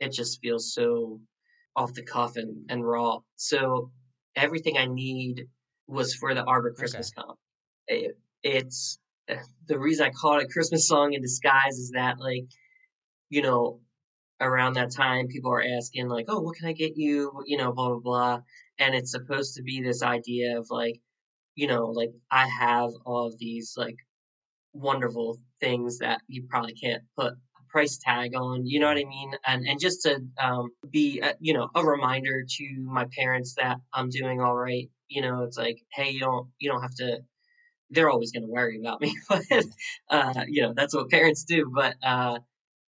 it 0.00 0.12
just 0.12 0.40
feels 0.40 0.72
so 0.74 1.20
off 1.76 1.92
the 1.94 2.02
cuff 2.02 2.36
and, 2.36 2.64
and 2.70 2.84
raw. 2.86 3.18
So 3.36 3.90
everything 4.38 4.78
I 4.78 4.86
need 4.86 5.46
was 5.86 6.14
for 6.14 6.34
the 6.34 6.44
Arbor 6.44 6.72
Christmas 6.72 7.10
comp. 7.10 7.38
It, 7.86 8.18
it's 8.42 8.98
eh, 9.28 9.36
the 9.66 9.78
reason 9.78 10.06
I 10.06 10.10
call 10.10 10.38
it 10.38 10.44
a 10.44 10.48
Christmas 10.48 10.86
song 10.86 11.12
in 11.12 11.22
disguise 11.22 11.78
is 11.78 11.92
that 11.94 12.18
like, 12.18 12.46
you 13.30 13.42
know, 13.42 13.80
around 14.40 14.74
that 14.74 14.92
time 14.92 15.28
people 15.28 15.50
are 15.52 15.64
asking 15.76 16.08
like, 16.08 16.26
oh, 16.28 16.40
what 16.40 16.56
can 16.56 16.68
I 16.68 16.72
get 16.72 16.96
you? 16.96 17.42
You 17.46 17.58
know, 17.58 17.72
blah 17.72 17.88
blah 17.88 17.98
blah, 17.98 18.40
and 18.78 18.94
it's 18.94 19.10
supposed 19.10 19.54
to 19.56 19.62
be 19.62 19.82
this 19.82 20.02
idea 20.02 20.58
of 20.58 20.66
like, 20.70 21.00
you 21.54 21.66
know, 21.66 21.86
like 21.86 22.10
I 22.30 22.46
have 22.46 22.90
all 23.04 23.26
of 23.26 23.38
these 23.38 23.74
like 23.76 23.96
wonderful 24.72 25.38
things 25.60 25.98
that 25.98 26.20
you 26.28 26.44
probably 26.48 26.74
can't 26.74 27.02
put 27.16 27.34
price 27.68 27.98
tag 27.98 28.34
on 28.34 28.66
you 28.66 28.80
know 28.80 28.86
what 28.88 28.98
i 28.98 29.04
mean? 29.04 29.32
And 29.46 29.66
and 29.66 29.80
just 29.80 30.02
to 30.02 30.20
um, 30.42 30.70
be 30.90 31.20
a, 31.20 31.34
you 31.40 31.54
know 31.54 31.68
a 31.74 31.84
reminder 31.84 32.44
to 32.48 32.76
my 32.80 33.06
parents 33.16 33.54
that 33.54 33.78
i'm 33.92 34.10
doing 34.10 34.40
all 34.40 34.54
right 34.56 34.88
you 35.08 35.22
know 35.22 35.42
it's 35.44 35.58
like 35.58 35.78
hey 35.92 36.10
you 36.10 36.20
don't 36.20 36.48
you 36.58 36.70
don't 36.70 36.82
have 36.82 36.94
to 36.96 37.20
they're 37.90 38.10
always 38.10 38.32
going 38.32 38.42
to 38.42 38.52
worry 38.52 38.78
about 38.80 39.00
me 39.00 39.16
but 39.28 39.42
uh 40.10 40.44
you 40.46 40.62
know 40.62 40.72
that's 40.74 40.94
what 40.94 41.10
parents 41.10 41.44
do. 41.44 41.70
But 41.74 41.94
uh 42.02 42.38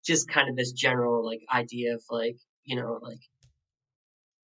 just 0.05 0.29
kind 0.29 0.49
of 0.49 0.55
this 0.55 0.71
general 0.71 1.25
like 1.25 1.41
idea 1.53 1.95
of 1.95 2.03
like 2.09 2.37
you 2.63 2.75
know 2.75 2.99
like 3.01 3.19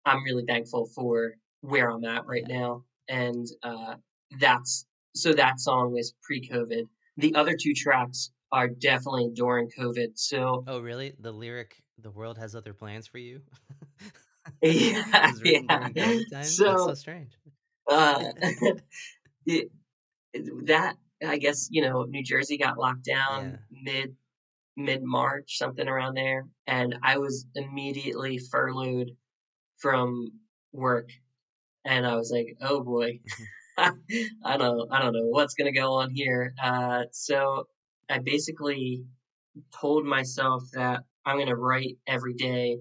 i'm 0.06 0.24
really 0.24 0.44
thankful 0.46 0.88
for 0.96 1.34
where 1.62 1.90
i'm 1.90 2.06
at 2.06 2.26
right 2.26 2.48
now. 2.48 2.84
And 3.08 3.48
uh 3.64 3.96
that's 4.40 4.86
so 5.14 5.34
that 5.34 5.60
song 5.60 5.92
was 5.92 6.14
pre-covid. 6.24 6.88
The 7.18 7.36
other 7.36 7.56
two 7.62 7.74
tracks 7.74 8.32
are 8.52 8.68
definitely 8.70 9.32
during 9.34 9.70
COVID. 9.70 10.18
So 10.18 10.68
Oh, 10.68 10.80
really? 10.80 11.14
The 11.20 11.32
lyric, 11.32 11.84
"The 12.00 12.10
world 12.12 12.38
has 12.40 12.56
other 12.56 12.74
plans 12.74 13.06
for 13.08 13.18
you," 13.20 13.44
yeah, 14.62 15.32
yeah. 15.44 16.14
COVID. 16.24 16.30
That's 16.30 16.82
So 16.82 16.84
so 16.84 16.94
strange. 16.94 17.38
uh, 17.90 18.34
it, 19.46 19.72
that 20.66 20.98
I 21.26 21.38
guess 21.38 21.70
you 21.72 21.82
know 21.82 22.04
New 22.04 22.24
Jersey 22.24 22.58
got 22.58 22.78
locked 22.78 23.06
down 23.06 23.60
mid 23.72 24.16
mid 24.78 25.04
March, 25.04 25.58
something 25.58 25.88
around 25.88 26.16
there, 26.16 26.48
and 26.68 26.98
I 27.04 27.20
was 27.20 27.48
immediately 27.56 28.40
furloughed 28.40 29.12
from 29.78 30.42
work, 30.74 31.10
and 31.86 32.06
I 32.08 32.16
was 32.16 32.32
like, 32.32 32.58
oh 32.62 32.84
boy. 32.84 33.22
I 33.78 34.58
don't 34.58 34.92
I 34.92 35.02
don't 35.02 35.14
know 35.14 35.28
what's 35.28 35.54
gonna 35.56 35.72
go 35.74 35.94
on 35.96 36.12
here. 36.12 36.54
Uh, 36.62 37.06
so 37.12 37.68
I 38.12 38.20
basically 38.20 39.04
told 39.80 40.06
myself 40.06 40.64
that 40.74 41.04
I'm 41.26 41.40
gonna 41.40 41.56
write 41.56 41.98
every 42.08 42.34
day. 42.36 42.78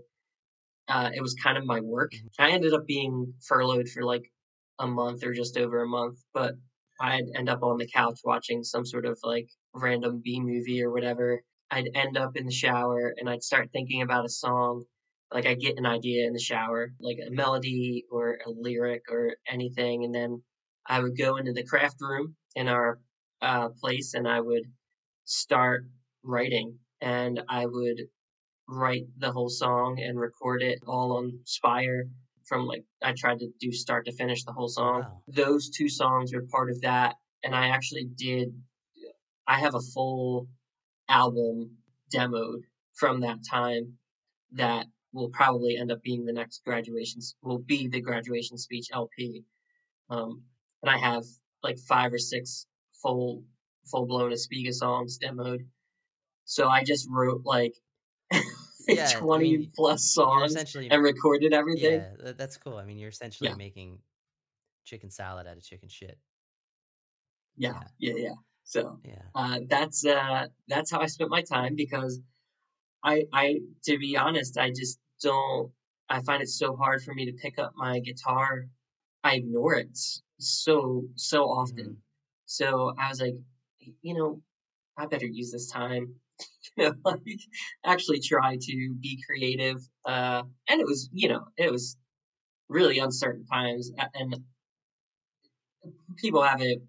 Uh, 0.89 1.11
it 1.15 1.21
was 1.23 1.35
kind 1.35 1.57
of 1.57 1.65
my 1.65 1.81
work. 1.81 2.13
Mhm. 2.13 2.29
I 2.39 2.51
ended 2.51 2.73
up 2.75 2.87
being 2.87 3.35
furloughed 3.47 3.89
for 3.89 4.03
like 4.05 4.33
a 4.79 4.87
month 4.87 5.25
or 5.25 5.33
just 5.35 5.57
over 5.57 5.83
a 5.83 5.89
month, 5.89 6.23
but 6.35 6.55
I'd 7.01 7.29
end 7.37 7.49
up 7.49 7.63
on 7.63 7.79
the 7.79 7.87
couch 7.89 8.21
watching 8.25 8.63
some 8.65 8.85
sort 8.85 9.07
of 9.07 9.19
like 9.23 9.49
random 9.75 10.21
B 10.25 10.41
movie 10.41 10.83
or 10.83 10.91
whatever. 10.91 11.43
I'd 11.71 11.91
end 11.95 12.17
up 12.19 12.37
in 12.37 12.47
the 12.47 12.53
shower 12.53 13.15
and 13.17 13.29
I'd 13.31 13.43
start 13.45 13.71
thinking 13.73 14.03
about 14.03 14.25
a 14.27 14.29
song. 14.29 14.85
Like 15.33 15.47
I 15.47 15.55
get 15.55 15.79
an 15.79 15.87
idea 15.87 16.27
in 16.27 16.33
the 16.33 16.41
shower, 16.41 16.93
like 17.01 17.19
a 17.25 17.31
melody 17.31 18.05
or 18.11 18.39
a 18.45 18.51
lyric 18.51 19.03
or 19.11 19.37
anything, 19.47 20.05
and 20.05 20.15
then 20.15 20.43
I 20.87 21.01
would 21.01 21.17
go 21.17 21.37
into 21.37 21.53
the 21.53 21.65
craft 21.65 21.97
room 22.01 22.37
in 22.57 22.69
our 22.69 23.01
uh, 23.41 23.69
place 23.81 24.15
and 24.15 24.27
I 24.29 24.41
would 24.41 24.65
start 25.31 25.87
writing 26.25 26.77
and 27.01 27.41
I 27.49 27.65
would 27.65 28.01
write 28.69 29.05
the 29.17 29.31
whole 29.31 29.49
song 29.49 30.01
and 30.01 30.19
record 30.19 30.61
it 30.61 30.81
all 30.89 31.19
on 31.19 31.39
Spire 31.45 32.09
from 32.45 32.67
like 32.67 32.85
I 33.01 33.13
tried 33.17 33.39
to 33.39 33.49
do 33.61 33.71
start 33.71 34.07
to 34.07 34.13
finish 34.13 34.43
the 34.43 34.53
whole 34.53 34.67
song. 34.69 35.03
wow. 35.03 35.23
Those 35.29 35.71
two 35.71 35.89
songs 35.89 36.35
were 36.35 36.47
part 36.51 36.69
of 36.69 36.81
that 36.81 37.15
and 37.45 37.55
I 37.55 37.69
actually 37.69 38.09
did 38.13 38.49
I 39.47 39.61
have 39.61 39.77
a 39.77 39.81
full 39.81 40.49
album 41.09 41.77
demoed 42.13 42.63
from 42.95 43.21
that 43.21 43.39
time 43.49 43.99
that 44.55 44.87
will 45.13 45.31
probably 45.31 45.77
end 45.77 45.93
up 45.93 46.03
being 46.03 46.25
the 46.25 46.33
next 46.33 46.65
graduation 46.65 47.21
will 47.41 47.61
be 47.61 47.87
the 47.87 48.01
graduation 48.01 48.59
speech 48.59 48.89
LP. 48.93 49.45
Um, 50.09 50.43
and 50.83 50.91
I 50.91 50.99
have 50.99 51.23
like 51.63 51.79
five 51.79 52.13
or 52.13 52.19
six 52.19 52.67
full 53.01 53.45
full 53.87 54.07
blown 54.07 54.33
Aspiga 54.33 54.73
songs 54.73 55.19
demoed. 55.19 55.67
So 56.45 56.69
I 56.69 56.85
just 56.85 57.09
wrote 57.11 57.43
like 57.45 57.75
Yeah, 58.89 59.09
I 59.09 59.21
twenty 59.21 59.59
mean, 59.59 59.73
plus 59.75 60.13
songs 60.13 60.55
and 60.91 61.03
recorded 61.03 61.53
everything. 61.53 62.01
yeah, 62.25 62.33
that's 62.33 62.57
cool. 62.57 62.77
I 62.77 62.85
mean, 62.85 62.99
you're 62.99 63.11
essentially 63.11 63.51
Yeah. 63.51 63.57
making 63.57 64.01
chicken 64.85 65.11
salad 65.11 65.47
out 65.47 65.57
of 65.57 65.63
chicken 65.63 65.89
shit. 65.89 66.19
Yeah, 67.57 67.85
yeah, 67.99 68.15
yeah. 68.17 68.35
So 68.65 68.99
Yeah. 69.05 69.23
uh, 69.35 69.61
that's 69.69 70.05
uh, 70.07 70.47
that's 70.69 70.91
how 70.91 71.01
I 71.01 71.07
spent 71.07 71.31
my 71.31 71.43
time 71.43 71.75
because 71.77 72.21
I 73.03 73.25
I 73.33 73.61
to 73.85 73.99
be 73.99 74.17
honest, 74.17 74.59
I 74.59 74.71
just 74.71 74.99
don't. 75.23 75.73
I 76.09 76.23
find 76.23 76.43
it 76.43 76.49
so 76.49 76.77
hard 76.77 77.03
for 77.03 77.15
me 77.15 77.27
to 77.27 77.33
pick 77.33 77.59
up 77.59 77.73
my 77.77 78.01
guitar. 78.01 78.67
I 79.25 79.37
ignore 79.37 79.75
it 79.75 79.99
so 80.39 81.05
so 81.17 81.45
often. 81.45 81.87
Mhm. 81.87 81.97
So 82.47 82.95
I 82.99 83.09
was 83.09 83.21
like, 83.21 83.37
you 84.03 84.15
know, 84.15 84.43
I 84.97 85.07
better 85.07 85.27
use 85.27 85.53
this 85.53 85.71
time. 85.71 86.15
you 86.77 86.85
know, 86.85 86.95
like 87.05 87.41
actually 87.85 88.21
try 88.21 88.57
to 88.61 88.95
be 89.01 89.23
creative. 89.27 89.79
Uh, 90.05 90.43
and 90.69 90.81
it 90.81 90.87
was, 90.87 91.09
you 91.13 91.29
know, 91.29 91.45
it 91.57 91.71
was 91.71 91.97
really 92.69 92.99
uncertain 92.99 93.45
times, 93.47 93.91
and 94.15 94.37
people 96.17 96.43
have 96.43 96.61
it 96.63 96.83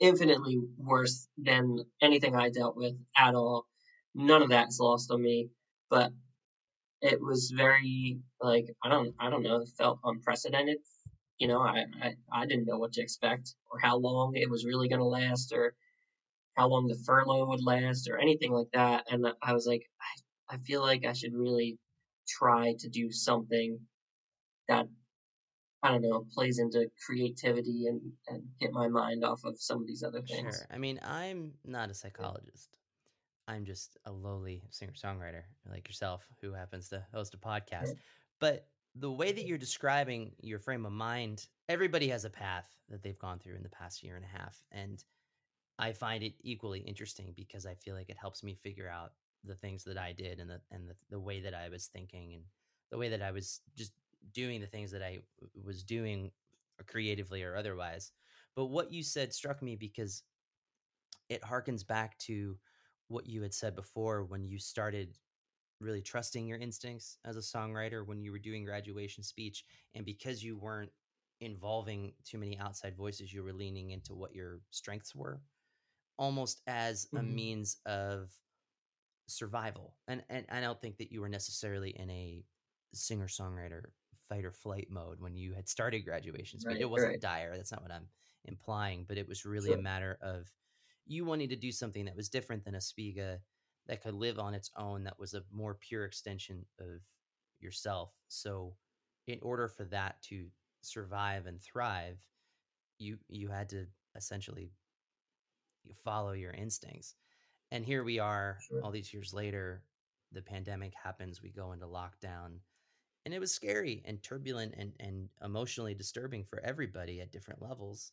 infinitely 0.00 0.58
worse 0.76 1.28
than 1.36 1.78
anything 2.00 2.36
I 2.36 2.50
dealt 2.50 2.76
with 2.76 2.94
at 3.16 3.34
all. 3.34 3.66
None 4.14 4.42
of 4.42 4.48
that's 4.50 4.80
lost 4.80 5.10
on 5.10 5.22
me, 5.22 5.48
but 5.90 6.12
it 7.00 7.20
was 7.20 7.52
very 7.56 8.18
like 8.40 8.66
I 8.82 8.88
don't 8.88 9.14
I 9.18 9.30
don't 9.30 9.42
know, 9.42 9.60
it 9.60 9.68
felt 9.76 10.00
unprecedented. 10.04 10.78
You 11.38 11.46
know, 11.48 11.60
I, 11.60 11.84
I, 12.02 12.14
I 12.32 12.46
didn't 12.46 12.66
know 12.66 12.78
what 12.78 12.92
to 12.94 13.02
expect 13.02 13.54
or 13.70 13.78
how 13.78 13.96
long 13.96 14.34
it 14.34 14.50
was 14.50 14.64
really 14.64 14.88
gonna 14.88 15.06
last 15.06 15.52
or 15.52 15.74
how 16.58 16.66
long 16.66 16.88
the 16.88 16.98
furlough 17.06 17.46
would 17.46 17.62
last 17.62 18.10
or 18.10 18.18
anything 18.18 18.52
like 18.52 18.66
that. 18.72 19.04
And 19.10 19.24
I 19.42 19.52
was 19.52 19.66
like, 19.66 19.88
I, 20.50 20.56
I 20.56 20.58
feel 20.58 20.82
like 20.82 21.06
I 21.06 21.12
should 21.12 21.32
really 21.32 21.78
try 22.26 22.74
to 22.80 22.88
do 22.88 23.12
something 23.12 23.78
that 24.68 24.86
I 25.84 25.92
don't 25.92 26.02
know, 26.02 26.26
plays 26.34 26.58
into 26.58 26.90
creativity 27.06 27.86
and, 27.86 28.00
and 28.26 28.42
get 28.60 28.72
my 28.72 28.88
mind 28.88 29.24
off 29.24 29.44
of 29.44 29.60
some 29.60 29.80
of 29.80 29.86
these 29.86 30.02
other 30.02 30.20
things. 30.22 30.56
Sure. 30.56 30.66
I 30.72 30.78
mean, 30.78 30.98
I'm 31.04 31.52
not 31.64 31.90
a 31.90 31.94
psychologist. 31.94 32.78
I'm 33.46 33.64
just 33.64 33.96
a 34.04 34.10
lowly 34.10 34.64
singer 34.70 34.92
songwriter 34.92 35.42
like 35.70 35.86
yourself 35.86 36.26
who 36.40 36.52
happens 36.52 36.88
to 36.88 37.04
host 37.14 37.34
a 37.34 37.38
podcast. 37.38 37.92
But 38.40 38.66
the 38.96 39.12
way 39.12 39.30
that 39.30 39.46
you're 39.46 39.56
describing 39.56 40.32
your 40.40 40.58
frame 40.58 40.84
of 40.84 40.92
mind, 40.92 41.46
everybody 41.68 42.08
has 42.08 42.24
a 42.24 42.30
path 42.30 42.66
that 42.88 43.04
they've 43.04 43.18
gone 43.18 43.38
through 43.38 43.54
in 43.54 43.62
the 43.62 43.68
past 43.68 44.02
year 44.02 44.16
and 44.16 44.24
a 44.24 44.38
half. 44.38 44.60
And 44.72 45.02
I 45.78 45.92
find 45.92 46.22
it 46.22 46.34
equally 46.40 46.80
interesting 46.80 47.32
because 47.36 47.66
I 47.66 47.74
feel 47.74 47.94
like 47.94 48.10
it 48.10 48.16
helps 48.20 48.42
me 48.42 48.54
figure 48.54 48.88
out 48.88 49.12
the 49.44 49.54
things 49.54 49.84
that 49.84 49.96
I 49.96 50.12
did 50.12 50.40
and 50.40 50.50
the 50.50 50.60
and 50.70 50.88
the, 50.88 50.94
the 51.10 51.20
way 51.20 51.40
that 51.40 51.54
I 51.54 51.68
was 51.68 51.86
thinking 51.86 52.34
and 52.34 52.42
the 52.90 52.98
way 52.98 53.08
that 53.08 53.22
I 53.22 53.30
was 53.30 53.60
just 53.76 53.92
doing 54.32 54.60
the 54.60 54.66
things 54.66 54.90
that 54.90 55.02
I 55.02 55.18
was 55.64 55.82
doing 55.82 56.30
creatively 56.86 57.42
or 57.42 57.56
otherwise. 57.56 58.12
But 58.56 58.66
what 58.66 58.92
you 58.92 59.02
said 59.02 59.32
struck 59.32 59.62
me 59.62 59.76
because 59.76 60.22
it 61.28 61.42
harkens 61.42 61.86
back 61.86 62.18
to 62.18 62.56
what 63.08 63.26
you 63.26 63.42
had 63.42 63.54
said 63.54 63.74
before 63.74 64.24
when 64.24 64.44
you 64.44 64.58
started 64.58 65.16
really 65.80 66.02
trusting 66.02 66.46
your 66.46 66.58
instincts 66.58 67.18
as 67.24 67.36
a 67.36 67.40
songwriter 67.40 68.04
when 68.04 68.20
you 68.20 68.32
were 68.32 68.38
doing 68.38 68.64
graduation 68.64 69.22
speech 69.22 69.64
and 69.94 70.04
because 70.04 70.42
you 70.42 70.56
weren't 70.56 70.90
involving 71.40 72.12
too 72.24 72.36
many 72.36 72.58
outside 72.58 72.96
voices 72.96 73.32
you 73.32 73.44
were 73.44 73.52
leaning 73.52 73.92
into 73.92 74.14
what 74.14 74.34
your 74.34 74.60
strengths 74.70 75.14
were 75.14 75.40
almost 76.18 76.62
as 76.66 77.08
a 77.16 77.22
Mhm. 77.22 77.24
means 77.24 77.78
of 77.86 78.32
survival 79.28 79.96
and 80.08 80.24
and 80.30 80.46
I 80.50 80.60
don't 80.60 80.80
think 80.80 80.98
that 80.98 81.12
you 81.12 81.20
were 81.20 81.28
necessarily 81.28 81.90
in 81.90 82.10
a 82.10 82.44
singer 82.94 83.28
songwriter 83.28 83.90
fight 84.28 84.44
or 84.44 84.52
flight 84.52 84.88
mode 84.90 85.20
when 85.20 85.36
you 85.36 85.54
had 85.54 85.68
started 85.68 86.00
graduations, 86.02 86.64
Right, 86.64 86.80
it 86.80 86.86
wasn't 86.86 87.18
right. 87.18 87.20
dire 87.20 87.56
that's 87.56 87.72
not 87.72 87.82
what 87.82 87.92
I'm 87.92 88.08
implying 88.46 89.04
but 89.06 89.18
it 89.18 89.28
was 89.28 89.44
really 89.44 89.72
a 89.72 89.78
matter 89.78 90.18
of 90.22 90.52
you 91.06 91.24
wanting 91.24 91.48
to 91.50 91.56
do 91.56 91.72
something 91.72 92.04
that 92.06 92.16
was 92.16 92.28
different 92.30 92.64
than 92.64 92.74
Aspiga 92.74 93.40
that 93.86 94.02
could 94.02 94.14
live 94.14 94.38
on 94.38 94.54
its 94.54 94.70
own 94.76 95.04
that 95.04 95.18
was 95.18 95.34
a 95.34 95.44
more 95.50 95.74
pure 95.74 96.04
extension 96.04 96.66
of 96.78 97.02
yourself 97.60 98.14
so 98.28 98.76
in 99.26 99.38
order 99.42 99.68
for 99.68 99.84
that 99.86 100.22
to 100.22 100.50
survive 100.82 101.46
and 101.46 101.62
thrive 101.62 102.26
you 102.98 103.18
you 103.28 103.48
had 103.48 103.68
to 103.70 103.86
essentially 104.16 104.72
follow 106.04 106.32
your 106.32 106.52
instincts 106.52 107.14
and 107.70 107.84
here 107.84 108.04
we 108.04 108.18
are 108.18 108.58
Sure. 108.68 108.82
all 108.82 108.90
these 108.90 109.12
years 109.12 109.32
later 109.32 109.82
the 110.32 110.42
pandemic 110.42 110.92
happens 110.94 111.42
we 111.42 111.50
go 111.50 111.72
into 111.72 111.86
lockdown 111.86 112.58
and 113.24 113.34
it 113.34 113.40
was 113.40 113.52
scary 113.52 114.02
and 114.06 114.22
turbulent 114.22 114.74
and, 114.76 114.92
and 115.00 115.28
emotionally 115.44 115.94
disturbing 115.94 116.44
for 116.44 116.60
everybody 116.64 117.20
at 117.20 117.32
different 117.32 117.60
levels 117.62 118.12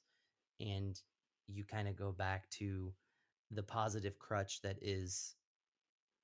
and 0.60 1.02
you 1.48 1.64
kind 1.64 1.88
of 1.88 1.96
go 1.96 2.12
back 2.12 2.50
to 2.50 2.94
the 3.52 3.64
positive 3.64 4.18
crutch 4.20 4.62
that 4.62 4.78
is 4.82 5.36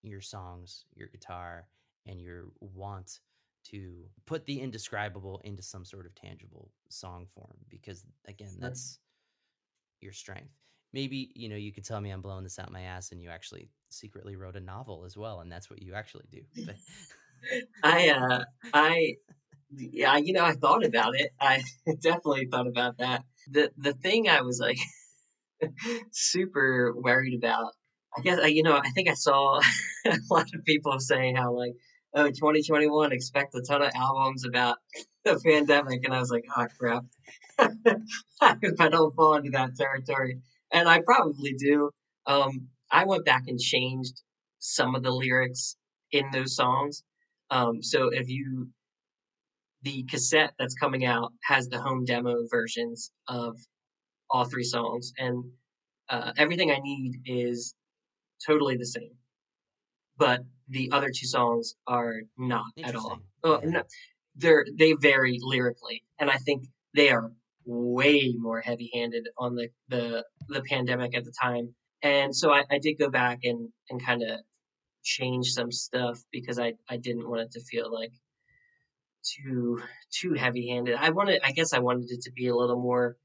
your 0.03 0.21
songs 0.21 0.85
your 0.95 1.07
guitar 1.07 1.67
and 2.07 2.19
your 2.19 2.45
want 2.59 3.19
to 3.63 4.09
put 4.25 4.45
the 4.47 4.59
indescribable 4.59 5.39
into 5.43 5.61
some 5.61 5.85
sort 5.85 6.05
of 6.07 6.15
tangible 6.15 6.71
song 6.89 7.27
form 7.35 7.57
because 7.69 8.05
again 8.27 8.49
Sure. 8.49 8.61
that's 8.61 8.99
your 9.99 10.13
strength 10.13 10.55
maybe 10.93 11.31
you 11.35 11.49
know 11.49 11.55
you 11.55 11.71
could 11.71 11.85
tell 11.85 12.01
me 12.01 12.09
i'm 12.09 12.21
blowing 12.21 12.43
this 12.43 12.59
out 12.59 12.71
my 12.71 12.81
ass 12.81 13.11
and 13.11 13.21
you 13.21 13.29
actually 13.29 13.69
secretly 13.89 14.35
wrote 14.35 14.55
a 14.55 14.59
novel 14.59 15.03
as 15.05 15.17
well 15.17 15.39
and 15.41 15.51
that's 15.51 15.69
what 15.69 15.81
you 15.81 15.93
actually 15.93 16.25
do 16.31 16.41
but 16.65 16.75
I 17.83 18.09
uh 18.09 18.43
I 18.73 19.15
yeah, 19.73 20.17
you 20.17 20.33
know, 20.33 20.43
I 20.43 20.53
thought 20.53 20.85
about 20.85 21.15
it. 21.15 21.31
I 21.39 21.63
definitely 22.01 22.47
thought 22.51 22.67
about 22.67 22.97
that. 22.97 23.23
The 23.49 23.71
the 23.77 23.93
thing 23.93 24.29
I 24.29 24.41
was 24.41 24.59
like 24.59 24.77
super 26.11 26.93
worried 26.95 27.37
about. 27.37 27.73
I 28.17 28.21
guess 28.21 28.39
I, 28.39 28.47
you 28.47 28.63
know, 28.63 28.75
I 28.75 28.89
think 28.89 29.07
I 29.09 29.13
saw 29.13 29.59
a 30.05 30.17
lot 30.29 30.53
of 30.53 30.65
people 30.65 30.99
saying 30.99 31.37
how 31.37 31.55
like, 31.55 31.75
oh, 32.13 32.27
2021, 32.27 33.13
expect 33.13 33.55
a 33.55 33.61
ton 33.61 33.81
of 33.81 33.91
albums 33.95 34.45
about 34.45 34.77
the 35.23 35.39
pandemic, 35.45 36.03
and 36.03 36.13
I 36.13 36.19
was 36.19 36.29
like, 36.29 36.43
oh 36.57 36.65
crap, 36.77 37.05
I 37.57 37.69
hope 38.41 38.75
I 38.79 38.89
don't 38.89 39.15
fall 39.15 39.35
into 39.35 39.51
that 39.51 39.77
territory, 39.77 40.39
and 40.71 40.87
I 40.87 41.01
probably 41.01 41.53
do. 41.53 41.91
Um, 42.25 42.67
I 42.91 43.05
went 43.05 43.25
back 43.25 43.43
and 43.47 43.59
changed 43.59 44.21
some 44.59 44.95
of 44.95 45.03
the 45.03 45.11
lyrics 45.11 45.75
in 46.11 46.25
those 46.31 46.55
songs. 46.55 47.03
Um, 47.49 47.81
so 47.81 48.09
if 48.11 48.29
you 48.29 48.69
the 49.83 50.03
cassette 50.03 50.53
that's 50.59 50.75
coming 50.75 51.05
out 51.05 51.33
has 51.43 51.67
the 51.67 51.81
home 51.81 52.05
demo 52.05 52.35
versions 52.49 53.11
of 53.27 53.57
all 54.29 54.45
three 54.45 54.63
songs, 54.63 55.11
and 55.17 55.43
uh, 56.09 56.31
everything 56.37 56.71
I 56.71 56.79
need 56.79 57.21
is 57.25 57.73
totally 58.45 58.77
the 58.77 58.85
same, 58.85 59.15
but 60.17 60.41
the 60.69 60.89
other 60.91 61.09
two 61.09 61.27
songs 61.27 61.75
are 61.87 62.21
not 62.37 62.65
at 62.83 62.95
all. 62.95 63.19
Oh, 63.43 63.59
no, 63.63 63.83
they're 64.35 64.65
they 64.77 64.93
vary 64.93 65.39
lyrically, 65.41 66.03
and 66.19 66.29
I 66.29 66.37
think 66.37 66.65
they 66.93 67.09
are 67.09 67.31
way 67.71 68.33
more 68.37 68.59
heavy-handed 68.61 69.27
on 69.37 69.55
the 69.55 69.69
the 69.89 70.25
the 70.49 70.61
pandemic 70.63 71.15
at 71.15 71.23
the 71.23 71.33
time. 71.41 71.73
And 72.03 72.35
so 72.35 72.51
I, 72.51 72.63
I 72.69 72.79
did 72.79 72.95
go 72.99 73.09
back 73.09 73.39
and 73.43 73.69
and 73.89 74.03
kind 74.05 74.23
of 74.23 74.39
change 75.03 75.51
some 75.51 75.71
stuff 75.71 76.19
because 76.31 76.59
I 76.59 76.73
I 76.89 76.97
didn't 76.97 77.29
want 77.29 77.41
it 77.41 77.51
to 77.51 77.61
feel 77.61 77.91
like 77.93 78.11
too 79.23 79.81
too 80.11 80.33
heavy-handed. 80.33 80.95
I 80.95 81.11
wanted 81.11 81.41
I 81.43 81.51
guess 81.51 81.73
I 81.73 81.79
wanted 81.79 82.11
it 82.11 82.21
to 82.23 82.31
be 82.31 82.47
a 82.47 82.55
little 82.55 82.81
more 82.81 83.17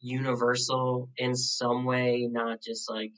universal 0.00 1.08
in 1.16 1.34
some 1.36 1.84
way, 1.84 2.28
not 2.30 2.60
just 2.62 2.90
like 2.90 3.12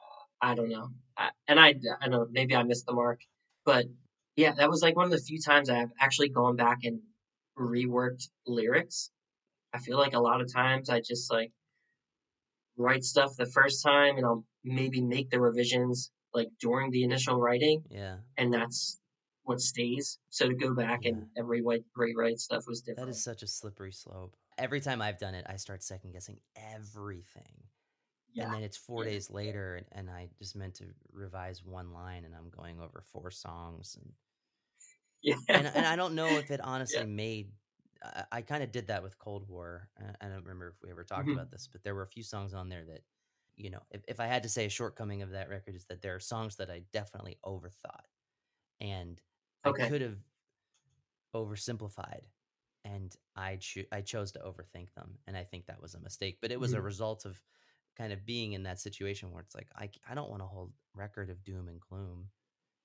uh, 0.00 0.46
I 0.50 0.54
don't 0.54 0.70
know. 0.70 0.88
I, 1.16 1.30
and 1.48 1.60
I 1.60 1.68
I 2.00 2.08
don't 2.08 2.10
know, 2.10 2.26
maybe 2.30 2.54
I 2.56 2.62
missed 2.62 2.86
the 2.86 2.94
mark, 2.94 3.20
but 3.64 3.86
yeah, 4.36 4.52
that 4.52 4.70
was 4.70 4.82
like 4.82 4.96
one 4.96 5.06
of 5.06 5.10
the 5.10 5.18
few 5.18 5.40
times 5.40 5.68
I've 5.68 5.92
actually 6.00 6.30
gone 6.30 6.56
back 6.56 6.78
and 6.84 7.00
reworked 7.58 8.28
lyrics. 8.46 9.10
I 9.72 9.78
feel 9.78 9.98
like 9.98 10.14
a 10.14 10.20
lot 10.20 10.40
of 10.40 10.52
times 10.52 10.90
I 10.90 11.00
just 11.00 11.30
like 11.30 11.52
write 12.76 13.04
stuff 13.04 13.36
the 13.36 13.46
first 13.46 13.82
time 13.82 14.16
and 14.16 14.26
I'll 14.26 14.44
maybe 14.64 15.00
make 15.00 15.30
the 15.30 15.40
revisions 15.40 16.10
like 16.34 16.48
during 16.60 16.90
the 16.90 17.02
initial 17.04 17.36
writing 17.38 17.82
yeah 17.90 18.16
and 18.36 18.52
that's 18.52 18.98
what 19.42 19.60
stays. 19.60 20.18
So 20.28 20.48
to 20.48 20.54
go 20.54 20.74
back 20.74 21.04
and, 21.04 21.26
and 21.36 21.48
rewrite 21.48 21.84
rewrite 21.96 22.38
stuff 22.38 22.64
was 22.66 22.80
different. 22.82 23.08
that 23.08 23.10
is 23.10 23.22
such 23.22 23.42
a 23.42 23.46
slippery 23.46 23.92
slope 23.92 24.36
every 24.58 24.80
time 24.80 25.00
i've 25.00 25.18
done 25.18 25.34
it 25.34 25.46
i 25.48 25.56
start 25.56 25.82
second 25.82 26.12
guessing 26.12 26.38
everything 26.74 27.64
yeah. 28.34 28.44
and 28.44 28.54
then 28.54 28.62
it's 28.62 28.76
four 28.76 29.04
yeah, 29.04 29.10
days 29.10 29.30
later 29.30 29.76
and, 29.76 29.86
and 29.92 30.10
i 30.10 30.28
just 30.38 30.54
meant 30.54 30.74
to 30.74 30.84
revise 31.12 31.64
one 31.64 31.92
line 31.92 32.24
and 32.24 32.34
i'm 32.34 32.50
going 32.50 32.78
over 32.78 33.02
four 33.12 33.30
songs 33.30 33.96
and 33.98 34.12
yeah. 35.22 35.34
and, 35.48 35.66
and 35.66 35.86
I 35.86 35.96
don't 35.96 36.14
know 36.14 36.38
if 36.38 36.50
it 36.50 36.60
honestly 36.64 37.00
Yeah. 37.00 37.04
made. 37.06 37.50
I, 38.02 38.24
I 38.32 38.42
kind 38.42 38.62
of 38.62 38.72
did 38.72 38.88
that 38.88 39.02
with 39.02 39.18
Cold 39.18 39.48
War. 39.48 39.90
I, 39.98 40.14
I 40.26 40.28
don't 40.28 40.42
remember 40.44 40.68
if 40.68 40.82
we 40.82 40.90
ever 40.90 41.04
talked 41.04 41.30
Mhm. 41.30 41.32
about 41.32 41.50
this, 41.50 41.68
but 41.68 41.82
there 41.82 41.94
were 41.94 42.02
a 42.02 42.06
few 42.08 42.22
songs 42.22 42.54
on 42.54 42.68
there 42.68 42.84
that, 42.86 43.02
you 43.56 43.70
know, 43.70 43.82
if, 43.90 44.02
if 44.08 44.20
I 44.20 44.26
had 44.26 44.42
to 44.44 44.48
say 44.48 44.66
a 44.66 44.70
shortcoming 44.70 45.22
of 45.22 45.30
that 45.30 45.48
record 45.48 45.74
is 45.74 45.86
that 45.86 46.00
there 46.02 46.14
are 46.14 46.20
songs 46.20 46.56
that 46.56 46.70
I 46.70 46.80
definitely 46.92 47.38
overthought, 47.44 48.06
and 48.80 49.22
I 49.64 49.72
could 49.74 50.02
have 50.02 50.20
oversimplified, 51.34 52.26
and 52.84 53.14
I 53.36 53.56
cho- 53.56 53.84
I 53.92 54.00
chose 54.02 54.32
to 54.32 54.40
overthink 54.40 54.94
them, 54.94 55.18
and 55.26 55.36
I 55.36 55.44
think 55.44 55.66
that 55.66 55.80
was 55.80 55.94
a 55.94 56.00
mistake. 56.00 56.38
But 56.40 56.50
it 56.52 56.60
was 56.60 56.72
a 56.72 56.80
Mhm. 56.80 56.82
result 56.82 57.24
of 57.24 57.42
kind 57.96 58.12
of 58.12 58.24
being 58.24 58.52
in 58.52 58.62
that 58.64 58.80
situation 58.80 59.30
where 59.32 59.42
it's 59.42 59.54
like 59.54 59.70
I, 59.74 59.90
I 60.08 60.14
don't 60.14 60.30
want 60.30 60.42
to 60.42 60.46
hold 60.46 60.74
record 60.94 61.30
of 61.30 61.44
doom 61.44 61.68
and 61.68 61.80
gloom, 61.80 62.30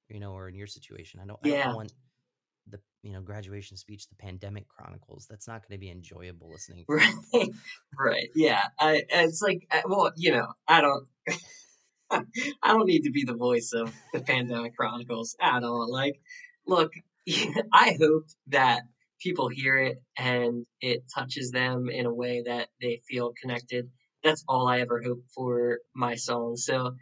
you 0.09 0.19
know, 0.19 0.33
or 0.33 0.49
in 0.49 0.55
your 0.55 0.67
situation, 0.67 1.19
I 1.21 1.25
don't 1.27 1.39
I 1.43 1.49
Yeah. 1.49 1.55
don't 1.55 1.73
want 1.73 1.93
the 2.69 2.79
you 3.03 3.11
know 3.11 3.21
graduation 3.21 3.77
speech 3.77 4.07
the 4.07 4.15
pandemic 4.15 4.67
chronicles 4.67 5.27
that's 5.29 5.47
not 5.47 5.61
going 5.61 5.77
to 5.77 5.79
be 5.79 5.91
enjoyable 5.91 6.49
listening 6.51 6.85
Right, 6.89 7.49
right, 7.97 8.29
yeah. 8.35 8.63
I, 8.79 9.03
it's 9.09 9.41
like, 9.41 9.67
well, 9.85 10.11
you 10.15 10.31
know, 10.31 10.47
I 10.67 10.81
don't, 10.81 11.05
I 12.11 12.73
don't 12.73 12.85
need 12.85 13.03
to 13.03 13.11
be 13.11 13.23
the 13.23 13.35
voice 13.35 13.73
of 13.73 13.93
the 14.13 14.21
Pandemic 14.21 14.75
Chronicles 14.75 15.35
at 15.41 15.63
all. 15.63 15.91
Like, 15.91 16.19
look, 16.67 16.91
I 17.73 17.97
hope 17.99 18.25
that 18.47 18.83
people 19.21 19.49
hear 19.49 19.77
it 19.77 20.01
and 20.17 20.65
it 20.81 21.03
touches 21.13 21.51
them 21.51 21.89
in 21.89 22.05
a 22.05 22.13
way 22.13 22.43
that 22.45 22.69
they 22.81 23.01
feel 23.07 23.33
connected. 23.41 23.89
That's 24.23 24.43
all 24.47 24.67
I 24.67 24.79
ever 24.81 25.01
hope 25.03 25.23
for 25.33 25.79
my 25.95 26.15
song. 26.15 26.55
So 26.57 26.95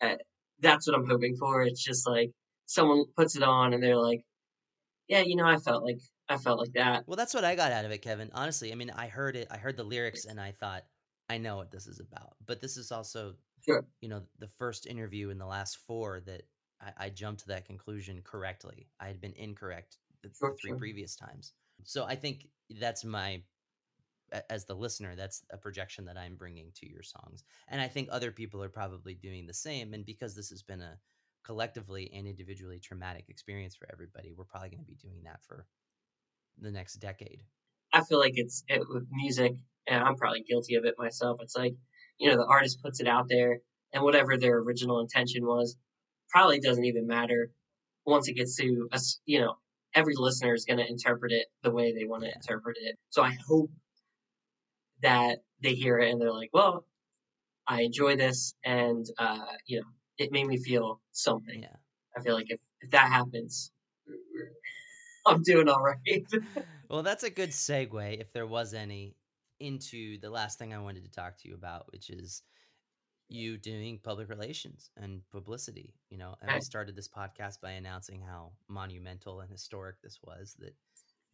uh, 0.00 0.16
that's 0.60 0.86
what 0.86 0.96
I'm 0.96 1.08
hoping 1.08 1.36
for. 1.36 1.62
It's 1.62 1.82
just 1.82 2.06
like 2.06 2.30
someone 2.66 3.04
puts 3.16 3.36
it 3.36 3.42
on 3.42 3.72
and 3.72 3.82
they're 3.82 3.96
like, 3.96 4.22
yeah, 5.08 5.20
you 5.20 5.36
know, 5.36 5.46
I 5.46 5.56
felt 5.58 5.84
like 5.84 6.00
I 6.28 6.36
felt 6.38 6.58
like 6.60 6.72
that. 6.72 7.06
well 7.06 7.16
that's 7.16 7.34
what 7.34 7.44
i 7.44 7.54
got 7.54 7.72
out 7.72 7.84
of 7.84 7.90
it 7.90 7.98
kevin 8.02 8.30
honestly 8.32 8.72
i 8.72 8.74
mean 8.74 8.90
i 8.90 9.06
heard 9.08 9.36
it 9.36 9.48
i 9.50 9.56
heard 9.56 9.76
the 9.76 9.84
lyrics 9.84 10.24
and 10.24 10.40
i 10.40 10.52
thought 10.52 10.84
i 11.28 11.38
know 11.38 11.56
what 11.56 11.70
this 11.70 11.86
is 11.86 12.00
about 12.00 12.36
but 12.44 12.60
this 12.60 12.76
is 12.76 12.92
also 12.92 13.34
Sure. 13.60 13.86
you 14.00 14.08
know 14.08 14.26
the 14.38 14.48
first 14.48 14.86
interview 14.86 15.30
in 15.30 15.38
the 15.38 15.46
last 15.46 15.78
four 15.78 16.20
that 16.20 16.44
i, 16.80 16.92
I 16.98 17.10
jumped 17.10 17.42
to 17.42 17.48
that 17.48 17.66
conclusion 17.66 18.22
correctly 18.22 18.90
i 19.00 19.08
had 19.08 19.20
been 19.20 19.34
incorrect 19.34 19.98
the, 20.22 20.32
Sure, 20.32 20.52
the 20.52 20.56
three 20.60 20.72
sure. 20.72 20.78
previous 20.78 21.16
times 21.16 21.54
So 21.84 22.04
I 22.06 22.16
think 22.16 22.48
that's 22.70 23.04
my 23.04 23.44
as 24.50 24.64
the 24.64 24.74
listener 24.74 25.14
that's 25.14 25.44
a 25.50 25.56
projection 25.56 26.04
that 26.04 26.18
i'm 26.18 26.36
bringing 26.36 26.72
to 26.72 26.90
your 26.90 27.02
songs 27.02 27.44
and 27.68 27.80
i 27.80 27.86
think 27.86 28.08
other 28.10 28.32
people 28.32 28.62
are 28.62 28.68
probably 28.68 29.14
doing 29.14 29.46
the 29.46 29.54
same 29.54 29.94
and 29.94 30.04
because 30.04 30.34
this 30.34 30.50
has 30.50 30.62
been 30.62 30.80
a 30.80 30.98
collectively 31.46 32.10
and 32.12 32.26
individually 32.26 32.80
traumatic 32.80 33.24
experience 33.28 33.76
for 33.76 33.86
everybody 33.92 34.32
we're 34.36 34.44
probably 34.44 34.68
going 34.68 34.80
to 34.80 34.84
be 34.84 34.96
doing 35.00 35.22
that 35.24 35.40
for 35.46 35.66
the 36.58 36.70
next 36.70 36.94
decade. 36.94 37.40
I 37.92 38.02
feel 38.02 38.18
like 38.18 38.32
it's 38.34 38.64
it, 38.68 38.82
with 38.88 39.06
music 39.10 39.52
and 39.86 40.02
i'm 40.02 40.16
probably 40.16 40.42
guilty 40.42 40.74
of 40.74 40.84
it 40.84 40.94
myself 40.98 41.38
it's 41.40 41.56
like 41.56 41.74
you 42.18 42.28
know 42.28 42.36
the 42.36 42.46
artist 42.46 42.82
puts 42.82 43.00
it 43.00 43.06
out 43.06 43.26
there 43.28 43.58
and 43.92 44.02
whatever 44.02 44.36
their 44.36 44.56
original 44.58 45.00
intention 45.00 45.46
was 45.46 45.76
probably 46.28 46.58
doesn't 46.58 46.84
even 46.84 47.06
matter. 47.06 47.52
Once 48.04 48.28
it 48.28 48.34
gets 48.34 48.56
to 48.56 48.88
us 48.92 49.20
you 49.24 49.40
know 49.40 49.54
every 49.94 50.14
listener 50.16 50.52
is 50.54 50.64
going 50.64 50.78
to 50.78 50.90
interpret 50.90 51.32
it 51.32 51.46
the 51.62 51.70
way 51.70 51.92
they 51.92 52.04
want 52.04 52.22
to 52.22 52.28
yeah. 52.28 52.34
interpret 52.36 52.76
it. 52.80 52.96
So 53.10 53.22
i 53.22 53.36
hope 53.46 53.70
that 55.02 55.38
they 55.62 55.74
hear 55.74 55.98
it 55.98 56.10
and 56.10 56.20
they're 56.20 56.32
like, 56.32 56.50
well, 56.52 56.84
I 57.66 57.82
enjoy 57.82 58.16
this, 58.16 58.54
and 58.64 59.04
uh, 59.18 59.44
you 59.66 59.80
know, 59.80 59.86
it 60.18 60.32
made 60.32 60.46
me 60.46 60.56
feel 60.56 61.00
something. 61.12 61.62
Yeah. 61.62 61.76
I 62.16 62.20
feel 62.22 62.34
like 62.34 62.50
if, 62.50 62.60
if 62.80 62.90
that 62.90 63.08
happens, 63.08 63.70
I'm 65.26 65.42
doing 65.42 65.68
all 65.68 65.82
right. 65.82 66.24
well, 66.90 67.02
that's 67.02 67.24
a 67.24 67.30
good 67.30 67.50
segue, 67.50 68.20
if 68.20 68.32
there 68.32 68.46
was 68.46 68.74
any, 68.74 69.16
into 69.60 70.18
the 70.18 70.30
last 70.30 70.58
thing 70.58 70.74
I 70.74 70.78
wanted 70.78 71.04
to 71.04 71.10
talk 71.10 71.38
to 71.38 71.48
you 71.48 71.54
about, 71.54 71.90
which 71.92 72.10
is 72.10 72.42
you 73.28 73.56
doing 73.56 73.98
public 74.02 74.28
relations 74.28 74.90
and 74.96 75.20
publicity. 75.32 75.94
You 76.10 76.18
know, 76.18 76.36
and 76.40 76.50
I 76.50 76.60
started 76.60 76.94
this 76.94 77.08
podcast 77.08 77.60
by 77.60 77.72
announcing 77.72 78.20
how 78.20 78.52
monumental 78.68 79.40
and 79.40 79.50
historic 79.50 80.00
this 80.02 80.18
was 80.22 80.54
that 80.60 80.74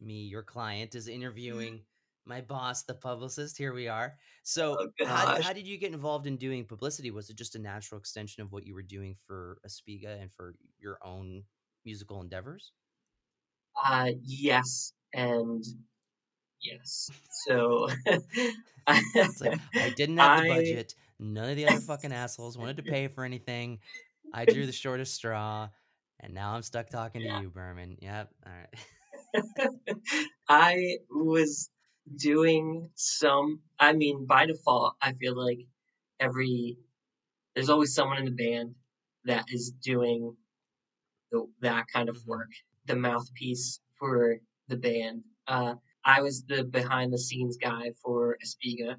me, 0.01 0.23
your 0.23 0.43
client, 0.43 0.95
is 0.95 1.05
mm-hmm. 1.05 1.15
interviewing 1.15 1.81
my 2.25 2.41
boss, 2.41 2.83
the 2.83 2.93
publicist. 2.93 3.57
Here 3.57 3.73
we 3.73 3.87
are. 3.87 4.15
So, 4.43 4.77
oh, 4.79 5.05
how, 5.05 5.41
how, 5.41 5.53
did 5.53 5.67
you 5.67 5.77
get 5.77 5.93
involved 5.93 6.27
in 6.27 6.37
doing 6.37 6.65
publicity? 6.65 7.11
Was 7.11 7.29
it 7.29 7.37
just 7.37 7.55
a 7.55 7.59
natural 7.59 7.99
extension 7.99 8.43
of 8.43 8.51
what 8.51 8.65
you 8.65 8.73
were 8.73 8.83
doing 8.83 9.15
for 9.25 9.57
Aspiga 9.65 10.21
and 10.21 10.31
for 10.31 10.55
your 10.79 10.97
own 11.03 11.43
musical 11.85 12.21
endeavors? 12.21 12.71
Uh, 13.83 14.11
yes, 14.21 14.93
and 15.13 15.63
yes. 16.61 17.09
So, 17.45 17.89
like, 18.87 19.59
I 19.75 19.93
didn't 19.95 20.17
have 20.17 20.39
I... 20.39 20.43
the 20.43 20.49
budget. 20.49 20.95
None 21.19 21.49
of 21.49 21.55
the 21.55 21.67
other 21.67 21.79
fucking 21.79 22.11
assholes 22.11 22.57
wanted 22.57 22.77
to 22.77 22.83
pay 22.91 23.07
for 23.07 23.23
anything. 23.23 23.79
I 24.33 24.45
drew 24.45 24.65
the 24.65 24.71
shortest 24.71 25.15
straw, 25.15 25.69
and 26.19 26.33
now 26.33 26.53
I'm 26.53 26.63
stuck 26.63 26.89
talking 26.89 27.21
yeah. 27.21 27.37
to 27.37 27.43
you, 27.43 27.49
Berman. 27.49 27.97
Yep. 28.01 28.29
All 28.45 28.51
right. 28.53 28.69
I 30.49 30.97
was 31.09 31.69
doing 32.17 32.89
some 32.95 33.59
I 33.79 33.93
mean 33.93 34.25
by 34.25 34.45
default 34.45 34.95
I 35.01 35.13
feel 35.13 35.35
like 35.35 35.59
every 36.19 36.77
there's 37.55 37.69
always 37.69 37.93
someone 37.93 38.17
in 38.17 38.25
the 38.25 38.31
band 38.31 38.75
that 39.25 39.45
is 39.51 39.71
doing 39.71 40.35
the, 41.31 41.47
that 41.61 41.85
kind 41.93 42.09
of 42.09 42.17
mm-hmm. 42.17 42.31
work 42.31 42.49
the 42.85 42.95
mouthpiece 42.95 43.79
for 43.97 44.37
the 44.67 44.75
band. 44.75 45.23
Uh, 45.47 45.75
I 46.05 46.21
was 46.21 46.43
the 46.43 46.65
behind 46.65 47.13
the 47.13 47.17
scenes 47.17 47.57
guy 47.57 47.91
for 48.03 48.37
Aspiga. 48.43 48.97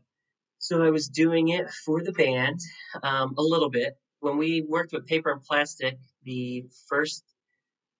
So 0.58 0.82
I 0.82 0.90
was 0.90 1.08
doing 1.08 1.48
it 1.48 1.68
for 1.84 2.02
the 2.02 2.12
band 2.12 2.58
um, 3.02 3.34
a 3.36 3.42
little 3.42 3.68
bit. 3.68 3.98
When 4.20 4.38
we 4.38 4.62
worked 4.62 4.92
with 4.92 5.06
paper 5.06 5.30
and 5.30 5.42
plastic 5.42 5.98
the 6.24 6.64
first 6.88 7.22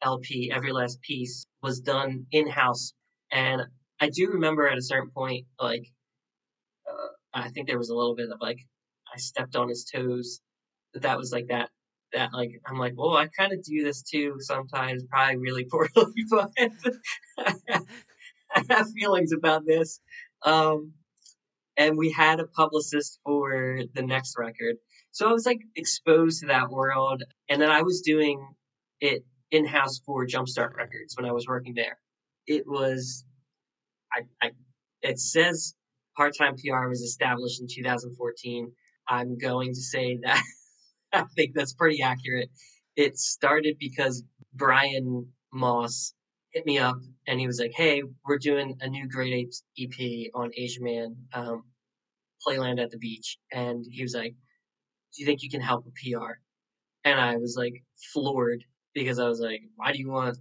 LP 0.03 0.51
every 0.51 0.73
last 0.73 1.01
piece 1.03 1.47
was 1.63 1.81
done 1.81 2.27
in 2.31 2.49
house 2.49 2.95
and 3.31 3.63
I 4.01 4.11
do 4.11 4.31
remember 4.33 4.69
at 4.69 4.79
a 4.79 4.83
certain 4.83 5.11
point, 5.11 5.47
like, 5.61 5.87
uh, 6.89 7.09
I 7.33 7.51
think 7.51 7.67
there 7.67 7.79
was 7.79 7.91
a 7.91 7.95
little 7.95 8.15
bit 8.15 8.31
of 8.31 8.41
like, 8.41 8.59
I 9.13 9.19
stepped 9.19 9.57
on 9.57 9.69
his 9.69 9.85
toes. 9.85 10.41
But 10.93 11.03
that 11.03 11.19
was 11.19 11.33
like 11.33 11.49
that, 11.49 11.71
that 12.13 12.33
like, 12.33 12.61
I'm 12.67 12.79
like, 12.79 12.95
well, 12.97 13.17
I 13.17 13.29
kind 13.29 13.53
of 13.53 13.63
do 13.63 13.83
this 13.83 14.03
too 14.03 14.37
sometimes, 14.39 15.05
probably 15.11 15.37
really 15.37 15.65
poorly, 15.71 16.15
but 16.31 16.51
I 18.55 18.63
have 18.71 18.91
feelings 18.93 19.33
about 19.33 19.67
this. 19.67 20.01
Um, 20.45 20.93
and 21.77 21.99
we 21.99 22.13
had 22.13 22.41
a 22.41 22.47
publicist 22.47 23.19
for 23.25 23.81
the 23.95 24.03
next 24.03 24.37
record. 24.39 24.77
So 25.11 25.29
I 25.29 25.33
was 25.33 25.47
like 25.47 25.61
exposed 25.77 26.41
to 26.41 26.47
that 26.47 26.71
world. 26.71 27.23
And 27.49 27.61
then 27.61 27.71
I 27.71 27.83
was 27.83 28.01
doing 28.01 28.47
it 29.01 29.25
in 29.51 29.67
house 29.67 30.01
for 30.05 30.27
Jumpstart 30.27 30.77
Records 30.77 31.17
when 31.17 31.27
I 31.27 31.33
was 31.33 31.47
working 31.47 31.75
there. 31.75 31.99
It 32.47 32.65
was 32.67 33.25
I, 34.15 34.47
I 34.47 34.51
it 35.03 35.19
says 35.19 35.75
part 36.17 36.35
time 36.37 36.57
PR 36.57 36.89
was 36.89 37.03
established 37.03 37.61
in 37.61 37.67
2014. 37.69 38.73
I'm 39.09 39.37
going 39.39 39.75
to 39.75 39.81
say 39.81 40.19
that 40.23 40.43
I 41.13 41.25
think 41.37 41.53
that's 41.55 41.75
pretty 41.75 42.03
accurate. 42.03 42.51
It 42.97 43.19
started 43.19 43.77
because 43.79 44.25
Brian 44.53 45.29
Moss 45.53 46.15
hit 46.53 46.65
me 46.67 46.79
up 46.79 46.97
and 47.27 47.39
he 47.41 47.47
was 47.47 47.61
like, 47.61 47.73
"Hey, 47.75 48.03
we're 48.27 48.39
doing 48.39 48.77
a 48.81 48.89
new 48.89 49.09
Great 49.09 49.35
Apes 49.35 49.65
EP 49.79 50.31
on 50.35 50.51
Asian 50.57 50.85
Man, 50.85 51.17
um, 51.33 51.65
Playland 52.47 52.83
at 52.83 52.91
the 52.91 52.99
Beach," 52.99 53.39
and 53.53 53.85
he 53.89 54.03
was 54.03 54.15
like, 54.15 54.35
"Do 55.15 55.23
you 55.23 55.27
think 55.27 55.43
you 55.43 55.51
can 55.51 55.61
help 55.61 55.85
with 55.85 55.95
PR?" 55.95 56.35
And 57.05 57.21
I 57.21 57.37
was 57.37 57.57
like 57.57 57.83
floored 58.13 58.65
because 58.95 59.19
I 59.19 59.29
was 59.29 59.41
like, 59.41 59.63
"Why 59.77 59.93
do 59.93 59.99
you 59.99 60.11
want 60.11 60.39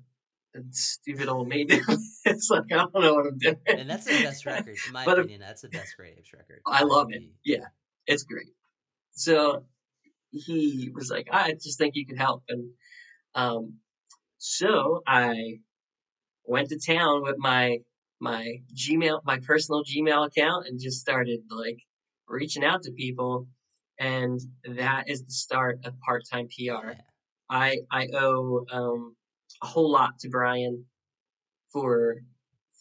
a 0.56 0.60
stupid 0.72 1.28
old 1.28 1.48
me 1.48 1.66
it's 2.34 2.50
like 2.52 2.72
I 2.72 2.78
don't 2.78 2.94
know 2.96 3.14
what 3.16 3.28
I'm 3.28 3.38
doing. 3.38 3.58
And 3.68 3.90
that's 3.90 4.06
the 4.06 4.24
best 4.24 4.46
record, 4.46 4.76
in 4.88 4.94
my 4.94 5.06
but 5.06 5.20
opinion. 5.20 5.42
That's 5.42 5.62
the 5.62 5.70
best 5.70 5.96
Apes 6.00 6.34
record. 6.34 6.62
I 6.66 6.84
love 6.84 7.08
it. 7.12 7.24
Yeah, 7.44 7.66
it's 8.08 8.24
great. 8.24 8.54
So 9.12 9.66
he 10.32 10.90
was 10.94 11.10
like, 11.10 11.28
I 11.32 11.54
just 11.54 11.78
think 11.78 11.96
you 11.96 12.06
can 12.06 12.18
help, 12.18 12.44
and 12.50 12.70
um, 13.36 13.76
so 14.38 15.02
I 15.08 15.60
went 16.46 16.70
to 16.70 16.80
town 16.80 17.24
with 17.24 17.36
my 17.38 17.80
my 18.20 18.58
Gmail, 18.76 19.22
my 19.26 19.40
personal 19.40 19.84
Gmail 19.84 20.28
account, 20.28 20.68
and 20.68 20.80
just 20.80 21.00
started 21.00 21.42
like 21.50 21.78
reaching 22.28 22.64
out 22.64 22.84
to 22.84 22.92
people, 22.92 23.48
and 24.00 24.40
that 24.76 25.10
is 25.10 25.24
the 25.24 25.32
start 25.32 25.80
of 25.86 26.00
part 26.00 26.24
time 26.32 26.48
PR. 26.48 26.90
Yeah. 26.90 26.94
I 27.50 27.78
I 27.92 28.08
owe 28.14 28.66
um, 28.72 29.16
a 29.62 29.68
whole 29.68 29.92
lot 29.92 30.20
to 30.20 30.30
Brian 30.30 30.86
for 31.74 32.18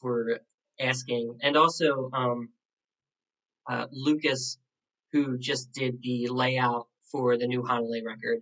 for 0.00 0.40
asking, 0.78 1.38
and 1.42 1.56
also 1.56 2.10
um, 2.12 2.50
uh, 3.68 3.86
Lucas, 3.90 4.58
who 5.12 5.38
just 5.38 5.72
did 5.72 6.00
the 6.02 6.28
layout 6.28 6.86
for 7.10 7.36
the 7.36 7.46
new 7.46 7.62
Hanalei 7.62 8.04
record. 8.04 8.40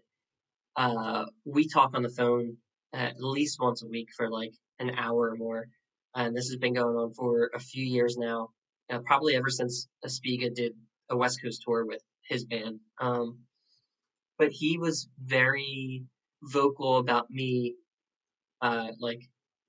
Uh, 0.76 1.26
we 1.44 1.68
talk 1.68 1.92
on 1.94 2.02
the 2.02 2.08
phone 2.08 2.56
at 2.92 3.20
least 3.20 3.58
once 3.60 3.82
a 3.82 3.88
week 3.88 4.08
for 4.16 4.28
like 4.30 4.52
an 4.78 4.90
hour 4.98 5.30
or 5.30 5.36
more, 5.36 5.68
and 6.14 6.36
this 6.36 6.48
has 6.48 6.56
been 6.56 6.74
going 6.74 6.96
on 6.96 7.14
for 7.14 7.50
a 7.54 7.60
few 7.60 7.84
years 7.84 8.16
now. 8.18 8.48
Uh, 8.90 8.98
probably 9.06 9.36
ever 9.36 9.50
since 9.50 9.86
Aspiga 10.04 10.52
did 10.52 10.72
a 11.10 11.16
West 11.16 11.40
Coast 11.42 11.62
tour 11.64 11.86
with 11.86 12.02
his 12.28 12.44
band. 12.44 12.80
Um, 13.00 13.40
but 14.38 14.50
he 14.50 14.78
was 14.78 15.08
very 15.22 16.04
vocal 16.42 16.96
about 16.98 17.30
me 17.30 17.74
uh, 18.62 18.88
like 18.98 19.20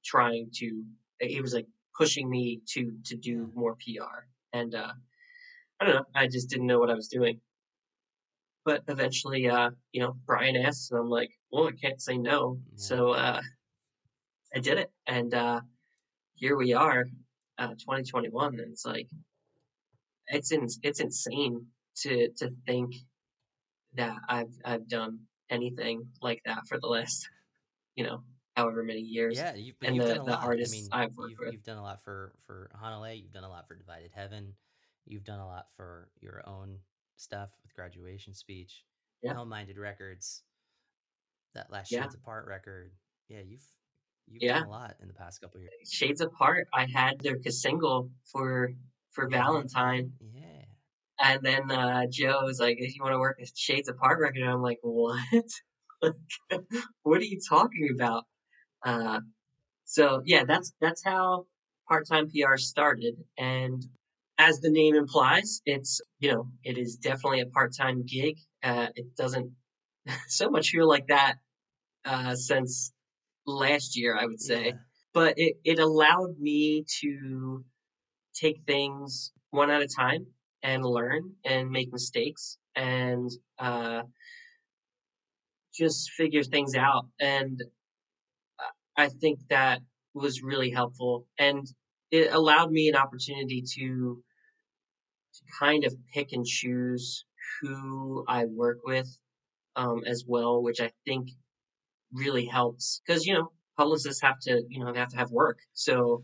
trying 0.04 0.50
to 0.56 0.84
he 1.20 1.42
was 1.42 1.54
like 1.54 1.68
pushing 1.98 2.30
me 2.30 2.62
to 2.74 2.94
to 3.06 3.16
do 3.16 3.52
more 3.54 3.76
PR 3.76 4.26
and 4.54 4.76
uh, 4.76 4.94
I 5.80 5.86
don't 5.86 5.96
know. 5.96 6.06
I 6.16 6.28
just 6.28 6.50
didn't 6.50 6.68
know 6.68 6.80
what 6.80 6.90
I 6.90 6.96
was 6.96 7.08
doing. 7.08 7.40
But 8.64 8.84
eventually 8.88 9.50
uh, 9.50 9.72
you 9.92 10.02
know 10.02 10.16
Brian 10.26 10.56
asked 10.56 10.92
and 10.92 11.00
I'm 11.00 11.10
like 11.10 11.32
well 11.52 11.68
I 11.68 11.72
can't 11.72 12.02
say 12.02 12.18
no. 12.18 12.60
Yeah. 12.72 12.78
so 12.78 13.12
uh, 13.12 13.42
I 14.56 14.60
did 14.60 14.78
it. 14.78 14.92
And 15.08 15.34
uh, 15.34 15.62
here 16.36 16.56
we 16.58 16.74
are 16.74 17.06
uh, 17.58 17.70
2021 17.70 18.60
and 18.60 18.72
it's 18.72 18.86
like 18.86 19.08
it's 20.28 20.52
in, 20.52 20.68
it's 20.84 21.00
insane 21.00 21.66
to 21.98 22.30
to 22.38 22.50
think 22.66 22.94
that 23.96 24.18
I've 24.30 24.54
I've 24.64 24.88
done 24.88 25.20
anything 25.50 26.08
like 26.22 26.42
that 26.46 26.68
for 26.68 26.80
the 26.80 26.88
last 26.88 27.28
you 27.96 28.06
know 28.06 28.24
however 28.62 28.84
many 28.84 29.02
years. 29.02 29.38
Yeah, 29.38 29.56
you've, 29.56 29.76
and 29.82 29.96
you've 29.96 30.06
the, 30.06 30.16
done 30.16 30.22
a 30.22 30.26
the 30.26 30.32
lot. 30.32 30.44
artists 30.46 30.90
I 30.92 30.98
mean, 30.98 31.06
I've 31.10 31.18
worked 31.18 31.32
you've, 31.32 31.40
with. 31.40 31.54
You've 31.54 31.64
done 31.64 31.78
a 31.78 31.84
lot 31.84 32.04
for 32.04 32.34
for 32.46 32.72
Hanalei. 32.82 33.22
You've 33.22 33.34
done 33.34 33.44
a 33.44 33.50
lot 33.50 33.68
for 33.68 33.76
Divided 33.76 34.12
Heaven. 34.14 34.54
You've 35.06 35.24
done 35.24 35.40
a 35.40 35.48
lot 35.48 35.68
for 35.76 36.10
your 36.22 36.44
own 36.48 36.78
stuff 37.18 37.52
with 37.64 37.74
Graduation 37.76 38.34
Speech, 38.34 38.84
yeah. 39.22 39.34
Hell 39.34 39.46
Minded 39.46 39.78
Records, 39.78 40.44
that 41.54 41.72
last 41.72 41.90
Shades. 41.90 42.16
Apart 42.16 42.48
record. 42.48 42.92
Yeah, 43.30 43.40
you've 43.46 43.66
you've 44.28 44.44
yeah. 44.44 44.60
done 44.60 44.68
a 44.68 44.72
lot 44.72 44.96
in 45.02 45.08
the 45.08 45.14
past 45.14 45.42
couple 45.42 45.60
years. 45.60 45.72
Shades 45.90 46.22
Apart. 46.22 46.68
I 46.74 46.86
had 46.86 47.20
their 47.20 47.38
single 47.50 48.10
for 48.32 48.72
for 49.12 49.30
yeah. 49.30 49.38
Valentine. 49.38 50.14
Yeah. 50.34 50.66
And 51.24 51.44
then 51.44 51.70
uh, 51.70 52.06
Joe 52.10 52.42
was 52.44 52.60
like, 52.60 52.78
"If 52.80 52.96
you 52.96 53.04
want 53.04 53.14
to 53.14 53.20
work 53.20 53.40
a 53.42 53.46
Shades 53.56 53.90
Apart 53.90 54.20
record," 54.20 54.42
and 54.42 54.50
I'm 54.50 54.62
like, 54.62 54.80
"What? 54.82 55.20
what 57.04 57.22
are 57.22 57.24
you 57.24 57.40
talking 57.48 57.90
about?" 57.94 58.26
Uh, 58.86 59.20
so 59.86 60.22
yeah, 60.26 60.44
that's 60.46 60.74
that's 60.82 61.04
how 61.04 61.46
part 61.88 62.08
time 62.08 62.30
PR 62.30 62.58
started. 62.58 63.16
And 63.38 63.84
as 64.38 64.60
the 64.60 64.72
name 64.72 64.96
implies, 64.96 65.62
it's, 65.66 66.02
you 66.20 66.32
know, 66.32 66.48
it 66.64 66.78
is 66.78 66.96
definitely 66.98 67.42
a 67.42 67.46
part 67.48 67.74
time 67.76 68.04
gig. 68.06 68.38
Uh, 68.64 68.88
it 68.96 69.16
doesn't 69.16 69.52
so 70.28 70.50
much 70.50 70.70
feel 70.70 70.88
like 70.88 71.08
that 71.08 71.36
uh, 72.06 72.36
since 72.36 72.94
last 73.46 73.98
year, 73.98 74.18
I 74.18 74.26
would 74.26 74.42
say. 74.42 74.68
Yeah. 74.68 74.74
But 75.14 75.34
it, 75.38 75.56
it 75.66 75.80
allowed 75.80 76.40
me 76.40 76.86
to 77.02 77.66
take 78.36 78.62
things 78.68 79.32
one 79.52 79.70
at 79.72 79.82
a 79.82 79.88
time 79.88 80.28
and 80.64 80.86
learn 80.86 81.34
and 81.46 81.70
make 81.70 81.92
mistakes 81.92 82.58
and 82.76 83.30
uh, 83.60 84.04
just 85.74 86.12
figure 86.12 86.44
things 86.44 86.76
out. 86.76 87.08
And 87.20 87.62
I 88.98 89.10
think 89.10 89.40
that 89.50 89.82
was 90.14 90.42
really 90.42 90.70
helpful. 90.70 91.28
And 91.38 91.66
it 92.12 92.34
allowed 92.34 92.72
me 92.72 92.90
an 92.90 92.96
opportunity 92.96 93.64
to, 93.76 94.24
to 95.34 95.42
kind 95.60 95.86
of 95.86 95.96
pick 96.14 96.34
and 96.34 96.46
choose 96.46 97.26
who 97.62 98.26
I 98.28 98.46
work 98.46 98.80
with 98.86 99.08
um, 99.76 100.04
as 100.06 100.26
well, 100.28 100.62
which 100.62 100.82
I 100.82 100.92
think 101.06 101.30
really 102.14 102.46
helps 102.46 103.02
because 103.06 103.26
you 103.26 103.34
know 103.34 103.52
publicists 103.78 104.22
have 104.22 104.40
to 104.40 104.64
you 104.70 104.84
know 104.84 104.92
they 104.92 105.00
have 105.00 105.10
to 105.10 105.18
have 105.18 105.32
work 105.32 105.60
so 105.74 106.24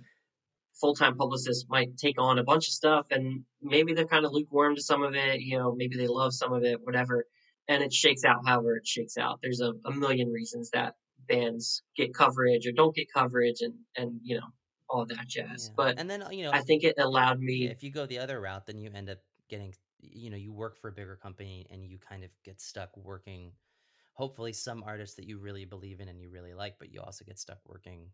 full-time 0.79 1.15
publicists 1.15 1.65
might 1.69 1.97
take 1.97 2.21
on 2.21 2.37
a 2.37 2.43
bunch 2.43 2.67
of 2.67 2.73
stuff 2.73 3.07
and 3.09 3.43
maybe 3.61 3.93
they're 3.93 4.05
kind 4.05 4.25
of 4.25 4.31
lukewarm 4.31 4.75
to 4.75 4.81
some 4.81 5.03
of 5.03 5.15
it 5.15 5.39
you 5.39 5.57
know 5.57 5.73
maybe 5.75 5.95
they 5.97 6.07
love 6.07 6.33
some 6.33 6.53
of 6.53 6.63
it 6.63 6.79
whatever 6.83 7.25
and 7.67 7.81
it 7.81 7.93
shakes 7.93 8.23
out 8.25 8.45
however 8.45 8.75
it 8.75 8.85
shakes 8.85 9.17
out 9.17 9.39
there's 9.41 9.61
a, 9.61 9.71
a 9.85 9.91
million 9.91 10.31
reasons 10.31 10.69
that 10.71 10.95
bands 11.27 11.83
get 11.95 12.13
coverage 12.13 12.67
or 12.67 12.71
don't 12.71 12.95
get 12.95 13.11
coverage 13.13 13.61
and 13.61 13.75
and 13.95 14.19
you 14.23 14.37
know 14.39 14.47
all 14.89 15.05
that 15.05 15.27
jazz 15.27 15.69
Yeah. 15.69 15.75
but 15.75 15.97
and 15.97 16.09
then 16.09 16.21
uh, 16.23 16.29
you 16.29 16.43
know 16.43 16.53
i 16.53 16.61
think 16.61 16.83
it 16.83 16.95
allowed 16.97 17.39
me 17.39 17.73
if 17.73 17.83
you 17.83 17.91
go 17.91 18.05
the 18.05 18.19
other 18.19 18.39
route, 18.41 18.65
then 18.65 18.77
you 18.77 18.91
end 18.93 19.09
up 19.09 19.19
getting, 19.49 19.73
you 19.99 20.29
know, 20.29 20.37
you 20.37 20.51
work 20.53 20.75
for 20.77 20.89
a 20.89 20.93
bigger 20.93 21.15
company 21.15 21.67
and 21.69 21.85
you 21.85 21.99
kind 21.99 22.23
of 22.23 22.31
get 22.43 22.61
stuck 22.61 22.95
working. 22.97 23.53
Hopefully, 24.13 24.53
some 24.53 24.83
artists 24.83 25.15
that 25.17 25.27
you 25.27 25.39
really 25.39 25.65
believe 25.65 26.01
in 26.01 26.07
and 26.09 26.21
you 26.21 26.29
really 26.29 26.53
like, 26.53 26.79
but 26.79 26.91
you 26.91 27.01
also 27.01 27.25
get 27.25 27.39
stuck 27.39 27.59
working 27.65 28.11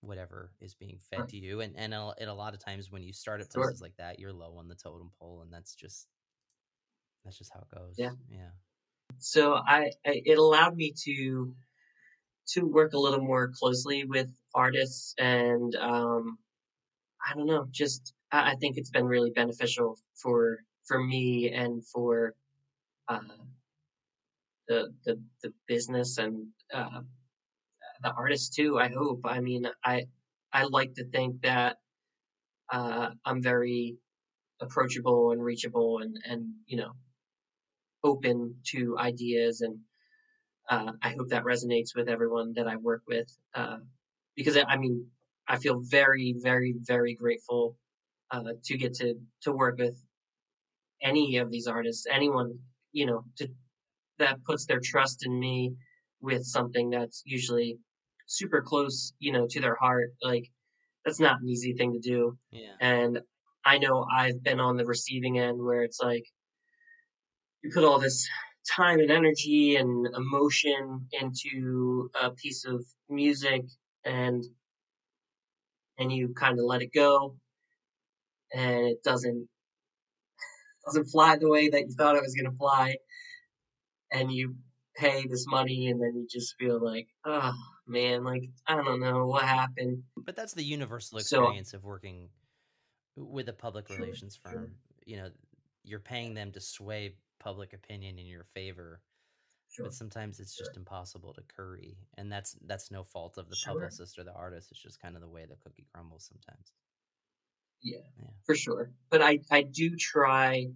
whatever 0.00 0.54
is 0.60 0.74
being 0.74 0.98
fed 1.00 1.28
Right. 1.28 1.30
to 1.30 1.38
you. 1.38 1.60
And 1.62 1.76
and 1.76 1.94
a, 1.94 2.14
and 2.20 2.30
a 2.30 2.34
lot 2.34 2.54
of 2.54 2.60
times 2.60 2.90
when 2.90 3.02
you 3.04 3.12
start 3.14 3.40
at 3.42 3.50
Sure. 3.52 3.74
places 3.74 3.80
like 3.82 3.96
that, 3.98 4.18
you're 4.20 4.32
low 4.34 4.58
on 4.58 4.68
the 4.68 4.76
totem 4.76 5.10
pole, 5.18 5.42
and 5.42 5.52
that's 5.52 5.74
just 5.76 6.08
that's 7.24 7.38
just 7.38 7.52
how 7.52 7.60
it 7.60 7.74
goes. 7.74 7.96
Yeah. 7.96 8.14
yeah, 8.28 8.50
so 9.18 9.54
I, 9.54 9.92
I 10.06 10.22
it 10.24 10.38
allowed 10.38 10.76
me 10.76 10.92
to 11.04 11.54
to 12.46 12.62
work 12.66 12.92
a 12.92 12.98
little 12.98 13.20
more 13.22 13.50
closely 13.58 14.04
with 14.04 14.28
artists 14.54 15.14
and 15.18 15.74
um 15.76 16.38
i 17.26 17.34
don't 17.34 17.46
know 17.46 17.66
just 17.70 18.14
i, 18.32 18.52
I 18.52 18.54
think 18.56 18.76
it's 18.76 18.90
been 18.90 19.06
really 19.06 19.30
beneficial 19.30 19.98
for 20.22 20.58
for 20.86 21.02
me 21.02 21.52
and 21.52 21.86
for 21.86 22.34
uh 23.08 23.20
the 24.68 24.92
the, 25.04 25.20
the 25.42 25.52
business 25.66 26.18
and 26.18 26.46
uh 26.72 27.00
the 28.02 28.12
artists 28.12 28.54
too 28.54 28.78
i 28.78 28.88
hope. 28.88 29.20
I 29.24 29.40
mean 29.40 29.66
i 29.84 30.06
i 30.52 30.64
like 30.64 30.94
to 30.94 31.04
think 31.04 31.42
that 31.42 31.76
uh 32.72 33.10
i'm 33.24 33.42
very 33.42 33.96
approachable 34.60 35.32
and 35.32 35.42
reachable 35.42 35.98
and 36.00 36.16
and 36.28 36.54
you 36.66 36.76
know 36.78 36.92
open 38.04 38.56
to 38.66 38.96
ideas 38.98 39.62
and 39.62 39.78
uh, 40.68 40.92
I 41.02 41.10
hope 41.10 41.28
that 41.28 41.44
resonates 41.44 41.94
with 41.94 42.08
everyone 42.08 42.52
that 42.54 42.66
I 42.66 42.76
work 42.76 43.02
with 43.06 43.28
uh, 43.54 43.78
because 44.36 44.56
I 44.56 44.76
mean 44.76 45.06
I 45.48 45.58
feel 45.58 45.80
very 45.80 46.34
very 46.38 46.74
very 46.78 47.14
grateful 47.14 47.76
uh, 48.30 48.54
to 48.64 48.78
get 48.78 48.94
to 48.94 49.14
to 49.42 49.52
work 49.52 49.78
with 49.78 49.96
any 51.02 51.36
of 51.36 51.50
these 51.50 51.66
artists 51.66 52.06
anyone 52.10 52.58
you 52.92 53.06
know 53.06 53.24
to, 53.38 53.48
that 54.18 54.42
puts 54.44 54.66
their 54.66 54.80
trust 54.82 55.26
in 55.26 55.38
me 55.38 55.74
with 56.20 56.44
something 56.44 56.90
that's 56.90 57.22
usually 57.26 57.78
super 58.26 58.62
close 58.62 59.12
you 59.18 59.32
know 59.32 59.46
to 59.48 59.60
their 59.60 59.76
heart 59.76 60.10
like 60.22 60.50
that's 61.04 61.20
not 61.20 61.40
an 61.40 61.48
easy 61.48 61.74
thing 61.74 61.92
to 61.92 61.98
do. 61.98 62.36
Yeah, 62.50 62.72
and 62.80 63.20
I 63.64 63.78
know 63.78 64.06
I've 64.12 64.42
been 64.42 64.60
on 64.60 64.76
the 64.76 64.84
receiving 64.84 65.38
end 65.38 65.62
where 65.62 65.82
it's 65.82 66.00
like 66.00 66.24
you 67.62 67.70
put 67.72 67.84
all 67.84 67.98
this 67.98 68.28
time 68.70 69.00
and 69.00 69.10
energy 69.10 69.76
and 69.76 70.06
emotion 70.14 71.06
into 71.12 72.10
a 72.20 72.30
piece 72.30 72.64
of 72.64 72.84
music 73.08 73.64
and 74.04 74.44
and 75.98 76.10
you 76.10 76.34
kind 76.34 76.58
of 76.58 76.64
let 76.64 76.82
it 76.82 76.92
go. 76.92 77.36
And 78.52 78.86
it 78.86 79.02
doesn't 79.04 79.48
doesn't 80.86 81.06
fly 81.06 81.36
the 81.36 81.48
way 81.48 81.68
that 81.68 81.80
you 81.80 81.94
thought 81.96 82.16
it 82.16 82.22
was 82.22 82.34
going 82.34 82.50
to 82.50 82.56
fly. 82.56 82.96
And 84.12 84.32
you 84.32 84.56
pay 84.96 85.26
this 85.28 85.44
money 85.48 85.88
and 85.88 86.00
then 86.00 86.14
you 86.14 86.26
just 86.30 86.54
feel 86.56 86.78
like 86.80 87.08
oh 87.24 87.52
man 87.88 88.22
like 88.22 88.44
i 88.68 88.76
don't 88.76 89.00
know 89.00 89.26
what 89.26 89.42
happened. 89.42 90.02
But 90.16 90.36
that's 90.36 90.54
the 90.54 90.62
universal 90.62 91.18
So- 91.20 91.40
experience 91.42 91.74
of 91.74 91.84
working 91.84 92.28
with 93.16 93.48
a 93.48 93.52
public 93.52 93.88
relations 93.90 94.36
firm. 94.36 94.74
You 95.04 95.16
know, 95.18 95.28
you're 95.84 96.00
paying 96.00 96.34
them 96.34 96.52
to 96.52 96.60
sway 96.60 97.14
public 97.44 97.72
opinion 97.74 98.18
in 98.18 98.26
your 98.26 98.44
favor. 98.44 99.02
sure 99.68 99.90
but 99.90 99.94
sometimes 99.94 100.40
it's 100.40 100.56
just 100.56 100.76
impossible 100.78 101.34
to 101.34 101.42
curry 101.42 101.98
and 102.16 102.32
that's 102.32 102.52
that's 102.62 102.90
no 102.92 103.04
fault 103.04 103.38
of 103.38 103.50
the 103.50 103.56
Sure. 103.62 103.64
publicist 103.68 104.18
or 104.18 104.24
the 104.24 104.32
artist 104.34 104.70
it's 104.72 104.82
just 104.82 105.00
kind 105.00 105.16
of 105.16 105.22
the 105.22 105.28
way 105.36 105.46
the 105.46 105.56
cookie 105.56 105.86
crumbles 105.92 106.26
sometimes 106.26 106.74
Yeah, 107.82 108.00
Yeah. 108.16 108.30
for 108.44 108.54
sure. 108.54 108.92
But 109.10 109.22
I, 109.22 109.40
I 109.50 109.62
do 109.62 109.96
try 109.96 110.68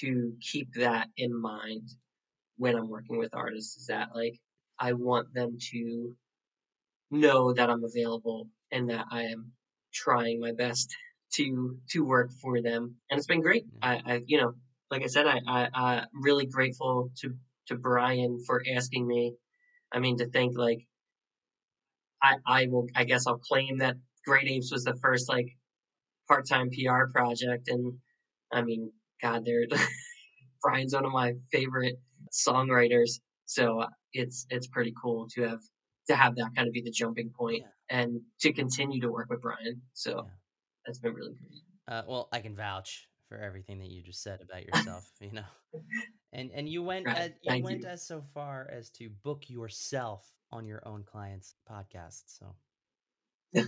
to 0.00 0.36
keep 0.40 0.72
that 0.74 1.08
in 1.16 1.34
mind 1.38 1.88
when 2.56 2.76
I'm 2.76 2.88
working 2.88 3.18
with 3.18 3.34
artists 3.34 3.76
is 3.78 3.86
that 3.88 4.14
like 4.14 4.40
I 4.78 4.94
want 4.94 5.34
them 5.34 5.58
to 5.72 6.16
know 7.10 7.52
that 7.54 7.70
I'm 7.70 7.84
available 7.84 8.50
and 8.70 8.90
that 8.90 9.06
I 9.10 9.24
am 9.24 9.52
trying 9.92 10.40
my 10.40 10.52
best 10.52 10.94
to 11.34 11.80
to 11.90 12.04
work 12.04 12.32
for 12.32 12.62
them. 12.62 12.98
And 13.10 13.18
it's 13.18 13.26
been 13.28 13.42
great. 13.42 13.66
Yeah. 13.72 13.82
I, 13.82 14.02
I 14.06 14.22
you 14.26 14.38
know, 14.40 14.54
like 14.90 15.02
I 15.02 15.06
said, 15.06 15.26
I, 15.26 15.40
I 15.46 15.68
I'm 15.74 16.06
really 16.22 16.46
grateful 16.46 17.10
to 17.20 17.34
to 17.68 17.76
Brian 17.76 18.42
for 18.46 18.62
asking 18.76 19.06
me. 19.06 19.34
I 19.92 19.98
mean 19.98 20.18
to 20.18 20.28
think 20.28 20.56
like 20.56 20.86
I 22.22 22.36
I 22.46 22.66
will 22.70 22.86
I 22.94 23.04
guess 23.04 23.26
I'll 23.26 23.38
claim 23.38 23.78
that 23.78 23.96
Great 24.24 24.48
Apes 24.48 24.72
was 24.72 24.84
the 24.84 24.96
first 25.02 25.28
like 25.28 25.46
part-time 26.28 26.70
PR 26.70 27.06
project 27.12 27.68
and 27.68 27.94
I 28.52 28.62
mean 28.62 28.92
god 29.22 29.44
they're 29.44 29.66
Brian's 30.62 30.94
one 30.94 31.04
of 31.04 31.12
my 31.12 31.34
favorite 31.52 31.96
songwriters 32.32 33.20
so 33.44 33.80
uh, 33.80 33.88
it's 34.12 34.46
it's 34.50 34.66
pretty 34.66 34.92
cool 35.00 35.28
to 35.34 35.42
have 35.42 35.60
to 36.08 36.16
have 36.16 36.34
that 36.36 36.50
kind 36.56 36.66
of 36.66 36.74
be 36.74 36.82
the 36.82 36.90
jumping 36.90 37.30
point 37.38 37.62
Yeah. 37.62 37.98
and 38.00 38.20
to 38.40 38.52
continue 38.52 39.00
to 39.02 39.08
work 39.10 39.28
with 39.30 39.40
Brian 39.42 39.82
so 39.92 40.10
Yeah. 40.10 40.30
that's 40.84 40.98
been 40.98 41.14
really 41.14 41.34
great 41.34 41.62
uh, 41.88 42.02
well 42.08 42.28
i 42.32 42.40
can 42.40 42.56
vouch 42.56 43.08
for 43.28 43.38
everything 43.38 43.78
that 43.78 43.88
you 43.88 44.02
just 44.02 44.22
said 44.22 44.40
about 44.40 44.64
yourself 44.74 45.10
you 45.20 45.32
know 45.32 45.80
and 46.32 46.50
and 46.54 46.68
you 46.68 46.82
went 46.82 47.06
Right, 47.06 47.16
as, 47.16 47.30
you 47.42 47.50
thank 47.50 47.64
went 47.64 47.82
you. 47.82 47.88
as 47.88 48.06
so 48.06 48.22
far 48.34 48.68
as 48.72 48.90
to 48.90 49.08
book 49.22 49.48
yourself 49.48 50.24
on 50.52 50.66
your 50.66 50.82
own 50.86 51.02
client's 51.04 51.54
podcast 51.70 52.22
so 52.26 52.54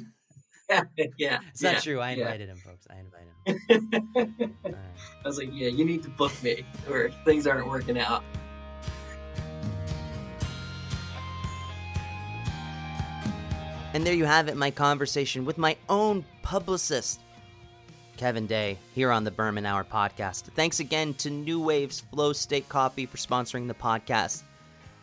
yeah 0.70 0.82
yeah 1.18 1.38
it's 1.50 1.62
yeah, 1.62 1.72
not 1.72 1.82
true 1.82 2.00
i 2.00 2.12
yeah. 2.12 2.22
invited 2.24 2.48
him 2.48 2.58
folks 2.58 2.86
i 2.90 2.96
invited 2.98 3.68
him 4.36 4.54
right. 4.64 4.74
I 5.24 5.28
was 5.28 5.38
like 5.38 5.48
yeah 5.52 5.68
you 5.68 5.84
need 5.84 6.02
to 6.02 6.10
book 6.10 6.32
me 6.42 6.64
or 6.88 7.10
things 7.24 7.46
aren't 7.46 7.66
working 7.68 7.98
out 7.98 8.22
And 13.94 14.06
there 14.06 14.14
you 14.14 14.26
have 14.26 14.48
it, 14.48 14.56
my 14.56 14.70
conversation 14.70 15.44
with 15.44 15.56
my 15.58 15.76
own 15.88 16.24
publicist, 16.42 17.20
Kevin 18.18 18.46
Day, 18.48 18.76
here 18.94 19.12
on 19.12 19.22
the 19.22 19.30
Berman 19.30 19.64
Hour 19.64 19.84
podcast. 19.84 20.42
Thanks 20.54 20.80
again 20.80 21.14
to 21.14 21.30
NooWave's 21.30 22.00
Flow 22.00 22.32
State 22.32 22.68
Coffee 22.68 23.06
for 23.06 23.16
sponsoring 23.16 23.68
the 23.68 23.74
podcast. 23.74 24.42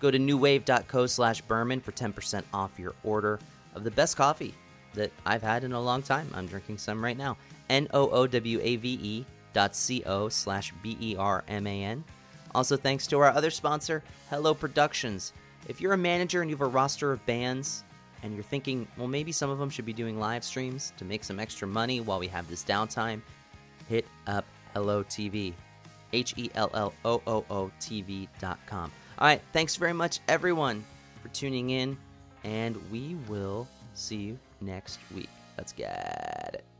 Go 0.01 0.11
to 0.11 0.19
NooWave.co 0.19 1.07
slash 1.07 1.41
Berman 1.41 1.79
for 1.79 1.93
10% 1.93 2.43
off 2.53 2.77
your 2.77 2.93
order 3.03 3.39
of 3.73 3.85
the 3.85 3.91
best 3.91 4.17
coffee 4.17 4.53
that 4.93 5.11
I've 5.25 5.41
had 5.41 5.63
in 5.63 5.71
a 5.71 5.81
long 5.81 6.03
time. 6.03 6.29
I'm 6.35 6.45
drinking 6.45 6.77
some 6.77 7.03
right 7.03 7.17
now. 7.17 7.37
N 7.69 7.87
O 7.93 8.09
O 8.09 8.27
W 8.27 8.59
A 8.61 8.75
V 8.75 8.99
E 9.01 9.25
dot 9.53 9.75
C 9.75 10.03
O 10.05 10.27
slash 10.29 10.73
B 10.83 10.97
E 10.99 11.15
R 11.15 11.43
M 11.47 11.65
A 11.65 11.83
N. 11.83 12.03
Also, 12.53 12.75
thanks 12.77 13.07
to 13.07 13.19
our 13.19 13.29
other 13.29 13.49
sponsor, 13.49 14.03
Hellooo 14.29 14.59
Productions. 14.59 15.33
If 15.67 15.79
you're 15.81 15.93
a 15.93 15.97
manager 15.97 16.41
and 16.41 16.49
you 16.49 16.55
have 16.57 16.67
a 16.67 16.69
roster 16.69 17.11
of 17.11 17.25
bands, 17.25 17.83
and 18.25 18.33
you're 18.33 18.43
thinking, 18.43 18.87
well, 18.97 19.07
maybe 19.07 19.31
some 19.31 19.51
of 19.51 19.59
them 19.59 19.69
should 19.69 19.85
be 19.85 19.93
doing 19.93 20.19
live 20.19 20.43
streams 20.43 20.91
to 20.97 21.05
make 21.05 21.23
some 21.23 21.39
extra 21.39 21.67
money 21.67 22.01
while 22.01 22.17
we 22.17 22.27
have 22.27 22.49
this 22.49 22.63
downtime, 22.63 23.21
hit 23.87 24.07
up 24.25 24.45
Hellooo 24.75 25.05
TV. 25.05 25.53
H 26.11 26.33
E 26.37 26.49
L 26.55 26.71
L 26.73 26.93
O 27.03 27.21
O 27.27 27.45
O 27.49 27.71
TV.com. 27.79 28.91
All 29.19 29.27
right, 29.27 29.41
thanks 29.53 29.75
very 29.75 29.93
much, 29.93 30.19
everyone, 30.27 30.83
for 31.21 31.27
tuning 31.29 31.69
in, 31.69 31.97
and 32.43 32.77
we 32.91 33.15
will 33.27 33.67
see 33.93 34.17
you 34.17 34.39
next 34.61 34.99
week. 35.13 35.29
Let's 35.57 35.71
get 35.71 36.51
it. 36.53 36.74